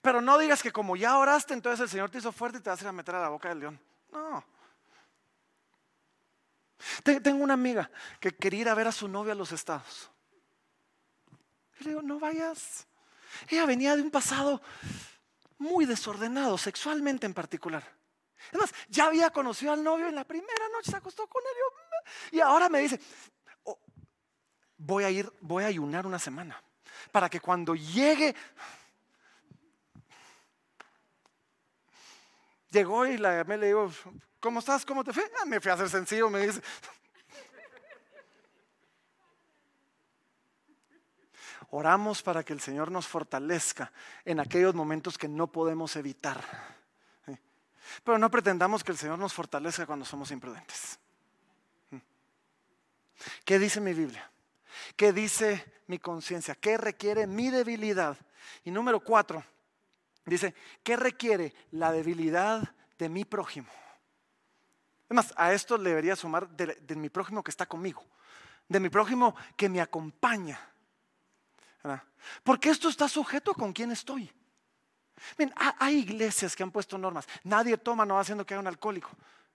Pero 0.00 0.20
no 0.20 0.38
digas 0.38 0.62
que 0.62 0.72
como 0.72 0.96
ya 0.96 1.18
oraste, 1.18 1.54
entonces 1.54 1.80
el 1.80 1.88
Señor 1.88 2.10
te 2.10 2.18
hizo 2.18 2.32
fuerte 2.32 2.58
y 2.58 2.60
te 2.60 2.70
vas 2.70 2.80
a 2.80 2.84
ir 2.84 2.88
a 2.88 2.92
meter 2.92 3.14
a 3.16 3.20
la 3.20 3.28
boca 3.28 3.48
del 3.48 3.60
león. 3.60 3.80
No. 4.12 4.44
Tengo 7.02 7.42
una 7.42 7.54
amiga 7.54 7.90
que 8.20 8.32
quería 8.32 8.60
ir 8.60 8.68
a 8.68 8.74
ver 8.74 8.88
a 8.88 8.92
su 8.92 9.08
novio 9.08 9.32
a 9.32 9.36
los 9.36 9.52
estados. 9.52 10.10
Y 11.80 11.84
le 11.84 11.90
digo, 11.90 12.02
no 12.02 12.18
vayas. 12.18 12.86
Ella 13.48 13.66
venía 13.66 13.96
de 13.96 14.02
un 14.02 14.10
pasado 14.10 14.60
muy 15.58 15.86
desordenado, 15.86 16.58
sexualmente 16.58 17.26
en 17.26 17.34
particular. 17.34 17.84
Además, 18.50 18.74
ya 18.88 19.06
había 19.06 19.30
conocido 19.30 19.72
al 19.72 19.82
novio 19.82 20.08
en 20.08 20.14
la 20.14 20.24
primera 20.24 20.68
noche, 20.72 20.90
se 20.90 20.96
acostó 20.96 21.26
con 21.26 21.42
él. 21.42 22.32
Y 22.32 22.40
ahora 22.40 22.68
me 22.68 22.80
dice, 22.80 23.00
oh, 23.64 23.78
voy 24.76 25.04
a 25.04 25.10
ir, 25.10 25.32
voy 25.40 25.64
a 25.64 25.68
ayunar 25.68 26.06
una 26.06 26.18
semana 26.18 26.62
para 27.10 27.28
que 27.28 27.40
cuando 27.40 27.74
llegue... 27.74 28.34
Llegó 32.70 33.04
y 33.04 33.18
la 33.18 33.44
me 33.44 33.58
le 33.58 33.66
digo, 33.66 33.92
¿cómo 34.42 34.58
estás? 34.58 34.84
¿Cómo 34.84 35.04
te 35.04 35.12
fue? 35.12 35.30
Ah, 35.40 35.46
me 35.46 35.60
fui 35.60 35.70
a 35.70 35.74
hacer 35.74 35.88
sencillo, 35.88 36.28
me 36.28 36.46
dice. 36.46 36.60
Oramos 41.70 42.22
para 42.22 42.44
que 42.44 42.52
el 42.52 42.60
Señor 42.60 42.90
nos 42.90 43.06
fortalezca 43.06 43.90
en 44.26 44.40
aquellos 44.40 44.74
momentos 44.74 45.16
que 45.16 45.28
no 45.28 45.46
podemos 45.46 45.96
evitar. 45.96 46.42
Pero 48.04 48.18
no 48.18 48.30
pretendamos 48.30 48.84
que 48.84 48.92
el 48.92 48.98
Señor 48.98 49.18
nos 49.18 49.32
fortalezca 49.32 49.86
cuando 49.86 50.04
somos 50.04 50.30
imprudentes. 50.32 50.98
¿Qué 53.44 53.58
dice 53.58 53.80
mi 53.80 53.94
Biblia? 53.94 54.30
¿Qué 54.96 55.12
dice 55.12 55.82
mi 55.86 55.98
conciencia? 55.98 56.54
¿Qué 56.56 56.76
requiere 56.76 57.26
mi 57.26 57.50
debilidad? 57.50 58.16
Y 58.64 58.70
número 58.70 59.00
cuatro, 59.00 59.44
dice, 60.26 60.54
¿qué 60.82 60.96
requiere 60.96 61.54
la 61.70 61.92
debilidad 61.92 62.74
de 62.98 63.08
mi 63.08 63.24
prójimo? 63.24 63.68
Además, 65.12 65.34
a 65.36 65.52
esto 65.52 65.76
le 65.76 65.90
debería 65.90 66.16
sumar 66.16 66.48
de, 66.48 66.96
mi 66.96 67.10
prójimo 67.10 67.44
que 67.44 67.50
está 67.50 67.66
conmigo, 67.66 68.02
de 68.66 68.80
mi 68.80 68.88
prójimo 68.88 69.36
que 69.58 69.68
me 69.68 69.82
acompaña. 69.82 70.58
Porque 72.42 72.70
esto 72.70 72.88
está 72.88 73.10
sujeto 73.10 73.52
con 73.52 73.74
quién 73.74 73.90
estoy. 73.90 74.32
hay 75.78 75.98
iglesias 75.98 76.56
que 76.56 76.62
han 76.62 76.70
puesto 76.70 76.96
normas. 76.96 77.28
Nadie 77.44 77.76
toma 77.76 78.06
no 78.06 78.18
haciendo 78.18 78.46
que 78.46 78.54
haya 78.54 78.62
un 78.62 78.68
alcohólico 78.68 79.10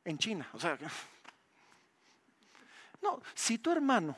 en 0.05 0.19
China. 0.19 0.47
O 0.53 0.59
sea, 0.59 0.77
no, 3.01 3.19
si 3.33 3.57
tu 3.57 3.71
hermano 3.71 4.15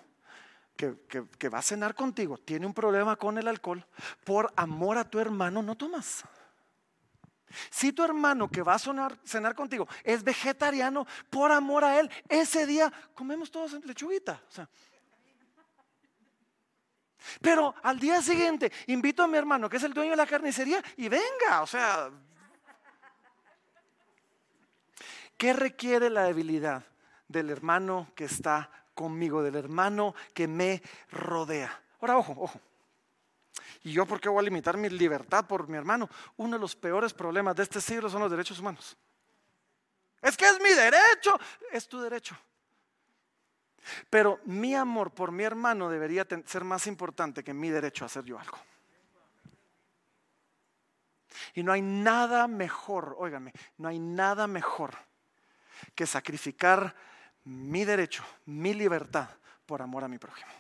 que, 0.75 1.47
va 1.47 1.59
a 1.59 1.61
cenar 1.61 1.95
contigo 1.95 2.37
tiene 2.37 2.65
un 2.65 2.73
problema 2.73 3.15
con 3.15 3.37
el 3.37 3.47
alcohol, 3.47 3.85
por 4.25 4.51
amor 4.57 4.97
a 4.97 5.09
tu 5.09 5.19
hermano 5.19 5.63
no 5.63 5.77
tomas. 5.77 6.25
Si 7.69 7.91
tu 7.93 8.03
hermano 8.03 8.49
que 8.49 8.61
va 8.61 8.75
a 8.75 8.79
cenar 8.79 9.55
contigo 9.55 9.87
es 10.03 10.23
vegetariano, 10.23 11.05
por 11.29 11.51
amor 11.51 11.83
a 11.83 11.99
él, 11.99 12.09
ese 12.27 12.65
día 12.65 12.91
comemos 13.13 13.51
todos 13.51 13.73
lechuguita. 13.85 14.41
pero 17.41 17.75
al 17.83 17.99
día 17.99 18.21
siguiente 18.21 18.71
invito 18.87 19.23
a 19.23 19.27
mi 19.27 19.37
hermano, 19.37 19.69
que 19.69 19.77
es 19.77 19.83
el 19.83 19.93
dueño 19.93 20.11
de 20.11 20.17
la 20.17 20.27
carnicería, 20.27 20.83
y 20.97 21.09
venga, 21.09 21.61
o 21.61 21.67
sea, 21.67 22.09
¿qué 25.37 25.53
requiere 25.53 26.09
la 26.09 26.23
debilidad? 26.23 26.83
del 27.29 27.51
hermano 27.51 28.11
que 28.15 28.25
está 28.25 28.69
conmigo, 28.93 29.41
del 29.41 29.55
hermano 29.55 30.13
que 30.33 30.47
me 30.47 30.81
rodea. 31.11 31.81
Ahora, 32.01 32.17
ojo, 32.17 32.35
ojo. 32.37 32.59
¿Y 33.83 33.93
yo 33.93 34.05
por 34.05 34.19
qué 34.19 34.29
voy 34.29 34.39
a 34.39 34.43
limitar 34.43 34.77
mi 34.77 34.89
libertad 34.89 35.45
por 35.45 35.67
mi 35.67 35.77
hermano? 35.77 36.09
Uno 36.37 36.57
de 36.57 36.59
los 36.59 36.75
peores 36.75 37.13
problemas 37.13 37.55
de 37.55 37.63
este 37.63 37.79
siglo 37.79 38.09
son 38.09 38.21
los 38.21 38.31
derechos 38.31 38.59
humanos. 38.59 38.97
Es 40.21 40.35
que 40.35 40.45
es 40.45 40.59
mi 40.59 40.71
derecho, 40.71 41.39
es 41.71 41.87
tu 41.87 42.01
derecho. 42.01 42.37
Pero 44.09 44.39
mi 44.45 44.75
amor 44.75 45.11
por 45.11 45.31
mi 45.31 45.43
hermano 45.43 45.89
debería 45.89 46.27
ser 46.45 46.63
más 46.63 46.87
importante 46.87 47.43
que 47.43 47.53
mi 47.53 47.69
derecho 47.69 48.03
a 48.03 48.07
hacer 48.07 48.25
yo 48.25 48.37
algo. 48.37 48.57
Y 51.53 51.63
no 51.63 51.71
hay 51.71 51.81
nada 51.81 52.47
mejor, 52.47 53.15
óigame, 53.17 53.53
no 53.77 53.87
hay 53.87 53.99
nada 53.99 54.45
mejor 54.47 54.97
que 55.95 56.05
sacrificar 56.05 56.95
mi 57.45 57.85
derecho, 57.85 58.23
mi 58.45 58.73
libertad 58.73 59.29
por 59.65 59.81
amor 59.81 60.03
a 60.03 60.07
mi 60.07 60.17
prójimo. 60.17 60.51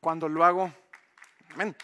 Cuando 0.00 0.28
lo 0.28 0.44
hago, 0.44 0.72
amén. 1.54 1.76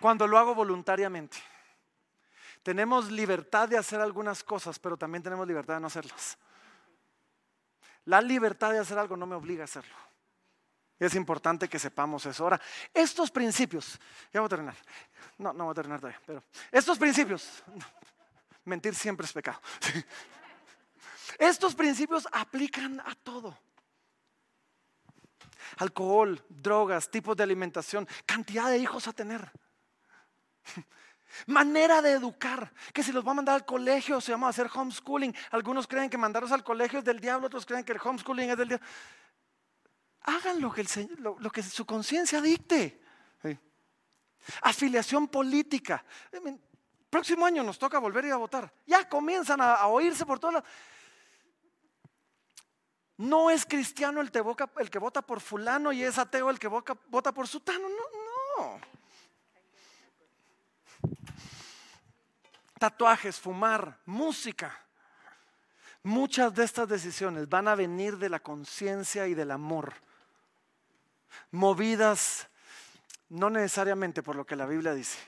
Cuando 0.00 0.26
lo 0.26 0.38
hago 0.38 0.54
voluntariamente. 0.54 1.38
Tenemos 2.62 3.10
libertad 3.12 3.68
de 3.68 3.78
hacer 3.78 4.00
algunas 4.00 4.42
cosas, 4.42 4.78
pero 4.78 4.96
también 4.96 5.22
tenemos 5.22 5.46
libertad 5.46 5.74
de 5.74 5.80
no 5.80 5.86
hacerlas. 5.86 6.36
La 8.06 8.20
libertad 8.20 8.72
de 8.72 8.80
hacer 8.80 8.98
algo 8.98 9.16
no 9.16 9.26
me 9.26 9.36
obliga 9.36 9.62
a 9.62 9.66
hacerlo. 9.66 9.94
Es 10.98 11.14
importante 11.14 11.68
que 11.68 11.78
sepamos 11.78 12.24
eso. 12.26 12.44
Ahora, 12.44 12.60
estos 12.92 13.30
principios, 13.30 14.00
ya 14.32 14.40
voy 14.40 14.46
a 14.46 14.48
terminar. 14.48 14.76
No, 15.38 15.52
no 15.52 15.64
voy 15.64 15.72
a 15.72 15.74
terminar 15.74 16.00
todavía, 16.00 16.20
pero 16.26 16.42
estos 16.72 16.98
principios, 16.98 17.62
mentir 18.64 18.94
siempre 18.94 19.26
es 19.26 19.32
pecado. 19.32 19.60
Estos 21.38 21.74
principios 21.74 22.26
aplican 22.32 22.98
a 23.00 23.14
todo. 23.14 23.58
Alcohol, 25.78 26.42
drogas, 26.48 27.10
tipos 27.10 27.36
de 27.36 27.42
alimentación, 27.42 28.08
cantidad 28.24 28.70
de 28.70 28.78
hijos 28.78 29.06
a 29.06 29.12
tener. 29.12 29.50
Manera 31.46 32.00
de 32.00 32.12
educar, 32.12 32.72
que 32.92 33.02
si 33.02 33.12
los 33.12 33.26
va 33.26 33.32
a 33.32 33.34
mandar 33.34 33.56
al 33.56 33.66
colegio 33.66 34.20
se 34.20 34.32
llama 34.32 34.48
hacer 34.48 34.70
homeschooling. 34.72 35.34
Algunos 35.50 35.86
creen 35.86 36.08
que 36.08 36.16
mandarlos 36.16 36.52
al 36.52 36.64
colegio 36.64 37.00
es 37.00 37.04
del 37.04 37.20
diablo, 37.20 37.48
otros 37.48 37.66
creen 37.66 37.84
que 37.84 37.92
el 37.92 38.00
homeschooling 38.02 38.50
es 38.50 38.56
del 38.56 38.68
diablo. 38.68 38.86
Hagan 40.22 40.60
lo 40.60 40.72
que, 40.72 40.84
lo 41.18 41.50
que 41.50 41.62
su 41.62 41.84
conciencia 41.84 42.40
dicte. 42.40 43.02
Afiliación 44.62 45.26
política 45.26 46.04
próximo 47.16 47.46
año 47.46 47.62
nos 47.62 47.78
toca 47.78 47.98
volver 47.98 48.24
a 48.24 48.28
ir 48.28 48.32
a 48.34 48.36
votar. 48.36 48.70
Ya 48.86 49.08
comienzan 49.08 49.58
a, 49.60 49.86
oírse 49.86 50.26
por 50.26 50.38
todas. 50.38 50.62
No 53.16 53.48
es 53.48 53.64
cristiano 53.64 54.20
el, 54.20 54.30
el, 54.78 54.90
que 54.90 54.98
vota 54.98 55.22
por 55.22 55.40
fulano 55.40 55.92
y 55.92 56.02
es 56.02 56.18
ateo 56.18 56.50
el 56.50 56.58
que 56.58 56.68
vota 56.68 57.32
por 57.32 57.48
sutano. 57.48 57.88
No, 57.88 57.96
no. 58.58 58.80
Tatuajes, 62.78 63.40
fumar, 63.40 63.98
música. 64.04 64.78
Muchas 66.02 66.54
de 66.54 66.64
estas 66.64 66.88
decisiones 66.88 67.48
van 67.48 67.68
a 67.68 67.74
venir 67.74 68.16
de 68.18 68.28
la 68.28 68.40
conciencia 68.40 69.26
y 69.26 69.34
del 69.34 69.50
amor, 69.50 69.94
movidas 71.50 72.46
no 73.28 73.50
necesariamente 73.50 74.22
por 74.22 74.36
lo 74.36 74.46
que 74.46 74.54
la 74.54 74.66
Biblia 74.66 74.94
dice, 74.94 75.18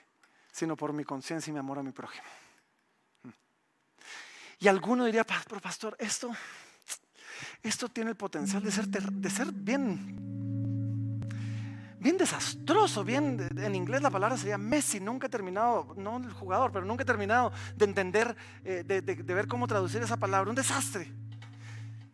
sino 0.52 0.76
por 0.76 0.92
mi 0.92 1.04
conciencia 1.04 1.50
y 1.50 1.54
mi 1.54 1.58
amor 1.58 1.78
a 1.80 1.82
mi 1.82 1.90
prójimo. 1.90 2.28
Y 4.60 4.68
alguno 4.68 5.04
diría, 5.04 5.24
pero 5.24 5.60
pastor, 5.60 5.96
esto, 5.98 6.30
esto 7.62 7.88
tiene 7.88 8.10
el 8.10 8.16
potencial 8.16 8.62
de 8.62 8.70
ser, 8.70 8.86
de 8.86 9.30
ser 9.30 9.52
bien, 9.52 10.38
bien 12.01 12.16
desastroso, 12.16 13.05
bien, 13.05 13.49
en 13.57 13.74
inglés 13.74 14.03
la 14.03 14.11
palabra 14.11 14.36
sería 14.36 14.59
Messi, 14.59 15.01
nunca 15.01 15.26
he 15.26 15.30
terminado, 15.30 15.94
no 15.96 16.18
el 16.18 16.32
jugador, 16.32 16.72
pero 16.72 16.84
nunca 16.84 17.03
he 17.03 17.07
terminado 17.07 17.53
de 17.76 17.84
entender, 17.84 18.36
eh, 18.64 18.84
de, 18.86 19.01
de 19.01 19.34
ver 19.34 19.46
cómo 19.46 19.66
traducir 19.66 20.03
esa 20.03 20.16
palabra, 20.16 20.49
un 20.51 20.57
desastre. 20.57 21.11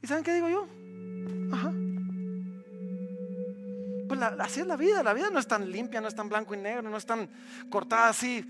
¿Y 0.02 0.06
saben 0.06 0.24
qué 0.24 0.34
digo 0.34 0.48
yo? 0.48 0.68
Ajá. 1.52 1.72
Pues 4.08 4.20
así 4.20 4.60
es 4.60 4.66
la 4.66 4.76
vida, 4.76 5.02
la 5.02 5.14
vida 5.14 5.30
no 5.30 5.38
es 5.38 5.46
tan 5.46 5.70
limpia, 5.70 6.00
no 6.00 6.08
es 6.08 6.14
tan 6.14 6.28
blanco 6.28 6.54
y 6.54 6.58
negro, 6.58 6.88
no 6.90 6.96
es 6.96 7.06
tan 7.06 7.28
cortada 7.70 8.08
así 8.08 8.44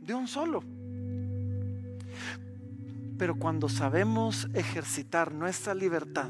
de 0.00 0.14
un 0.14 0.28
solo. 0.28 0.62
Pero 3.18 3.36
cuando 3.36 3.68
sabemos 3.68 4.48
ejercitar 4.52 5.32
nuestra 5.32 5.74
libertad 5.74 6.28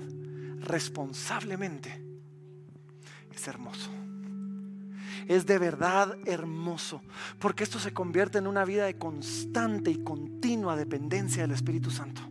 responsablemente, 0.61 2.01
es 3.35 3.49
hermoso. 3.49 3.91
Es 5.26 5.46
de 5.46 5.58
verdad 5.58 6.16
hermoso, 6.26 7.02
porque 7.38 7.64
esto 7.64 7.78
se 7.78 7.92
convierte 7.92 8.38
en 8.38 8.46
una 8.46 8.64
vida 8.64 8.86
de 8.86 8.98
constante 8.98 9.90
y 9.90 10.02
continua 10.02 10.76
dependencia 10.76 11.42
del 11.42 11.52
Espíritu 11.52 11.90
Santo. 11.90 12.22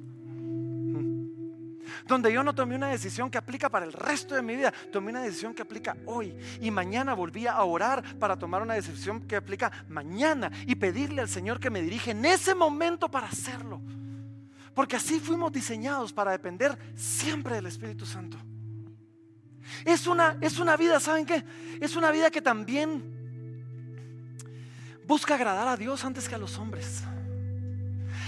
Donde 2.08 2.34
yo 2.34 2.44
no 2.44 2.54
tomé 2.54 2.76
una 2.76 2.90
decisión 2.90 3.30
que 3.30 3.38
aplica 3.38 3.70
para 3.70 3.86
el 3.86 3.94
resto 3.94 4.36
de 4.36 4.42
mi 4.42 4.56
vida, 4.56 4.74
tomé 4.92 5.12
una 5.12 5.22
decisión 5.22 5.54
que 5.54 5.62
aplica 5.62 5.96
hoy. 6.06 6.36
Y 6.62 6.70
mañana 6.72 7.14
volví 7.14 7.48
a 7.48 7.62
orar 7.64 8.04
para 8.20 8.38
tomar 8.38 8.62
una 8.62 8.74
decisión 8.74 9.22
que 9.22 9.36
aplica 9.36 9.72
mañana 9.88 10.52
y 10.68 10.76
pedirle 10.76 11.22
al 11.22 11.30
Señor 11.30 11.60
que 11.60 11.70
me 11.70 11.82
dirige 11.82 12.12
en 12.12 12.26
ese 12.26 12.56
momento 12.56 13.10
para 13.10 13.28
hacerlo. 13.28 13.82
Porque 14.74 14.96
así 14.96 15.20
fuimos 15.20 15.52
diseñados 15.52 16.12
para 16.12 16.32
depender 16.32 16.78
siempre 16.96 17.56
del 17.56 17.68
Espíritu 17.68 18.06
Santo. 18.06 18.38
Es 19.86 20.08
una, 20.08 20.38
es 20.42 20.60
una 20.60 20.78
vida, 20.78 21.00
¿saben 21.00 21.26
qué? 21.26 21.44
Es 21.82 21.96
una 21.96 22.12
vida 22.12 22.32
que 22.32 22.42
también 22.42 23.04
busca 25.06 25.36
agradar 25.36 25.68
a 25.68 25.78
Dios 25.78 26.06
antes 26.06 26.30
que 26.30 26.36
a 26.36 26.38
los 26.38 26.58
hombres. 26.58 27.04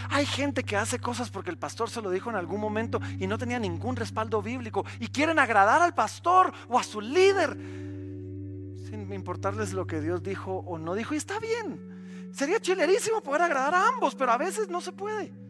Hay 0.10 0.26
gente 0.26 0.64
que 0.64 0.78
hace 0.78 1.00
cosas 1.00 1.30
porque 1.30 1.50
el 1.50 1.58
pastor 1.58 1.90
se 1.90 2.02
lo 2.02 2.12
dijo 2.12 2.30
en 2.30 2.36
algún 2.36 2.60
momento 2.60 3.00
y 3.20 3.28
no 3.28 3.38
tenía 3.38 3.60
ningún 3.60 3.96
respaldo 3.96 4.42
bíblico 4.42 4.86
y 5.00 5.08
quieren 5.08 5.40
agradar 5.40 5.82
al 5.82 5.94
pastor 5.94 6.54
o 6.68 6.78
a 6.78 6.84
su 6.84 7.02
líder 7.02 7.58
sin 8.90 9.12
importarles 9.12 9.74
lo 9.74 9.88
que 9.88 10.02
Dios 10.02 10.22
dijo 10.22 10.64
o 10.68 10.78
no 10.78 10.94
dijo. 10.94 11.14
Y 11.14 11.18
está 11.18 11.40
bien. 11.40 12.32
Sería 12.34 12.60
chilerísimo 12.60 13.22
poder 13.22 13.44
agradar 13.44 13.74
a 13.74 13.88
ambos, 13.88 14.14
pero 14.14 14.32
a 14.32 14.38
veces 14.38 14.68
no 14.68 14.82
se 14.82 14.92
puede. 14.92 15.45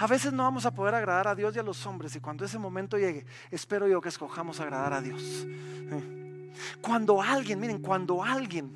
A 0.00 0.06
veces 0.06 0.32
no 0.32 0.44
vamos 0.44 0.64
a 0.64 0.72
poder 0.72 0.94
agradar 0.94 1.28
a 1.28 1.34
Dios 1.34 1.54
y 1.54 1.58
a 1.58 1.62
los 1.62 1.84
hombres 1.84 2.16
y 2.16 2.20
cuando 2.20 2.42
ese 2.42 2.58
momento 2.58 2.96
llegue, 2.96 3.26
espero 3.50 3.86
yo 3.86 4.00
que 4.00 4.08
escojamos 4.08 4.58
agradar 4.58 4.94
a 4.94 5.02
Dios. 5.02 5.46
Cuando 6.80 7.20
alguien, 7.20 7.60
miren, 7.60 7.82
cuando 7.82 8.24
alguien 8.24 8.72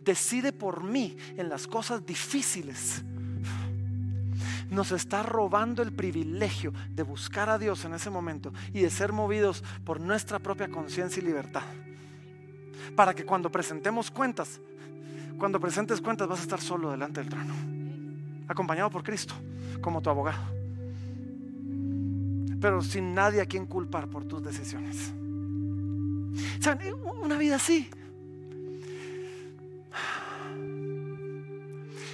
decide 0.00 0.54
por 0.54 0.82
mí 0.82 1.18
en 1.36 1.50
las 1.50 1.66
cosas 1.66 2.06
difíciles, 2.06 3.04
nos 4.70 4.90
está 4.90 5.22
robando 5.22 5.82
el 5.82 5.92
privilegio 5.92 6.72
de 6.88 7.02
buscar 7.02 7.50
a 7.50 7.58
Dios 7.58 7.84
en 7.84 7.92
ese 7.92 8.08
momento 8.08 8.50
y 8.72 8.80
de 8.80 8.88
ser 8.88 9.12
movidos 9.12 9.62
por 9.84 10.00
nuestra 10.00 10.38
propia 10.38 10.70
conciencia 10.70 11.22
y 11.22 11.26
libertad. 11.26 11.64
Para 12.96 13.12
que 13.12 13.26
cuando 13.26 13.52
presentemos 13.52 14.10
cuentas, 14.10 14.62
cuando 15.36 15.60
presentes 15.60 16.00
cuentas 16.00 16.26
vas 16.26 16.40
a 16.40 16.44
estar 16.44 16.60
solo 16.62 16.90
delante 16.90 17.20
del 17.20 17.28
trono, 17.28 17.73
acompañado 18.48 18.90
por 18.90 19.02
Cristo 19.02 19.34
como 19.80 20.00
tu 20.02 20.10
abogado. 20.10 20.42
Pero 22.60 22.82
sin 22.82 23.14
nadie 23.14 23.40
a 23.40 23.46
quien 23.46 23.66
culpar 23.66 24.08
por 24.08 24.24
tus 24.24 24.42
decisiones. 24.42 25.12
¿Saben? 26.60 26.94
Una 26.94 27.36
vida 27.36 27.56
así. 27.56 27.88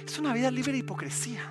Es 0.05 0.19
una 0.19 0.33
vida 0.33 0.51
libre 0.51 0.73
de 0.73 0.79
hipocresía. 0.79 1.41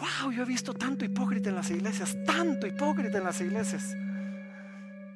Wow, 0.00 0.32
yo 0.32 0.42
he 0.42 0.46
visto 0.46 0.74
tanto 0.74 1.04
hipócrita 1.04 1.50
en 1.50 1.56
las 1.56 1.70
iglesias, 1.70 2.16
tanto 2.26 2.66
hipócrita 2.66 3.18
en 3.18 3.24
las 3.24 3.40
iglesias. 3.40 3.96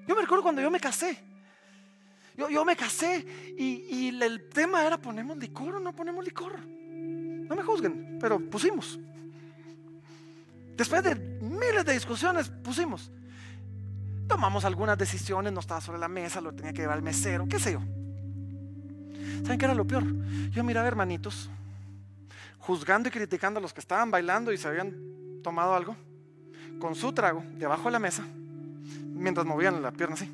Yo 0.06 0.14
me 0.14 0.22
recuerdo 0.22 0.42
cuando 0.42 0.60
yo 0.60 0.70
me 0.70 0.80
casé. 0.80 1.18
Yo, 2.36 2.48
yo 2.48 2.64
me 2.64 2.76
casé 2.76 3.26
y, 3.58 3.84
y, 3.90 4.22
el 4.22 4.48
tema 4.48 4.86
era 4.86 4.98
ponemos 4.98 5.36
licor 5.36 5.76
o 5.76 5.80
no 5.80 5.94
ponemos 5.94 6.24
licor. 6.24 6.58
No 7.52 7.56
me 7.56 7.64
juzguen, 7.64 8.16
pero 8.18 8.40
pusimos. 8.40 8.98
Después 10.74 11.02
de 11.02 11.14
miles 11.14 11.84
de 11.84 11.92
discusiones, 11.92 12.48
pusimos. 12.48 13.10
Tomamos 14.26 14.64
algunas 14.64 14.96
decisiones, 14.96 15.52
no 15.52 15.60
estaba 15.60 15.82
sobre 15.82 15.98
la 15.98 16.08
mesa, 16.08 16.40
lo 16.40 16.54
tenía 16.54 16.72
que 16.72 16.80
llevar 16.80 16.96
el 16.96 17.02
mesero, 17.02 17.46
qué 17.46 17.58
sé 17.58 17.72
yo. 17.72 17.80
¿Saben 19.42 19.58
qué 19.58 19.66
era 19.66 19.74
lo 19.74 19.86
peor? 19.86 20.02
Yo 20.50 20.64
miraba 20.64 20.88
hermanitos 20.88 21.50
juzgando 22.58 23.10
y 23.10 23.12
criticando 23.12 23.58
a 23.58 23.60
los 23.60 23.74
que 23.74 23.80
estaban 23.80 24.10
bailando 24.10 24.50
y 24.50 24.56
se 24.56 24.68
habían 24.68 24.94
tomado 25.42 25.74
algo, 25.74 25.94
con 26.80 26.94
su 26.94 27.12
trago, 27.12 27.44
debajo 27.58 27.84
de 27.84 27.90
la 27.90 27.98
mesa, 27.98 28.24
mientras 29.12 29.44
movían 29.44 29.82
la 29.82 29.90
pierna 29.90 30.14
así. 30.14 30.30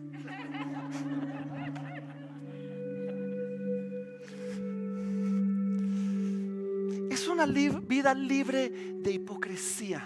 Una 7.39 7.81
vida 7.81 8.15
libre 8.15 8.69
de 8.69 9.13
hipocresía. 9.13 10.03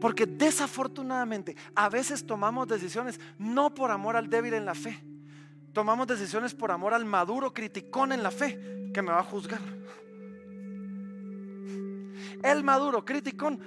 Porque 0.00 0.26
desafortunadamente 0.26 1.56
a 1.74 1.88
veces 1.88 2.26
tomamos 2.26 2.66
decisiones 2.66 3.20
no 3.38 3.74
por 3.74 3.90
amor 3.90 4.16
al 4.16 4.28
débil 4.28 4.54
en 4.54 4.64
la 4.64 4.74
fe. 4.74 4.98
Tomamos 5.72 6.06
decisiones 6.06 6.54
por 6.54 6.72
amor 6.72 6.94
al 6.94 7.04
maduro 7.04 7.52
criticón 7.52 8.12
en 8.12 8.22
la 8.22 8.30
fe 8.30 8.90
que 8.92 9.02
me 9.02 9.12
va 9.12 9.20
a 9.20 9.24
juzgar. 9.24 9.60
El 12.42 12.64
maduro 12.64 13.04
criticón, 13.04 13.60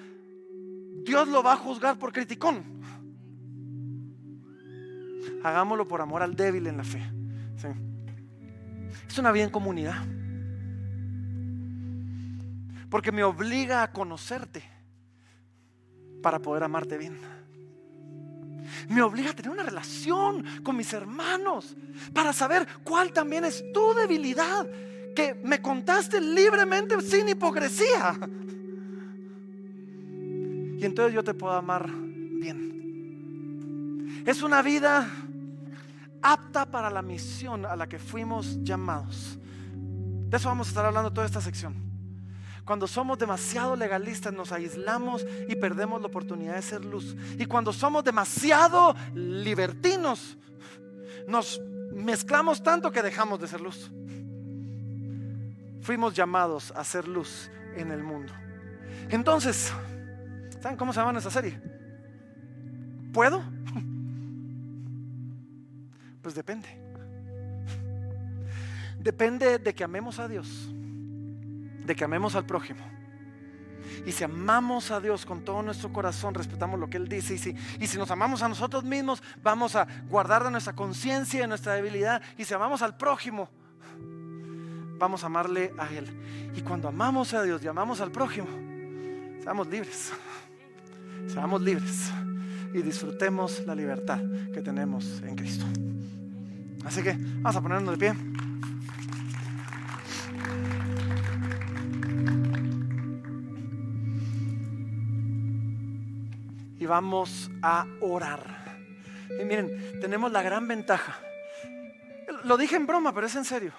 Dios 1.04 1.28
lo 1.28 1.44
va 1.44 1.54
a 1.54 1.58
juzgar 1.58 1.98
por 2.00 2.12
criticón. 2.12 2.64
Hagámoslo 5.44 5.88
por 5.88 6.02
amor 6.02 6.24
al 6.24 6.36
débil 6.36 6.68
en 6.68 6.78
la 6.78 6.84
fe. 6.84 7.02
Es 9.08 9.18
una 9.20 9.32
vida 9.32 9.44
en 9.44 9.52
comunidad 9.52 10.04
porque 12.94 13.12
me 13.12 13.24
obliga 13.24 13.82
a 13.82 13.92
conocerte 13.92 14.64
para 16.22 16.38
poder 16.38 16.62
amarte 16.62 16.96
bien. 16.96 17.18
Me 18.88 19.02
obliga 19.02 19.32
a 19.32 19.34
tener 19.34 19.50
una 19.50 19.64
relación 19.64 20.46
con 20.62 20.78
mis 20.78 20.94
hermanos 20.94 21.76
para 22.14 22.32
saber 22.34 22.68
cuál 22.84 23.12
también 23.12 23.46
es 23.46 23.64
tu 23.74 23.96
debilidad, 23.96 24.70
que 25.16 25.34
me 25.34 25.60
contaste 25.60 26.22
libremente 26.22 27.02
sin 27.02 27.30
hipocresía. 27.30 28.16
Y 30.78 30.86
entonces 30.86 31.16
yo 31.16 31.24
te 31.24 31.34
puedo 31.34 31.54
amar 31.54 31.90
bien. 31.90 32.62
Es 34.24 34.44
una 34.44 34.62
vida 34.62 35.10
apta 36.22 36.68
para 36.70 36.92
la 36.92 37.02
misión 37.02 37.66
a 37.66 37.76
la 37.76 37.90
que 37.90 37.98
fuimos 37.98 38.62
llamados. 38.62 39.40
De 40.30 40.38
eso 40.38 40.48
vamos 40.48 40.68
a 40.68 40.70
estar 40.70 40.86
hablando 40.86 41.12
toda 41.12 41.26
esta 41.26 41.42
sección. 41.42 41.93
Cuando 42.66 42.88
somos 42.88 43.20
demasiado 43.20 43.76
legalistas 43.76 44.34
nos 44.34 44.52
aislamos 44.52 45.26
y 45.50 45.56
perdemos 45.56 46.00
la 46.02 46.08
oportunidad 46.08 46.56
de 46.56 46.62
ser 46.62 46.86
luz. 46.86 47.16
Y 47.38 47.46
cuando 47.46 47.74
somos 47.74 48.04
demasiado 48.04 48.96
libertinos 49.14 50.38
nos 51.28 51.60
mezclamos 51.94 52.64
tanto 52.64 52.92
que 52.92 53.02
dejamos 53.02 53.40
de 53.42 53.48
ser 53.48 53.60
luz. 53.60 53.92
Fuimos 55.82 56.14
llamados 56.14 56.72
a 56.76 56.84
ser 56.84 57.08
luz 57.08 57.52
en 57.76 57.92
el 57.92 58.02
mundo. 58.02 58.34
Entonces, 59.10 59.74
¿saben 60.62 60.78
cómo 60.78 60.94
se 60.94 61.02
llama 61.02 61.20
esa 61.20 61.32
serie? 61.32 61.60
¿Puedo? 63.12 63.44
Pues 66.22 66.36
depende. 66.36 66.70
Depende 68.98 69.60
de 69.60 69.76
que 69.76 69.84
amemos 69.84 70.20
a 70.20 70.30
Dios 70.30 70.74
de 71.86 71.96
que 71.96 72.04
amemos 72.04 72.36
al 72.36 72.46
prójimo. 72.46 72.84
Y 74.06 74.12
si 74.12 74.24
amamos 74.24 74.92
a 74.92 75.00
Dios 75.00 75.26
con 75.26 75.46
todo 75.46 75.62
nuestro 75.62 75.94
corazón, 75.94 76.34
respetamos 76.34 76.80
lo 76.80 76.90
que 76.90 76.98
Él 76.98 77.08
dice. 77.08 77.36
Y 77.36 77.38
si, 77.38 77.56
y 77.80 77.88
si 77.88 77.98
nos 77.98 78.12
amamos 78.12 78.42
a 78.42 78.50
nosotros 78.50 78.84
mismos, 78.84 79.22
vamos 79.42 79.76
a 79.76 79.88
guardar 80.10 80.44
de 80.44 80.52
nuestra 80.52 80.74
conciencia 80.74 81.38
y 81.38 81.42
de 81.42 81.48
nuestra 81.48 81.74
debilidad. 81.74 82.22
Y 82.38 82.46
si 82.46 82.54
amamos 82.54 82.82
al 82.82 82.98
prójimo, 82.98 83.50
vamos 84.98 85.24
a 85.24 85.28
amarle 85.28 85.74
a 85.78 85.88
Él. 85.90 86.52
Y 86.56 86.62
cuando 86.62 86.88
amamos 86.88 87.34
a 87.34 87.44
Dios 87.44 87.64
y 87.64 87.68
amamos 87.68 88.02
al 88.02 88.12
prójimo, 88.12 88.48
Seamos 89.44 89.68
libres. 89.68 90.14
Seamos 91.28 91.62
libres 91.62 92.12
y 92.74 92.82
disfrutemos 92.82 93.62
la 93.66 93.76
libertad 93.76 94.22
que 94.54 94.62
tenemos 94.62 95.22
en 95.22 95.36
Cristo. 95.36 95.66
Así 96.86 97.04
que 97.04 97.18
vamos 97.42 97.56
a 97.58 97.62
ponernos 97.62 97.92
de 97.92 97.98
pie. 97.98 98.43
Y 106.84 106.86
vamos 106.86 107.50
a 107.62 107.86
orar. 108.02 108.78
Y 109.40 109.46
miren, 109.46 110.02
tenemos 110.02 110.34
la 110.34 110.42
gran 110.42 110.68
ventaja. 110.68 111.18
Lo 112.44 112.58
dije 112.58 112.76
en 112.76 112.86
broma, 112.86 113.14
pero 113.14 113.26
es 113.26 113.36
en 113.38 113.46
serio. 113.46 113.72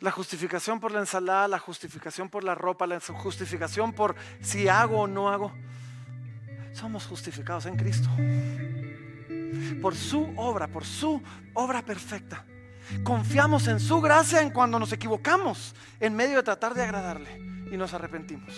La 0.00 0.10
justificación 0.10 0.80
por 0.80 0.92
la 0.92 1.00
ensalada, 1.00 1.46
la 1.46 1.58
justificación 1.58 2.30
por 2.30 2.42
la 2.42 2.54
ropa, 2.54 2.86
la 2.86 2.98
justificación 3.00 3.92
por 3.92 4.16
si 4.40 4.66
hago 4.66 5.00
o 5.00 5.06
no 5.06 5.28
hago. 5.28 5.52
Somos 6.72 7.04
justificados 7.04 7.66
en 7.66 7.76
Cristo. 7.76 8.08
Por 9.82 9.94
su 9.94 10.32
obra, 10.36 10.68
por 10.68 10.86
su 10.86 11.22
obra 11.52 11.82
perfecta. 11.82 12.46
Confiamos 13.04 13.68
en 13.68 13.78
su 13.78 14.00
gracia 14.00 14.40
en 14.40 14.52
cuando 14.52 14.78
nos 14.78 14.90
equivocamos 14.90 15.74
en 16.00 16.16
medio 16.16 16.38
de 16.38 16.44
tratar 16.44 16.72
de 16.72 16.82
agradarle 16.82 17.68
y 17.70 17.76
nos 17.76 17.92
arrepentimos. 17.92 18.54